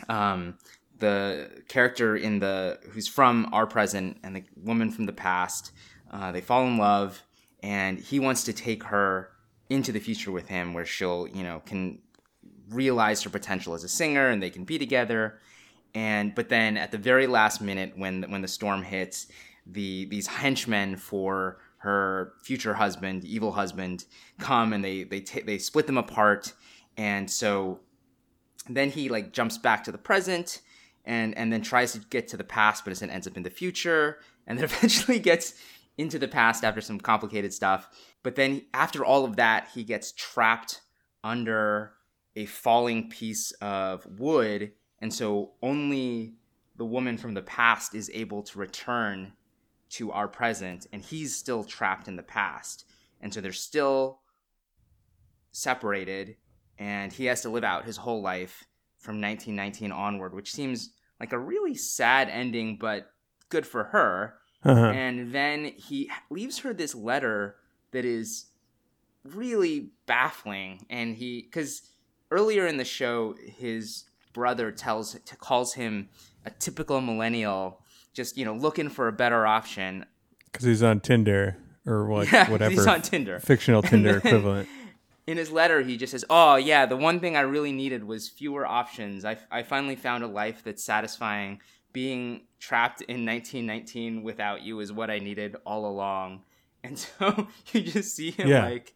um 0.10 0.58
the 1.00 1.64
character 1.68 2.16
in 2.16 2.40
the 2.40 2.80
who's 2.92 3.08
from 3.08 3.50
our 3.52 3.68
present 3.68 4.18
and 4.24 4.36
the 4.36 4.44
woman 4.56 4.90
from 4.92 5.06
the 5.06 5.14
past 5.14 5.72
uh, 6.12 6.32
they 6.32 6.42
fall 6.42 6.66
in 6.66 6.78
love 6.78 7.24
and 7.62 8.00
he 8.00 8.20
wants 8.20 8.44
to 8.44 8.54
take 8.54 8.84
her 8.84 9.32
into 9.70 9.92
the 9.92 10.00
future 10.00 10.32
with 10.32 10.48
him 10.48 10.74
where 10.74 10.86
she'll 10.86 11.28
you 11.34 11.44
know 11.44 11.62
can 11.66 12.00
realize 12.70 13.24
her 13.24 13.30
potential 13.30 13.74
as 13.74 13.84
a 13.84 13.90
singer 13.90 14.30
and 14.30 14.42
they 14.42 14.50
can 14.50 14.64
be 14.64 14.78
together. 14.78 15.40
And 15.94 16.36
but 16.36 16.50
then 16.50 16.78
at 16.78 16.92
the 16.92 16.98
very 16.98 17.28
last 17.28 17.62
minute 17.62 17.94
when 17.96 18.24
when 18.30 18.42
the 18.42 18.48
storm 18.48 18.84
hits 18.84 19.28
the 19.66 20.06
these 20.06 20.28
henchmen 20.28 20.98
for 20.98 21.60
her 21.78 22.34
future 22.44 22.74
husband 22.74 23.24
evil 23.24 23.52
husband 23.52 24.06
come 24.40 24.74
and 24.74 24.84
they 24.84 25.04
they 25.04 25.22
ta- 25.22 25.42
they 25.46 25.58
split 25.58 25.88
them 25.88 25.98
apart. 25.98 26.54
And 26.98 27.30
so 27.30 27.80
then 28.68 28.90
he 28.90 29.10
like 29.10 29.32
jumps 29.32 29.58
back 29.58 29.84
to 29.86 29.92
the 29.92 29.98
present 29.98 30.62
and 31.06 31.38
and 31.38 31.52
then 31.52 31.62
tries 31.62 31.94
to 31.94 32.00
get 32.00 32.28
to 32.28 32.38
the 32.38 32.44
past 32.44 32.84
but 32.84 32.92
it 32.92 33.10
ends 33.10 33.28
up 33.28 33.38
in 33.38 33.44
the 33.44 33.50
future 33.50 34.20
and 34.48 34.58
then 34.58 34.66
eventually 34.72 35.20
gets 35.20 35.56
into 35.98 36.20
the 36.20 36.28
past 36.28 36.64
after 36.64 36.82
some 36.82 37.00
complicated 37.00 37.54
stuff. 37.54 37.90
But 38.22 38.36
then 38.36 38.64
after 38.74 39.06
all 39.06 39.24
of 39.24 39.38
that 39.38 39.70
he 39.74 39.84
gets 39.84 40.12
trapped 40.12 40.82
under 41.24 41.94
a 42.36 42.46
falling 42.46 43.10
piece 43.10 43.52
of 43.62 44.06
wood 44.20 44.74
and 45.00 45.14
so 45.14 45.54
only 45.62 46.36
the 46.76 46.86
woman 46.86 47.18
from 47.18 47.34
the 47.34 47.42
past 47.42 47.96
is 47.96 48.12
able 48.14 48.44
to 48.44 48.60
return 48.60 49.34
to 49.90 50.12
our 50.12 50.28
present 50.28 50.88
and 50.92 51.02
he's 51.02 51.36
still 51.36 51.64
trapped 51.64 52.08
in 52.08 52.16
the 52.16 52.24
past. 52.24 52.86
And 53.22 53.34
so 53.34 53.40
they're 53.40 53.54
still 53.54 54.20
separated 55.52 56.36
and 56.78 57.14
he 57.14 57.26
has 57.26 57.42
to 57.42 57.50
live 57.50 57.64
out 57.64 57.86
his 57.86 57.98
whole 57.98 58.22
life 58.22 58.66
from 59.06 59.22
1919 59.22 59.92
onward 59.92 60.34
which 60.34 60.52
seems 60.52 60.90
like 61.20 61.32
a 61.32 61.38
really 61.40 61.76
sad 61.76 62.28
ending 62.30 62.78
but 62.80 63.12
good 63.50 63.66
for 63.66 63.84
her 63.86 64.34
Uh-huh. 64.64 64.88
and 64.88 65.32
then 65.32 65.66
he 65.78 66.10
leaves 66.32 66.58
her 66.60 66.74
this 66.74 66.96
letter 66.96 67.56
that 67.92 68.04
is 68.04 68.48
really 69.24 69.92
baffling 70.06 70.86
and 70.90 71.16
he 71.16 71.42
because 71.44 71.82
earlier 72.32 72.66
in 72.68 72.78
the 72.78 72.86
show 72.86 73.36
his 73.44 74.06
brother 74.34 74.72
tells 74.72 75.18
calls 75.40 75.74
him 75.76 76.10
a 76.46 76.52
typical 76.52 77.02
millennial 77.02 77.82
just 78.14 78.38
you 78.38 78.46
know 78.46 78.54
looking 78.56 78.90
for 78.90 79.08
a 79.08 79.12
better 79.12 79.46
option 79.48 80.06
Because 80.52 80.66
he's 80.66 80.84
on 80.84 81.00
Tinder 81.00 81.58
or 81.88 82.06
what, 82.08 82.32
yeah 82.32 82.50
whatever 82.52 82.72
he's 82.72 82.86
on 82.88 83.02
tinder 83.02 83.40
fictional 83.40 83.82
Tinder 83.82 84.14
then- 84.14 84.18
equivalent. 84.26 84.70
In 85.28 85.38
his 85.38 85.52
letter 85.52 85.82
he 85.82 85.98
just 85.98 86.12
says 86.12 86.26
oh 86.30 86.56
yeah 86.56 86.86
the 86.86 86.96
one 86.98 87.20
thing 87.20 87.36
i 87.36 87.42
really 87.42 87.72
needed 87.72 88.04
was 88.04 88.30
fewer 88.30 88.66
options 88.66 89.26
i, 89.26 89.38
I 89.52 89.64
finally 89.64 89.96
found 89.96 90.24
a 90.24 90.28
life 90.28 90.62
that's 90.64 90.84
satisfying 90.84 91.62
being 91.94 92.42
trapped 92.60 93.02
in 93.02 93.26
1919 93.26 94.24
without 94.24 94.62
you 94.62 94.80
is 94.80 94.92
what 94.92 95.10
i 95.10 95.20
needed 95.20 95.56
all 95.66 95.86
along 95.88 96.44
and 96.84 96.98
so 97.00 97.48
you 97.74 97.82
just 97.82 98.16
see 98.16 98.32
him 98.32 98.48
Yeah. 98.48 98.66
like 98.66 98.94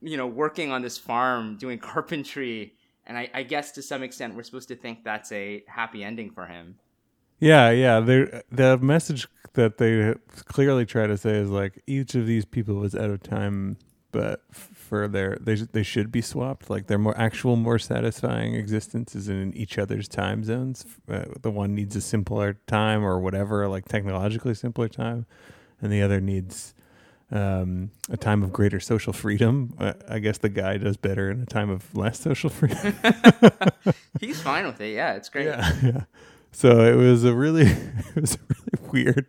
you 0.00 0.16
know 0.16 0.26
working 0.26 0.70
on 0.72 0.82
this 0.82 0.98
farm 0.98 1.56
doing 1.56 1.78
carpentry 1.78 2.74
and 3.06 3.18
I, 3.18 3.28
I 3.34 3.42
guess 3.42 3.72
to 3.72 3.82
some 3.82 4.02
extent 4.02 4.34
we're 4.34 4.44
supposed 4.44 4.68
to 4.68 4.76
think 4.76 5.04
that's 5.04 5.30
a 5.30 5.62
happy 5.66 6.02
ending 6.02 6.30
for 6.30 6.46
him. 6.46 6.76
Yeah, 7.38 7.68
yeah. 7.70 8.00
They 8.00 8.40
the 8.50 8.78
message 8.78 9.28
that 9.52 9.76
they 9.76 10.14
clearly 10.46 10.86
try 10.86 11.06
to 11.06 11.18
say 11.18 11.32
is 11.32 11.50
like 11.50 11.82
each 11.86 12.14
of 12.14 12.26
these 12.26 12.46
people 12.46 12.76
was 12.76 12.94
out 12.94 13.10
of 13.10 13.22
time, 13.22 13.76
but 14.10 14.40
for 14.84 15.08
their 15.08 15.38
they 15.40 15.54
they 15.54 15.82
should 15.82 16.12
be 16.12 16.20
swapped. 16.20 16.70
Like 16.70 16.86
their 16.86 16.98
more 16.98 17.16
actual, 17.18 17.56
more 17.56 17.78
satisfying 17.78 18.54
existence 18.54 19.14
is 19.14 19.28
in 19.28 19.52
each 19.54 19.78
other's 19.78 20.08
time 20.08 20.44
zones. 20.44 20.84
Uh, 21.08 21.24
the 21.40 21.50
one 21.50 21.74
needs 21.74 21.96
a 21.96 22.00
simpler 22.00 22.58
time 22.66 23.04
or 23.04 23.18
whatever, 23.18 23.66
like 23.68 23.86
technologically 23.86 24.54
simpler 24.54 24.88
time, 24.88 25.26
and 25.80 25.92
the 25.92 26.02
other 26.02 26.20
needs 26.20 26.74
um, 27.30 27.90
a 28.10 28.16
time 28.16 28.42
of 28.42 28.52
greater 28.52 28.80
social 28.80 29.12
freedom. 29.12 29.74
Uh, 29.78 29.94
I 30.08 30.18
guess 30.20 30.38
the 30.38 30.48
guy 30.48 30.76
does 30.76 30.96
better 30.96 31.30
in 31.30 31.40
a 31.40 31.46
time 31.46 31.70
of 31.70 31.94
less 31.96 32.20
social 32.20 32.50
freedom. 32.50 32.94
He's 34.20 34.40
fine 34.42 34.66
with 34.66 34.80
it. 34.80 34.94
Yeah, 34.94 35.14
it's 35.14 35.28
great. 35.28 35.46
Yeah, 35.46 35.72
yeah. 35.82 36.04
So 36.52 36.80
it 36.80 36.94
was 36.94 37.24
a 37.24 37.34
really, 37.34 37.66
it 37.66 38.20
was 38.20 38.34
a 38.34 38.38
really 38.48 38.90
weird 38.92 39.26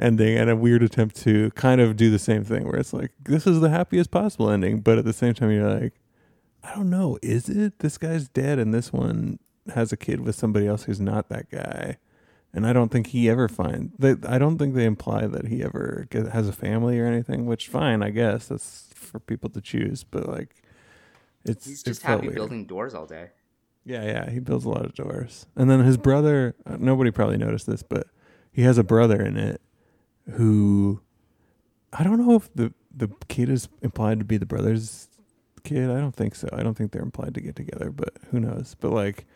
ending 0.00 0.36
and 0.36 0.50
a 0.50 0.56
weird 0.56 0.82
attempt 0.82 1.16
to 1.16 1.50
kind 1.52 1.80
of 1.80 1.96
do 1.96 2.10
the 2.10 2.18
same 2.18 2.44
thing 2.44 2.64
where 2.64 2.76
it's 2.76 2.92
like 2.92 3.12
this 3.24 3.46
is 3.46 3.60
the 3.60 3.70
happiest 3.70 4.10
possible 4.10 4.50
ending, 4.50 4.80
but 4.80 4.98
at 4.98 5.04
the 5.04 5.12
same 5.12 5.34
time 5.34 5.50
you're 5.50 5.80
like, 5.80 5.94
I 6.62 6.74
don't 6.74 6.90
know, 6.90 7.18
is 7.22 7.48
it? 7.48 7.78
This 7.78 7.98
guy's 7.98 8.28
dead 8.28 8.58
and 8.58 8.74
this 8.74 8.92
one 8.92 9.38
has 9.74 9.92
a 9.92 9.96
kid 9.96 10.20
with 10.20 10.34
somebody 10.34 10.66
else 10.66 10.84
who's 10.84 11.00
not 11.00 11.28
that 11.28 11.50
guy 11.50 11.98
and 12.52 12.66
I 12.66 12.72
don't 12.72 12.90
think 12.90 13.08
he 13.08 13.30
ever 13.30 13.48
finds. 13.48 13.96
They, 13.98 14.16
I 14.26 14.38
don't 14.38 14.58
think 14.58 14.74
they 14.74 14.84
imply 14.84 15.26
that 15.26 15.46
he 15.46 15.62
ever 15.62 16.06
get, 16.10 16.28
has 16.28 16.48
a 16.48 16.52
family 16.52 16.98
or 16.98 17.06
anything. 17.06 17.46
Which 17.46 17.68
fine, 17.68 18.02
I 18.02 18.10
guess 18.10 18.48
that's 18.48 18.90
for 18.94 19.20
people 19.20 19.50
to 19.50 19.60
choose. 19.60 20.04
But 20.04 20.28
like, 20.28 20.56
it's 21.44 21.66
he's 21.66 21.82
just 21.82 22.02
happy 22.02 22.26
weird. 22.26 22.34
building 22.34 22.66
doors 22.66 22.94
all 22.94 23.06
day. 23.06 23.30
Yeah, 23.84 24.04
yeah, 24.04 24.30
he 24.30 24.40
builds 24.40 24.64
a 24.64 24.68
lot 24.68 24.84
of 24.84 24.94
doors. 24.94 25.46
And 25.56 25.70
then 25.70 25.80
his 25.80 25.96
brother. 25.96 26.56
Uh, 26.66 26.76
nobody 26.78 27.10
probably 27.10 27.38
noticed 27.38 27.66
this, 27.66 27.82
but 27.82 28.08
he 28.52 28.62
has 28.62 28.78
a 28.78 28.84
brother 28.84 29.22
in 29.22 29.36
it 29.36 29.60
who 30.32 31.00
I 31.92 32.04
don't 32.04 32.24
know 32.24 32.34
if 32.34 32.52
the 32.54 32.72
the 32.94 33.08
kid 33.28 33.48
is 33.48 33.68
implied 33.82 34.18
to 34.18 34.24
be 34.24 34.36
the 34.36 34.46
brother's 34.46 35.08
kid. 35.64 35.90
I 35.90 36.00
don't 36.00 36.14
think 36.14 36.34
so. 36.34 36.48
I 36.52 36.62
don't 36.62 36.74
think 36.74 36.92
they're 36.92 37.02
implied 37.02 37.34
to 37.34 37.40
get 37.40 37.56
together, 37.56 37.90
but 37.90 38.14
who 38.30 38.40
knows? 38.40 38.76
But 38.78 38.92
like 38.92 39.26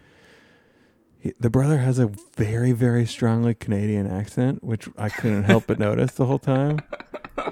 the 1.41 1.51
brother 1.51 1.79
has 1.79 1.99
a 1.99 2.11
very 2.37 2.73
very 2.73 3.07
strongly 3.07 3.55
Canadian 3.55 4.07
accent, 4.07 4.63
which 4.63 4.89
I 4.99 5.09
couldn't 5.09 5.45
help 5.45 5.65
but 5.67 5.79
notice 5.79 6.13
the 6.13 6.27
whole 6.27 6.39
time, 6.39 6.81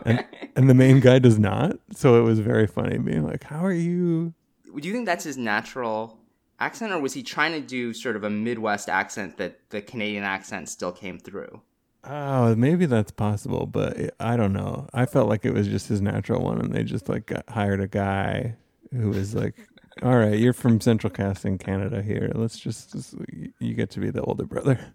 and 0.04 0.24
and 0.56 0.68
the 0.68 0.74
main 0.74 1.00
guy 1.00 1.18
does 1.18 1.38
not. 1.38 1.76
So 1.94 2.18
it 2.20 2.22
was 2.22 2.38
very 2.38 2.66
funny 2.66 2.98
being 2.98 3.24
like, 3.24 3.44
"How 3.44 3.64
are 3.64 3.72
you?" 3.72 4.34
Do 4.64 4.88
you 4.88 4.94
think 4.94 5.06
that's 5.06 5.24
his 5.24 5.36
natural 5.36 6.18
accent, 6.58 6.92
or 6.92 7.00
was 7.00 7.14
he 7.14 7.22
trying 7.22 7.52
to 7.52 7.60
do 7.60 7.92
sort 7.92 8.16
of 8.16 8.24
a 8.24 8.30
Midwest 8.30 8.88
accent 8.88 9.36
that 9.38 9.58
the 9.70 9.82
Canadian 9.82 10.24
accent 10.24 10.68
still 10.68 10.92
came 10.92 11.18
through? 11.18 11.60
Oh, 12.04 12.54
maybe 12.56 12.86
that's 12.86 13.12
possible, 13.12 13.66
but 13.66 13.96
it, 13.96 14.14
I 14.18 14.36
don't 14.36 14.52
know. 14.52 14.88
I 14.92 15.06
felt 15.06 15.28
like 15.28 15.44
it 15.44 15.54
was 15.54 15.68
just 15.68 15.88
his 15.88 16.00
natural 16.00 16.42
one, 16.42 16.60
and 16.60 16.72
they 16.74 16.82
just 16.82 17.08
like 17.08 17.26
got, 17.26 17.48
hired 17.48 17.80
a 17.80 17.86
guy 17.86 18.56
who 18.92 19.10
was 19.10 19.34
like 19.34 19.54
all 20.02 20.16
right, 20.16 20.38
you're 20.38 20.52
from 20.52 20.80
Central 20.80 21.10
Casting 21.10 21.58
Canada 21.58 22.02
here. 22.02 22.30
Let's 22.34 22.58
just, 22.58 22.92
just, 22.92 23.14
you 23.58 23.74
get 23.74 23.90
to 23.90 24.00
be 24.00 24.10
the 24.10 24.22
older 24.22 24.44
brother. 24.44 24.94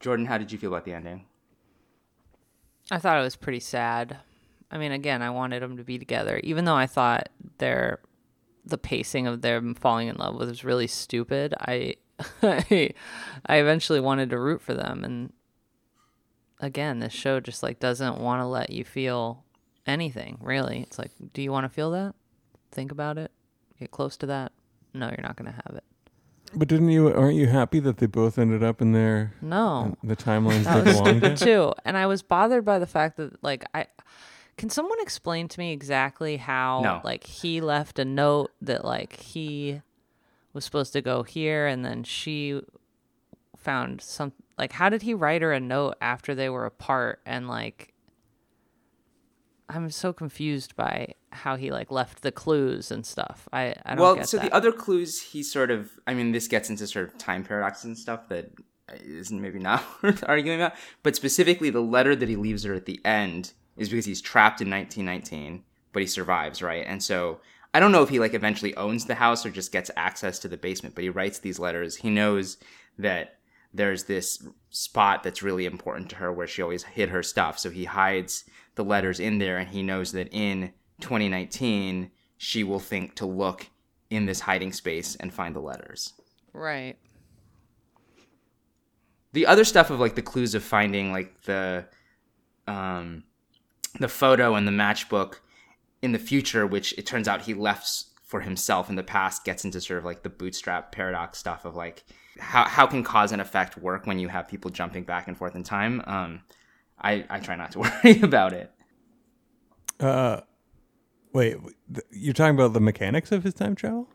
Jordan, 0.00 0.26
how 0.26 0.36
did 0.36 0.52
you 0.52 0.58
feel 0.58 0.70
about 0.70 0.84
the 0.84 0.92
ending? 0.92 1.24
I 2.90 2.98
thought 2.98 3.18
it 3.18 3.22
was 3.22 3.36
pretty 3.36 3.60
sad. 3.60 4.18
I 4.70 4.76
mean, 4.76 4.92
again, 4.92 5.22
I 5.22 5.30
wanted 5.30 5.62
them 5.62 5.78
to 5.78 5.84
be 5.84 5.98
together, 5.98 6.38
even 6.44 6.64
though 6.66 6.74
I 6.74 6.86
thought 6.86 7.28
their 7.58 8.00
the 8.66 8.78
pacing 8.78 9.26
of 9.26 9.42
them 9.42 9.74
falling 9.74 10.08
in 10.08 10.16
love 10.16 10.36
was 10.36 10.64
really 10.64 10.86
stupid. 10.86 11.54
I 11.60 11.94
I, 12.42 12.90
I 13.46 13.56
eventually 13.56 14.00
wanted 14.00 14.30
to 14.30 14.38
root 14.38 14.60
for 14.60 14.74
them, 14.74 15.04
and 15.04 15.32
again, 16.60 17.00
this 17.00 17.12
show 17.12 17.40
just 17.40 17.62
like 17.62 17.80
doesn't 17.80 18.18
want 18.18 18.40
to 18.40 18.46
let 18.46 18.70
you 18.70 18.84
feel 18.84 19.44
anything. 19.86 20.38
Really, 20.40 20.80
it's 20.80 20.98
like, 20.98 21.12
do 21.32 21.42
you 21.42 21.52
want 21.52 21.64
to 21.64 21.68
feel 21.68 21.90
that? 21.92 22.14
Think 22.70 22.90
about 22.90 23.18
it 23.18 23.30
get 23.78 23.90
close 23.90 24.16
to 24.18 24.26
that, 24.26 24.52
no, 24.92 25.08
you're 25.08 25.22
not 25.22 25.36
going 25.36 25.50
to 25.50 25.62
have 25.66 25.76
it. 25.76 25.84
But 26.56 26.68
didn't 26.68 26.90
you? 26.90 27.12
Aren't 27.12 27.34
you 27.34 27.48
happy 27.48 27.80
that 27.80 27.96
they 27.96 28.06
both 28.06 28.38
ended 28.38 28.62
up 28.62 28.80
in 28.80 28.92
their 28.92 29.34
no 29.42 29.96
the 30.04 30.14
timelines 30.14 30.64
that 30.64 30.84
they 30.84 30.92
belong 30.92 31.20
to? 31.20 31.36
Too, 31.36 31.72
and 31.84 31.96
I 31.96 32.06
was 32.06 32.22
bothered 32.22 32.64
by 32.64 32.78
the 32.78 32.86
fact 32.86 33.16
that 33.16 33.42
like 33.42 33.64
I 33.74 33.86
can 34.56 34.70
someone 34.70 35.00
explain 35.00 35.48
to 35.48 35.58
me 35.58 35.72
exactly 35.72 36.36
how 36.36 36.80
no. 36.80 37.00
like 37.02 37.24
he 37.24 37.60
left 37.60 37.98
a 37.98 38.04
note 38.04 38.52
that 38.62 38.84
like 38.84 39.16
he 39.16 39.82
was 40.52 40.64
supposed 40.64 40.92
to 40.92 41.02
go 41.02 41.24
here 41.24 41.66
and 41.66 41.84
then 41.84 42.04
she 42.04 42.60
found 43.56 44.00
some 44.00 44.32
like 44.58 44.72
how 44.72 44.88
did 44.88 45.02
he 45.02 45.14
write 45.14 45.42
her 45.42 45.52
a 45.52 45.60
note 45.60 45.96
after 46.00 46.34
they 46.34 46.48
were 46.48 46.66
apart 46.66 47.20
and 47.26 47.48
like 47.48 47.94
I'm 49.68 49.90
so 49.90 50.12
confused 50.12 50.76
by 50.76 51.14
how 51.32 51.56
he 51.56 51.70
like 51.70 51.90
left 51.90 52.22
the 52.22 52.30
clues 52.30 52.90
and 52.90 53.04
stuff. 53.04 53.48
I, 53.52 53.74
I 53.84 53.94
don't 53.94 54.00
well, 54.00 54.24
so 54.24 54.36
that. 54.36 54.50
the 54.50 54.54
other 54.54 54.72
clues 54.72 55.20
he 55.20 55.42
sort 55.42 55.70
of 55.70 55.90
I 56.06 56.14
mean 56.14 56.32
this 56.32 56.48
gets 56.48 56.70
into 56.70 56.86
sort 56.86 57.08
of 57.08 57.18
time 57.18 57.44
paradoxes 57.44 57.84
and 57.84 57.98
stuff 57.98 58.28
that 58.28 58.50
isn't 59.02 59.40
maybe 59.40 59.58
not 59.58 59.82
worth 60.02 60.22
arguing 60.28 60.60
about, 60.60 60.74
but 61.02 61.16
specifically 61.16 61.70
the 61.70 61.80
letter 61.80 62.14
that 62.14 62.28
he 62.28 62.36
leaves 62.36 62.64
her 62.64 62.74
at 62.74 62.86
the 62.86 63.00
end 63.04 63.52
is 63.76 63.88
because 63.88 64.04
he's 64.04 64.20
trapped 64.20 64.60
in 64.60 64.70
1919, 64.70 65.64
but 65.92 66.00
he 66.00 66.06
survives, 66.06 66.62
right? 66.62 66.84
And 66.86 67.02
so 67.02 67.40
I 67.72 67.80
don't 67.80 67.90
know 67.90 68.02
if 68.02 68.10
he 68.10 68.20
like 68.20 68.34
eventually 68.34 68.76
owns 68.76 69.06
the 69.06 69.16
house 69.16 69.44
or 69.44 69.50
just 69.50 69.72
gets 69.72 69.90
access 69.96 70.38
to 70.40 70.48
the 70.48 70.56
basement, 70.56 70.94
but 70.94 71.02
he 71.02 71.10
writes 71.10 71.38
these 71.38 71.58
letters. 71.58 71.96
He 71.96 72.10
knows 72.10 72.58
that 72.98 73.38
there's 73.74 74.04
this 74.04 74.46
spot 74.70 75.22
that's 75.22 75.42
really 75.42 75.66
important 75.66 76.08
to 76.10 76.16
her 76.16 76.32
where 76.32 76.46
she 76.46 76.62
always 76.62 76.84
hid 76.84 77.10
her 77.10 77.22
stuff, 77.22 77.58
so 77.58 77.70
he 77.70 77.84
hides 77.84 78.44
the 78.76 78.84
letters 78.84 79.20
in 79.20 79.38
there 79.38 79.58
and 79.58 79.68
he 79.68 79.82
knows 79.82 80.12
that 80.12 80.28
in 80.32 80.72
2019 81.00 82.10
she 82.36 82.64
will 82.64 82.80
think 82.80 83.14
to 83.16 83.26
look 83.26 83.68
in 84.10 84.26
this 84.26 84.40
hiding 84.40 84.72
space 84.72 85.16
and 85.16 85.32
find 85.32 85.54
the 85.54 85.60
letters. 85.60 86.12
Right. 86.52 86.96
The 89.32 89.46
other 89.46 89.64
stuff 89.64 89.90
of 89.90 89.98
like 89.98 90.14
the 90.14 90.22
clues 90.22 90.54
of 90.54 90.62
finding 90.62 91.10
like 91.10 91.42
the 91.42 91.86
um 92.66 93.24
the 93.98 94.08
photo 94.08 94.54
and 94.54 94.66
the 94.66 94.72
matchbook 94.72 95.36
in 96.02 96.12
the 96.12 96.18
future 96.18 96.66
which 96.66 96.96
it 96.96 97.06
turns 97.06 97.28
out 97.28 97.42
he 97.42 97.54
left 97.54 98.04
for 98.22 98.40
himself 98.40 98.88
in 98.88 98.96
the 98.96 99.02
past 99.02 99.44
gets 99.44 99.64
into 99.64 99.80
sort 99.80 99.98
of 99.98 100.04
like 100.04 100.22
the 100.22 100.30
bootstrap 100.30 100.92
paradox 100.92 101.38
stuff 101.38 101.64
of 101.64 101.74
like 101.74 102.04
how 102.38 102.64
how 102.64 102.86
can 102.86 103.02
cause 103.04 103.32
and 103.32 103.40
effect 103.40 103.76
work 103.76 104.06
when 104.06 104.18
you 104.18 104.28
have 104.28 104.48
people 104.48 104.70
jumping 104.70 105.04
back 105.04 105.28
and 105.28 105.36
forth 105.36 105.54
in 105.54 105.62
time 105.62 106.02
um 106.06 106.42
I, 107.04 107.24
I 107.28 107.38
try 107.40 107.56
not 107.56 107.72
to 107.72 107.78
worry 108.04 108.20
about 108.22 108.52
it. 108.52 108.72
Uh, 110.00 110.40
wait, 111.32 111.56
you're 112.10 112.34
talking 112.34 112.54
about 112.54 112.72
the 112.72 112.80
mechanics 112.80 113.32
of 113.32 113.44
his 113.44 113.54
time 113.54 113.74
travel? 113.74 114.08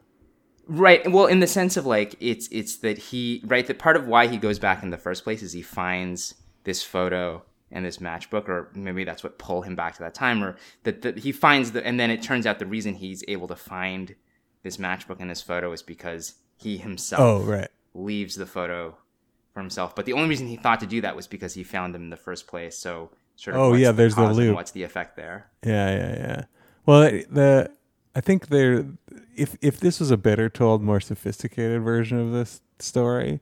Right. 0.68 1.10
Well, 1.10 1.26
in 1.26 1.40
the 1.40 1.48
sense 1.48 1.78
of 1.78 1.86
like 1.86 2.16
it's 2.20 2.48
it's 2.52 2.78
that 2.78 2.98
he 2.98 3.42
right 3.46 3.66
that 3.66 3.80
part 3.80 3.96
of 3.96 4.08
why 4.08 4.28
he 4.28 4.38
goes 4.38 4.60
back 4.60 4.84
in 4.84 4.92
the 4.92 4.98
first 4.98 5.24
place 5.24 5.42
is 5.42 5.54
he 5.54 5.64
finds 5.64 6.36
this 6.64 6.84
photo 6.84 7.44
and 7.72 7.86
this 7.86 7.98
matchbook, 7.98 8.48
or 8.48 8.70
maybe 8.76 9.04
that's 9.04 9.24
what 9.24 9.40
pull 9.40 9.62
him 9.64 9.76
back 9.76 9.96
to 9.96 10.00
that 10.00 10.14
time, 10.14 10.44
or 10.44 10.58
that, 10.84 11.02
that 11.02 11.20
he 11.20 11.32
finds 11.32 11.72
the 11.72 11.86
and 11.86 12.00
then 12.00 12.12
it 12.12 12.22
turns 12.22 12.46
out 12.46 12.60
the 12.60 12.68
reason 12.68 12.94
he's 12.94 13.24
able 13.28 13.48
to 13.48 13.56
find 13.56 14.16
this 14.62 14.78
matchbook 14.78 15.18
and 15.20 15.30
this 15.30 15.42
photo 15.42 15.72
is 15.72 15.82
because 15.82 16.36
he 16.56 16.78
himself 16.78 17.22
oh 17.22 17.40
right 17.42 17.70
leaves 18.00 18.36
the 18.36 18.46
photo 18.46 18.96
for 19.54 19.60
himself. 19.60 19.96
But 19.96 20.06
the 20.06 20.14
only 20.14 20.30
reason 20.30 20.48
he 20.48 20.56
thought 20.56 20.80
to 20.80 20.88
do 20.88 21.02
that 21.02 21.16
was 21.16 21.28
because 21.28 21.54
he 21.54 21.64
found 21.64 21.94
them 21.94 22.04
in 22.04 22.10
the 22.10 22.18
first 22.18 22.48
place. 22.48 22.78
So 22.78 23.12
sort 23.36 23.56
of 23.56 23.62
oh 23.62 23.74
yeah, 23.74 23.92
the 23.92 23.98
there's 23.98 24.16
the 24.16 24.32
loop. 24.32 24.56
What's 24.56 24.72
the 24.72 24.84
effect 24.84 25.16
there? 25.16 25.48
Yeah, 25.64 25.96
yeah, 25.96 26.18
yeah. 26.18 26.44
Well, 26.86 27.02
the 27.02 27.72
I 28.16 28.22
think 28.22 28.48
there 28.48 28.86
if 29.36 29.56
if 29.62 29.80
this 29.80 30.00
was 30.00 30.12
a 30.12 30.18
better 30.18 30.50
told, 30.50 30.82
more 30.82 31.00
sophisticated 31.00 31.82
version 31.82 32.20
of 32.20 32.32
this 32.32 32.62
story, 32.80 33.40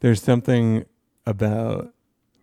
there's 0.00 0.22
something 0.22 0.84
about 1.26 1.92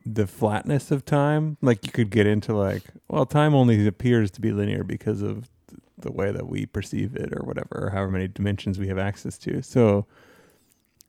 the 0.06 0.28
flatness 0.28 0.92
of 0.92 1.06
time. 1.06 1.58
Like 1.62 1.86
you 1.86 1.92
could 1.92 2.10
get 2.10 2.26
into 2.28 2.56
like, 2.56 2.84
well, 3.10 3.26
time 3.26 3.54
only 3.54 3.86
appears 3.88 4.32
to 4.32 4.42
be 4.42 4.52
linear 4.52 4.84
because 4.84 5.22
of 5.22 5.50
the 5.98 6.12
way 6.12 6.32
that 6.32 6.48
we 6.48 6.66
perceive 6.66 7.16
it 7.16 7.34
or 7.34 7.44
whatever, 7.44 7.88
or 7.88 7.90
however 7.90 8.12
many 8.12 8.28
dimensions 8.28 8.80
we 8.80 8.88
have 8.88 9.00
access 9.00 9.38
to. 9.40 9.62
So 9.62 10.06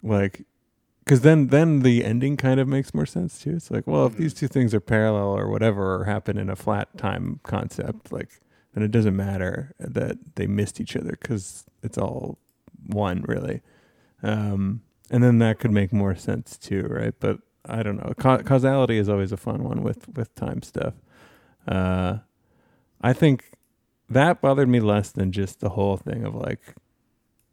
like 0.03 0.45
because 1.05 1.23
then 1.23 1.47
then 1.47 1.81
the 1.81 2.05
ending 2.05 2.37
kind 2.37 2.61
of 2.61 2.69
makes 2.69 2.93
more 2.93 3.07
sense 3.07 3.39
too. 3.39 3.57
It's 3.57 3.71
like, 3.71 3.87
well, 3.87 4.07
if 4.07 4.17
these 4.17 4.35
mm-hmm. 4.35 4.41
two 4.41 4.49
things 4.49 4.75
are 4.75 4.81
parallel 4.81 5.39
or 5.39 5.49
whatever, 5.49 5.95
or 5.95 6.05
happen 6.05 6.37
in 6.37 6.51
a 6.51 6.57
flat 6.57 6.97
time 6.99 7.41
concept, 7.45 8.13
like 8.13 8.29
then 8.75 8.85
it 8.85 8.91
doesn't 8.91 9.17
matter 9.17 9.75
that 9.79 10.37
they 10.37 10.47
missed 10.47 10.81
each 10.81 10.97
other 10.97 11.17
because 11.21 11.65
it's 11.83 11.97
all 11.97 12.39
one 12.87 13.25
really. 13.27 13.63
Um, 14.23 14.83
and 15.11 15.23
then 15.25 15.39
that 15.39 15.59
could 15.59 15.71
make 15.71 15.95
more 15.95 16.15
sense 16.15 16.59
too, 16.59 16.83
right? 16.83 17.15
But 17.19 17.39
I 17.65 17.83
don't 17.83 17.97
know. 17.97 18.13
Ca- 18.19 18.43
causality 18.43 18.99
is 18.99 19.09
always 19.09 19.33
a 19.33 19.39
fun 19.39 19.65
one 19.65 19.83
with 19.83 20.09
with 20.15 20.35
time 20.35 20.61
stuff. 20.61 20.95
Uh, 21.67 22.19
I 23.01 23.15
think 23.15 23.53
that 24.11 24.41
bothered 24.43 24.69
me 24.69 24.81
less 24.81 25.11
than 25.11 25.33
just 25.33 25.61
the 25.61 25.71
whole 25.71 25.97
thing 25.97 26.25
of 26.25 26.35
like 26.35 26.75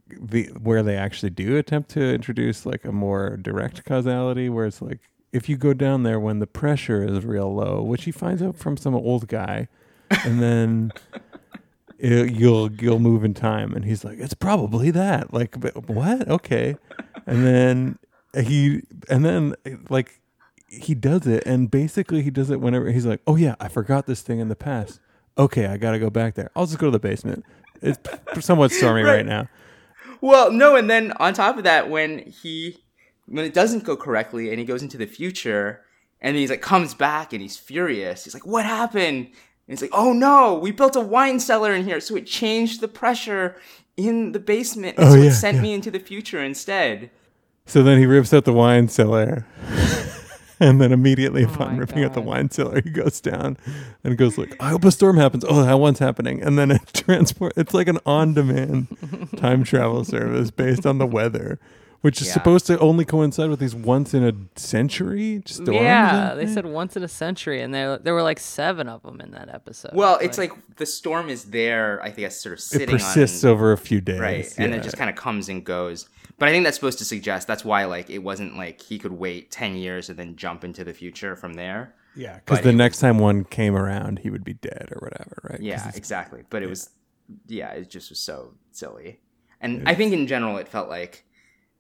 the 0.08 0.46
where 0.60 0.84
they 0.84 0.96
actually 0.96 1.32
do 1.32 1.58
attempt 1.58 1.90
to 1.92 2.14
introduce 2.14 2.66
like 2.66 2.86
a 2.86 2.92
more 2.92 3.38
direct 3.38 3.84
causality, 3.86 4.50
where 4.50 4.66
it's 4.66 4.82
like 4.82 5.00
if 5.32 5.50
you 5.50 5.58
go 5.58 5.74
down 5.74 6.04
there 6.04 6.20
when 6.20 6.40
the 6.40 6.48
pressure 6.48 7.04
is 7.04 7.26
real 7.26 7.54
low, 7.54 7.82
which 7.82 8.06
he 8.06 8.12
finds 8.12 8.42
out 8.42 8.56
from 8.56 8.78
some 8.78 8.96
old 8.96 9.28
guy, 9.28 9.68
and 10.24 10.42
then 10.42 10.92
it, 12.00 12.34
you'll 12.34 12.72
you'll 12.74 13.00
move 13.00 13.24
in 13.24 13.34
time, 13.34 13.74
and 13.74 13.86
he's 13.86 14.04
like, 14.04 14.20
it's 14.20 14.34
probably 14.34 14.92
that. 14.92 15.34
Like, 15.34 15.60
but 15.60 15.90
what? 15.90 16.28
Okay, 16.28 16.78
and 17.26 17.46
then 17.46 18.00
he 18.34 18.84
and 19.10 19.26
then 19.26 19.56
like 19.90 20.22
he 20.68 20.94
does 20.94 21.26
it, 21.28 21.44
and 21.46 21.70
basically 21.72 22.22
he 22.22 22.30
does 22.30 22.50
it 22.50 22.62
whenever 22.62 22.92
he's 22.92 23.06
like, 23.06 23.22
oh 23.28 23.36
yeah, 23.36 23.56
I 23.60 23.68
forgot 23.68 24.06
this 24.06 24.22
thing 24.22 24.40
in 24.40 24.50
the 24.50 24.56
past. 24.56 25.00
Okay, 25.38 25.66
I 25.66 25.78
gotta 25.78 26.00
go 26.00 26.10
back 26.10 26.36
there. 26.36 26.52
I'll 26.56 26.66
just 26.66 26.78
go 26.80 26.88
to 26.88 26.92
the 26.92 27.00
basement. 27.00 27.44
It's 27.82 28.00
somewhat 28.40 28.72
stormy 28.72 29.02
right. 29.02 29.18
Right. 29.18 29.26
now. 29.26 29.50
Well, 30.22 30.52
no, 30.52 30.76
and 30.76 30.90
then 30.90 31.12
on 31.14 31.34
top 31.34 31.58
of 31.58 31.64
that, 31.64 31.90
when 31.90 32.20
he 32.20 32.78
when 33.28 33.44
it 33.46 33.54
doesn't 33.54 33.84
go 33.84 33.98
correctly 33.98 34.50
and 34.52 34.60
he 34.60 34.66
goes 34.66 34.84
into 34.84 34.98
the 34.98 35.08
future 35.08 35.82
and 36.22 36.36
he's 36.36 36.50
like 36.50 36.62
comes 36.62 36.94
back 36.94 37.34
and 37.34 37.42
he's 37.42 37.58
furious. 37.58 38.24
He's 38.24 38.34
like, 38.34 38.46
"What 38.46 38.66
happened?" 38.66 39.28
And 39.28 39.34
he's 39.68 39.82
like, 39.82 39.92
"Oh 39.94 40.14
no, 40.14 40.54
we 40.56 40.72
built 40.72 40.96
a 40.96 41.00
wine 41.02 41.40
cellar 41.40 41.74
in 41.74 41.86
here, 41.86 42.00
so 42.00 42.16
it 42.16 42.26
changed 42.28 42.82
the 42.82 42.88
pressure 42.88 43.56
in 43.98 44.32
the 44.32 44.40
basement, 44.40 44.98
and 44.98 45.08
Oh, 45.08 45.12
so 45.12 45.18
yeah, 45.18 45.30
it 45.30 45.34
sent 45.34 45.56
yeah. 45.58 45.62
me 45.64 45.74
into 45.74 45.90
the 45.92 46.00
future 46.00 46.44
instead." 46.44 47.10
So 47.66 47.82
then 47.82 47.98
he 47.98 48.06
rips 48.06 48.32
out 48.34 48.46
the 48.46 48.54
wine 48.54 48.88
cellar. 48.90 49.46
and 50.60 50.80
then 50.82 50.92
immediately 50.92 51.44
Oh 51.44 51.50
upon 51.54 51.74
my 51.74 51.80
ripping 51.80 52.04
out 52.04 52.14
the 52.14 52.22
wine 52.22 52.50
cellar, 52.52 52.82
he 52.82 52.90
goes 52.90 53.20
down 53.22 53.58
and 54.04 54.18
goes 54.18 54.38
like, 54.38 54.56
I 54.60 54.70
hope 54.70 54.84
a 54.86 54.92
storm 54.92 55.18
happens. 55.18 55.44
Oh, 55.48 55.64
that 55.64 55.80
one's 55.80 56.00
happening. 56.00 56.42
And 56.42 56.58
then 56.58 56.72
it 56.72 56.82
transport 56.94 57.54
it's 57.56 57.74
like 57.74 57.88
an 57.88 58.00
on-demand 58.06 59.30
time 59.38 59.64
travel 59.64 60.04
service 60.04 60.52
based 60.52 60.86
on 60.86 60.98
the 60.98 61.06
weather, 61.08 61.60
which 62.02 62.22
is 62.22 62.28
Yeah. 62.28 62.34
supposed 62.34 62.68
to 62.68 62.80
only 62.80 63.04
coincide 63.06 63.50
with 63.50 63.60
these 63.60 63.74
once 63.76 64.14
in 64.14 64.24
a 64.24 64.34
century 64.60 65.42
storms. 65.46 65.82
yeah, 65.82 66.34
they 66.36 66.46
said 66.48 66.66
once 66.66 66.96
in 66.96 67.04
a 67.04 67.08
century, 67.08 67.62
and 67.62 67.74
there 67.74 67.98
there 67.98 68.14
were 68.14 68.24
like 68.24 68.40
seven 68.40 68.88
of 68.88 69.02
them 69.04 69.20
in 69.22 69.32
that 69.32 69.50
episode. 69.54 69.92
Well, 69.94 70.18
it's 70.22 70.38
like 70.38 70.52
the 70.78 70.86
storm 70.86 71.30
is 71.30 71.46
there, 71.46 72.02
I 72.04 72.10
guess, 72.10 72.40
sort 72.40 72.54
of 72.54 72.60
sitting. 72.60 72.90
it 72.90 72.92
persists 72.92 73.44
on, 73.44 73.52
over 73.52 73.72
a 73.72 73.78
few 73.78 74.02
days. 74.02 74.20
right, 74.20 74.54
and 74.58 74.72
yeah. 74.72 74.80
it 74.80 74.84
just 74.84 74.98
kind 74.98 75.10
of 75.10 75.16
comes 75.16 75.50
and 75.50 75.64
goes. 75.64 76.08
But 76.38 76.50
I 76.50 76.52
think 76.52 76.66
that's 76.66 76.76
supposed 76.76 77.00
to 77.00 77.06
suggest 77.06 77.48
that's 77.48 77.64
why, 77.64 77.86
like, 77.86 78.10
it 78.10 78.20
wasn't 78.20 78.58
like 78.58 78.82
he 78.82 79.00
could 79.00 79.14
wait 79.14 79.52
ten 79.52 79.76
years 79.76 80.10
and 80.10 80.20
then 80.20 80.36
jump 80.36 80.64
into 80.64 80.84
the 80.84 80.94
future 80.94 81.36
from 81.36 81.54
there. 81.54 81.96
Yeah, 82.16 82.36
because 82.36 82.62
the 82.62 82.74
next 82.74 83.00
time 83.00 83.20
one 83.20 83.44
came 83.44 83.76
around, 83.76 84.20
he 84.20 84.30
would 84.30 84.44
be 84.44 84.54
dead 84.54 84.90
or 84.92 85.00
whatever, 85.02 85.42
right? 85.50 85.62
Yeah, 85.62 85.92
exactly. 85.96 86.44
But 86.50 86.64
it 86.64 86.70
was, 86.70 86.90
yeah, 87.48 87.72
it 87.72 87.90
just 87.90 88.10
was 88.10 88.20
so 88.20 88.54
silly. 88.72 89.20
And 89.60 89.88
I 89.88 89.96
think 89.96 90.14
in 90.14 90.28
general, 90.28 90.58
it 90.58 90.68
felt 90.68 90.90
like 90.90 91.26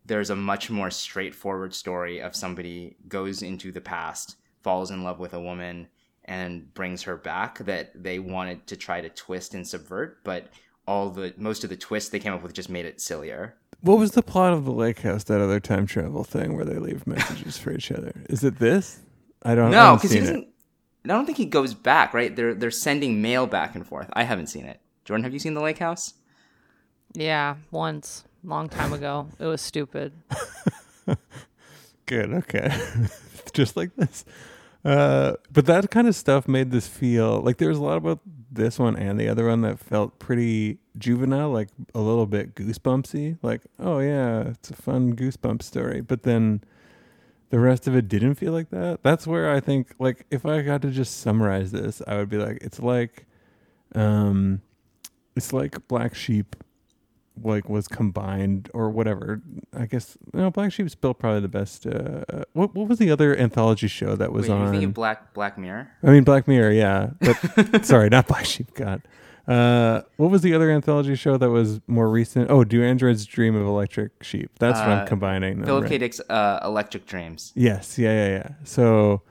there's 0.06 0.30
a 0.30 0.36
much 0.36 0.70
more 0.70 0.92
straightforward 0.92 1.74
story 1.74 2.22
of 2.22 2.36
somebody 2.36 2.96
goes 3.08 3.42
into 3.42 3.72
the 3.72 3.82
past, 3.82 4.38
falls 4.62 4.92
in 4.92 5.04
love 5.04 5.20
with 5.20 5.34
a 5.34 5.40
woman, 5.40 5.88
and 6.26 6.74
brings 6.74 7.04
her 7.04 7.16
back 7.16 7.60
that 7.60 7.92
they 7.96 8.20
wanted 8.20 8.68
to 8.68 8.76
try 8.76 9.02
to 9.02 9.10
twist 9.10 9.54
and 9.54 9.68
subvert. 9.68 10.24
But 10.24 10.50
all 10.88 11.10
the 11.10 11.34
most 11.38 11.64
of 11.64 11.70
the 11.70 11.76
twists 11.76 12.10
they 12.10 12.20
came 12.20 12.34
up 12.34 12.44
with 12.44 12.54
just 12.54 12.70
made 12.70 12.86
it 12.86 13.02
sillier. 13.02 13.56
What 13.82 13.98
was 14.00 14.12
the 14.12 14.22
plot 14.22 14.54
of 14.54 14.66
the 14.66 14.72
lake 14.72 15.00
house, 15.00 15.24
that 15.26 15.42
other 15.42 15.60
time 15.60 15.86
travel 15.86 16.24
thing 16.24 16.56
where 16.56 16.66
they 16.66 16.78
leave 16.78 17.06
messages 17.06 17.58
for 17.58 17.72
each 17.72 17.92
other? 17.92 18.14
Is 18.30 18.44
it 18.44 18.60
this? 18.60 19.00
I 19.44 19.54
don't 19.56 19.72
know. 19.72 19.92
No, 19.92 19.96
because 19.96 20.12
he 20.12 20.20
doesn't. 20.20 20.48
I 21.04 21.10
don't 21.10 21.26
think 21.26 21.38
he 21.38 21.46
goes 21.46 21.74
back. 21.74 22.14
Right? 22.14 22.36
They're 22.36 22.54
they're 22.54 22.72
sending 22.72 23.22
mail 23.22 23.48
back 23.48 23.76
and 23.76 23.86
forth. 23.86 24.10
I 24.14 24.24
haven't 24.24 24.48
seen 24.48 24.66
it. 24.66 24.80
Jordan, 25.04 25.24
have 25.24 25.34
you 25.34 25.40
seen 25.40 25.54
the 25.54 25.62
Lake 25.62 25.78
House? 25.80 26.14
yeah, 27.14 27.56
once 27.72 28.26
long 28.44 28.70
time 28.70 28.94
ago, 28.94 29.28
it 29.40 29.46
was 29.46 29.62
stupid. 29.62 30.14
Good, 32.06 32.34
okay. 32.34 32.72
Just 33.54 33.76
like 33.76 33.96
this. 33.96 34.26
Uh, 34.84 35.34
but 35.52 35.66
that 35.66 35.90
kind 35.90 36.08
of 36.08 36.16
stuff 36.16 36.48
made 36.48 36.72
this 36.72 36.88
feel 36.88 37.42
like 37.42 37.58
there 37.58 37.70
was 37.70 37.80
a 37.80 37.84
lot 37.84 37.98
about 37.98 38.20
this 38.56 38.80
one 38.80 38.96
and 38.96 39.20
the 39.20 39.30
other 39.30 39.48
one 39.48 39.62
that 39.62 39.80
felt 39.80 40.20
pretty 40.20 40.80
juvenile, 40.98 41.50
like 41.50 41.70
a 41.94 42.00
little 42.00 42.26
bit 42.26 42.56
goosebumpsy. 42.56 43.38
Like, 43.42 43.62
oh 43.80 44.00
yeah, 44.00 44.42
it's 44.50 44.70
a 44.72 44.76
fun 44.76 45.16
goosebump 45.16 45.62
story. 45.62 46.02
But 46.02 46.24
then 46.24 46.62
the 47.50 47.60
rest 47.60 47.88
of 47.88 47.96
it 47.96 48.08
didn't 48.08 48.36
feel 48.36 48.52
like 48.54 48.70
that. 48.72 49.04
That's 49.04 49.28
where 49.28 49.52
I 49.52 49.60
think, 49.60 49.94
like, 50.00 50.26
if 50.32 50.46
I 50.46 50.62
got 50.62 50.82
to 50.82 50.92
just 50.92 51.20
summarize 51.20 51.72
this, 51.72 52.02
I 52.08 52.18
would 52.18 52.30
be 52.30 52.38
like, 52.38 52.58
it's 52.62 52.80
like, 52.80 53.26
um, 53.94 54.62
it's 55.36 55.54
like 55.54 55.88
Black 55.88 56.16
Sheep 56.16 56.56
like 57.44 57.70
was 57.70 57.88
combined 57.88 58.70
or 58.74 58.90
whatever. 58.90 59.42
I 59.78 59.86
guess 59.86 60.18
no, 60.34 60.50
Black 60.52 60.72
Sheep's 60.72 60.94
still 60.94 61.14
probably 61.14 61.42
the 61.42 61.48
best. 61.48 61.86
Uh, 61.86 62.24
uh, 62.32 62.44
what 62.54 62.74
what 62.76 62.88
was 62.88 63.00
the 63.00 63.12
other 63.12 63.36
anthology 63.38 63.88
show 63.88 64.16
that 64.16 64.32
was 64.32 64.48
Wait, 64.48 64.56
on? 64.56 64.72
thinking 64.72 64.92
Black 64.92 65.34
Black 65.34 65.58
Mirror? 65.58 65.90
I 66.04 66.12
mean 66.12 66.24
Black 66.24 66.48
Mirror, 66.48 66.72
yeah. 66.72 67.10
But 67.20 67.86
sorry, 67.86 68.10
not 68.10 68.28
Black 68.28 68.46
Sheep. 68.46 68.74
God, 68.74 69.02
uh, 69.48 70.02
what 70.18 70.32
was 70.32 70.42
the 70.42 70.54
other 70.54 70.72
anthology 70.72 71.16
show 71.16 71.38
that 71.38 71.50
was 71.50 71.82
more 71.88 72.10
recent? 72.10 72.50
Oh, 72.50 72.64
Do 72.64 72.84
Androids 72.84 73.26
Dream 73.26 73.56
of 73.56 73.66
Electric 73.68 74.24
Sheep? 74.24 74.50
That's 74.60 74.80
what 74.80 74.90
I'm 74.90 75.00
Uh, 75.04 75.06
combining. 75.06 75.64
Philip 75.64 75.84
right? 75.84 75.90
K. 75.92 75.98
Dick's 76.00 76.20
uh, 76.30 76.60
Electric 76.64 77.06
Dreams. 77.06 77.52
Yes, 77.56 78.00
yeah, 78.00 78.12
yeah, 78.12 78.34
yeah. 78.38 78.48
So 78.64 79.22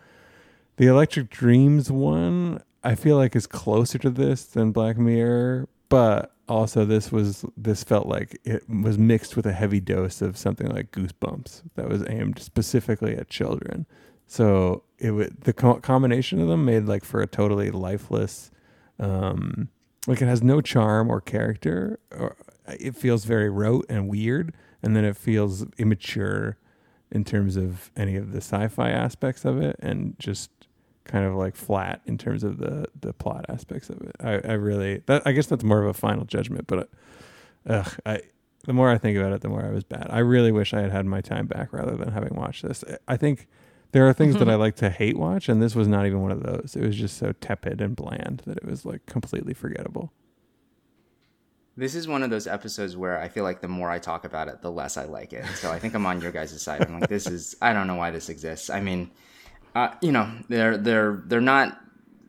the 0.76 0.86
Electric 0.86 1.30
Dreams 1.30 1.90
one, 1.90 2.62
I 2.84 2.94
feel 2.94 3.16
like 3.16 3.34
is 3.34 3.46
closer 3.46 3.98
to 3.98 4.10
this 4.10 4.44
than 4.44 4.70
Black 4.72 4.98
Mirror, 4.98 5.68
but 5.94 6.34
also 6.48 6.84
this 6.84 7.12
was 7.12 7.44
this 7.56 7.84
felt 7.84 8.08
like 8.08 8.36
it 8.42 8.68
was 8.68 8.98
mixed 8.98 9.36
with 9.36 9.46
a 9.46 9.52
heavy 9.52 9.78
dose 9.78 10.20
of 10.20 10.36
something 10.36 10.66
like 10.66 10.90
Goosebumps 10.90 11.62
that 11.76 11.88
was 11.88 12.02
aimed 12.08 12.40
specifically 12.40 13.14
at 13.16 13.28
children. 13.28 13.86
So 14.26 14.82
it 14.98 15.12
would 15.12 15.42
the 15.42 15.52
co- 15.52 15.78
combination 15.78 16.40
of 16.40 16.48
them 16.48 16.64
made 16.64 16.86
like 16.86 17.04
for 17.04 17.22
a 17.22 17.28
totally 17.28 17.70
lifeless, 17.70 18.50
um, 18.98 19.68
like 20.08 20.20
it 20.20 20.26
has 20.26 20.42
no 20.42 20.60
charm 20.60 21.10
or 21.10 21.20
character. 21.20 22.00
Or 22.10 22.34
it 22.66 22.96
feels 22.96 23.24
very 23.24 23.48
rote 23.48 23.86
and 23.88 24.08
weird, 24.08 24.52
and 24.82 24.96
then 24.96 25.04
it 25.04 25.16
feels 25.16 25.64
immature 25.78 26.56
in 27.12 27.22
terms 27.22 27.54
of 27.54 27.92
any 27.96 28.16
of 28.16 28.32
the 28.32 28.38
sci-fi 28.38 28.90
aspects 28.90 29.44
of 29.44 29.62
it 29.62 29.76
and 29.78 30.16
just 30.18 30.50
kind 31.04 31.24
of 31.24 31.34
like 31.34 31.56
flat 31.56 32.00
in 32.06 32.18
terms 32.18 32.44
of 32.44 32.58
the 32.58 32.86
the 33.00 33.12
plot 33.12 33.46
aspects 33.48 33.90
of 33.90 34.00
it. 34.00 34.16
I, 34.20 34.32
I 34.32 34.52
really 34.54 35.02
that 35.06 35.22
I 35.26 35.32
guess 35.32 35.46
that's 35.46 35.64
more 35.64 35.82
of 35.82 35.88
a 35.88 35.94
final 35.94 36.24
judgment, 36.24 36.66
but 36.66 36.78
uh, 36.78 36.84
ugh, 37.68 37.94
I 38.06 38.20
the 38.64 38.72
more 38.72 38.90
I 38.90 38.98
think 38.98 39.18
about 39.18 39.32
it, 39.32 39.42
the 39.42 39.48
more 39.48 39.64
I 39.64 39.70
was 39.70 39.84
bad. 39.84 40.06
I 40.10 40.20
really 40.20 40.50
wish 40.50 40.72
I 40.72 40.80
had 40.80 40.90
had 40.90 41.06
my 41.06 41.20
time 41.20 41.46
back 41.46 41.72
rather 41.72 41.96
than 41.96 42.12
having 42.12 42.34
watched 42.34 42.62
this. 42.62 42.82
I 43.06 43.16
think 43.16 43.46
there 43.92 44.08
are 44.08 44.12
things 44.12 44.36
that 44.36 44.48
I 44.48 44.54
like 44.54 44.74
to 44.76 44.90
hate 44.90 45.16
watch, 45.16 45.48
and 45.48 45.62
this 45.62 45.76
was 45.76 45.86
not 45.86 46.06
even 46.06 46.22
one 46.22 46.32
of 46.32 46.42
those. 46.42 46.74
It 46.74 46.84
was 46.84 46.96
just 46.96 47.16
so 47.16 47.32
tepid 47.32 47.80
and 47.80 47.94
bland 47.94 48.42
that 48.46 48.56
it 48.56 48.64
was 48.64 48.84
like 48.84 49.06
completely 49.06 49.54
forgettable. 49.54 50.12
This 51.76 51.94
is 51.94 52.08
one 52.08 52.22
of 52.22 52.30
those 52.30 52.46
episodes 52.46 52.96
where 52.96 53.20
I 53.20 53.28
feel 53.28 53.44
like 53.44 53.60
the 53.60 53.68
more 53.68 53.90
I 53.90 53.98
talk 53.98 54.24
about 54.24 54.48
it, 54.48 54.62
the 54.62 54.70
less 54.70 54.96
I 54.96 55.04
like 55.04 55.32
it. 55.32 55.44
So 55.56 55.70
I 55.70 55.78
think 55.78 55.94
I'm 55.94 56.06
on 56.06 56.20
your 56.20 56.32
guys' 56.32 56.60
side. 56.62 56.82
I'm 56.82 57.00
like, 57.00 57.08
this 57.08 57.26
is 57.26 57.56
I 57.60 57.72
don't 57.72 57.86
know 57.86 57.96
why 57.96 58.10
this 58.10 58.28
exists. 58.28 58.70
I 58.70 58.80
mean, 58.80 59.10
uh, 59.74 59.94
you 60.00 60.12
know, 60.12 60.30
they're 60.48 60.76
they're 60.76 61.22
they're 61.26 61.40
not 61.40 61.78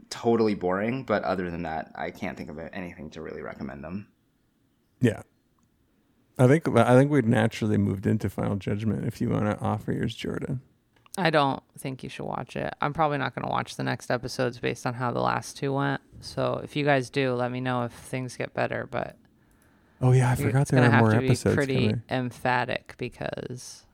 totally 0.09 0.55
boring, 0.55 1.03
but 1.03 1.23
other 1.23 1.49
than 1.51 1.63
that, 1.63 1.91
I 1.95 2.11
can't 2.11 2.37
think 2.37 2.49
of 2.49 2.57
anything 2.73 3.09
to 3.11 3.21
really 3.21 3.41
recommend 3.41 3.83
them. 3.83 4.07
Yeah. 5.01 5.21
I 6.37 6.47
think 6.47 6.67
I 6.67 6.95
think 6.95 7.11
we'd 7.11 7.25
naturally 7.27 7.77
moved 7.77 8.05
into 8.05 8.29
Final 8.29 8.55
Judgment 8.57 9.05
if 9.05 9.21
you 9.21 9.29
want 9.29 9.45
to 9.45 9.59
offer 9.63 9.91
yours, 9.93 10.13
Jordan. 10.15 10.61
I 11.17 11.29
don't 11.29 11.63
think 11.77 12.03
you 12.03 12.09
should 12.09 12.25
watch 12.25 12.57
it. 12.57 12.73
I'm 12.81 12.91
probably 12.91 13.17
not 13.17 13.33
going 13.33 13.45
to 13.45 13.49
watch 13.49 13.77
the 13.77 13.83
next 13.85 14.11
episodes 14.11 14.59
based 14.59 14.85
on 14.85 14.95
how 14.95 15.11
the 15.11 15.21
last 15.21 15.55
two 15.55 15.71
went. 15.71 16.01
So 16.19 16.59
if 16.61 16.75
you 16.75 16.83
guys 16.83 17.09
do, 17.09 17.33
let 17.33 17.51
me 17.51 17.61
know 17.61 17.83
if 17.83 17.93
things 17.93 18.35
get 18.35 18.53
better. 18.53 18.85
But 18.91 19.15
Oh 20.01 20.11
yeah, 20.11 20.29
I 20.29 20.33
you're- 20.33 20.47
forgot 20.47 20.63
it's 20.63 20.71
there 20.71 20.81
gonna 20.81 20.89
are 20.89 20.91
have 20.95 21.01
more 21.03 21.13
to 21.13 21.19
be 21.21 21.27
episodes 21.27 21.55
pretty 21.55 21.75
coming. 21.75 22.01
emphatic 22.09 22.95
because 22.97 23.85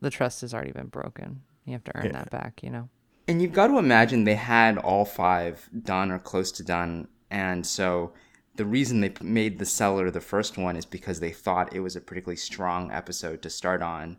the 0.00 0.10
trust 0.10 0.40
has 0.40 0.52
already 0.52 0.72
been 0.72 0.88
broken. 0.88 1.42
You 1.68 1.74
have 1.74 1.84
to 1.84 1.96
earn 1.96 2.06
Yeah. 2.06 2.12
that 2.12 2.30
back, 2.30 2.62
you 2.62 2.70
know. 2.70 2.88
And 3.26 3.42
you've 3.42 3.52
got 3.52 3.66
to 3.68 3.78
imagine 3.78 4.24
they 4.24 4.34
had 4.36 4.78
all 4.78 5.04
five 5.04 5.68
done 5.84 6.10
or 6.10 6.18
close 6.18 6.50
to 6.52 6.62
done, 6.64 7.08
and 7.30 7.66
so 7.66 8.12
the 8.56 8.64
reason 8.64 9.00
they 9.00 9.12
made 9.20 9.58
the 9.58 9.66
Cellar 9.66 10.10
the 10.10 10.20
first 10.20 10.56
one 10.58 10.74
is 10.76 10.84
because 10.86 11.20
they 11.20 11.30
thought 11.30 11.72
it 11.74 11.80
was 11.80 11.94
a 11.94 12.00
particularly 12.00 12.36
strong 12.36 12.90
episode 12.90 13.42
to 13.42 13.50
start 13.50 13.82
on. 13.82 14.16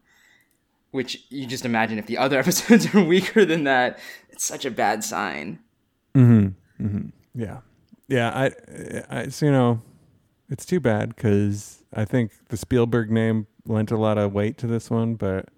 Which 0.92 1.26
you 1.30 1.46
just 1.46 1.66
imagine 1.66 2.00
if 2.00 2.06
the 2.08 2.18
other 2.18 2.40
episodes 2.44 2.94
are 2.96 3.04
weaker 3.04 3.46
than 3.46 3.64
that, 3.66 4.00
it's 4.30 4.46
such 4.46 4.64
a 4.66 4.72
bad 4.72 5.04
sign. 5.04 5.60
Mm-hmm. 6.16 6.86
Mm-hmm. 6.86 7.08
Yeah, 7.40 7.60
yeah. 8.08 8.30
I, 8.30 8.46
I, 9.10 9.20
it's, 9.22 9.42
you 9.42 9.52
know, 9.52 9.82
it's 10.50 10.66
too 10.66 10.80
bad 10.80 11.16
because 11.16 11.84
I 11.94 12.06
think 12.06 12.32
the 12.50 12.58
Spielberg 12.58 13.12
name 13.12 13.48
lent 13.66 13.92
a 13.92 13.98
lot 13.98 14.18
of 14.18 14.34
weight 14.34 14.58
to 14.60 14.68
this 14.68 14.90
one, 14.90 15.16
but 15.16 15.50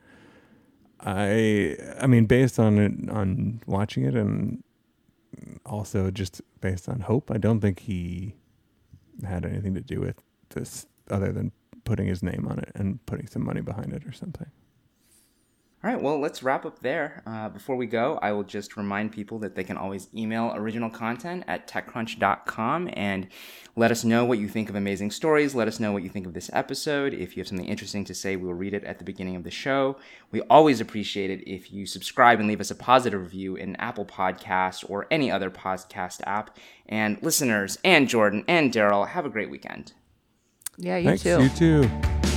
I, 1.03 1.77
I 1.99 2.07
mean, 2.07 2.25
based 2.25 2.59
on 2.59 2.77
it, 2.77 3.09
on 3.09 3.61
watching 3.65 4.05
it, 4.05 4.15
and 4.15 4.63
also 5.65 6.11
just 6.11 6.41
based 6.59 6.87
on 6.87 7.01
hope, 7.01 7.31
I 7.31 7.37
don't 7.37 7.59
think 7.59 7.79
he 7.79 8.35
had 9.25 9.45
anything 9.45 9.73
to 9.75 9.81
do 9.81 9.99
with 9.99 10.21
this 10.49 10.85
other 11.09 11.31
than 11.31 11.51
putting 11.83 12.07
his 12.07 12.21
name 12.21 12.47
on 12.49 12.59
it 12.59 12.71
and 12.75 13.03
putting 13.05 13.27
some 13.27 13.43
money 13.43 13.61
behind 13.61 13.93
it 13.93 14.05
or 14.05 14.11
something. 14.11 14.47
All 15.83 15.89
right, 15.89 15.99
well, 15.99 16.19
let's 16.19 16.43
wrap 16.43 16.63
up 16.63 16.79
there. 16.79 17.23
Uh, 17.25 17.49
before 17.49 17.75
we 17.75 17.87
go, 17.87 18.19
I 18.21 18.33
will 18.33 18.43
just 18.43 18.77
remind 18.77 19.11
people 19.11 19.39
that 19.39 19.55
they 19.55 19.63
can 19.63 19.77
always 19.77 20.09
email 20.15 20.53
original 20.53 20.91
content 20.91 21.43
at 21.47 21.67
techcrunch.com 21.67 22.91
and 22.93 23.27
let 23.75 23.89
us 23.89 24.03
know 24.03 24.23
what 24.23 24.37
you 24.37 24.47
think 24.47 24.69
of 24.69 24.75
amazing 24.75 25.09
stories. 25.09 25.55
Let 25.55 25.67
us 25.67 25.79
know 25.79 25.91
what 25.91 26.03
you 26.03 26.09
think 26.09 26.27
of 26.27 26.35
this 26.35 26.51
episode. 26.53 27.15
If 27.15 27.35
you 27.35 27.41
have 27.41 27.47
something 27.47 27.65
interesting 27.65 28.05
to 28.05 28.13
say, 28.13 28.35
we'll 28.35 28.53
read 28.53 28.75
it 28.75 28.83
at 28.83 28.99
the 28.99 29.03
beginning 29.03 29.35
of 29.35 29.43
the 29.43 29.49
show. 29.49 29.97
We 30.29 30.41
always 30.41 30.81
appreciate 30.81 31.31
it 31.31 31.49
if 31.49 31.73
you 31.73 31.87
subscribe 31.87 32.37
and 32.37 32.47
leave 32.47 32.61
us 32.61 32.69
a 32.69 32.75
positive 32.75 33.19
review 33.19 33.55
in 33.55 33.75
Apple 33.77 34.05
Podcast 34.05 34.87
or 34.87 35.07
any 35.09 35.31
other 35.31 35.49
podcast 35.49 36.21
app. 36.27 36.59
And 36.87 37.17
listeners, 37.23 37.79
and 37.83 38.07
Jordan, 38.07 38.45
and 38.47 38.71
Darrell, 38.71 39.05
have 39.05 39.25
a 39.25 39.29
great 39.29 39.49
weekend. 39.49 39.93
Yeah, 40.77 40.97
you 40.97 41.17
Thanks. 41.17 41.23
too. 41.23 41.41
You 41.41 41.49
too. 41.49 42.30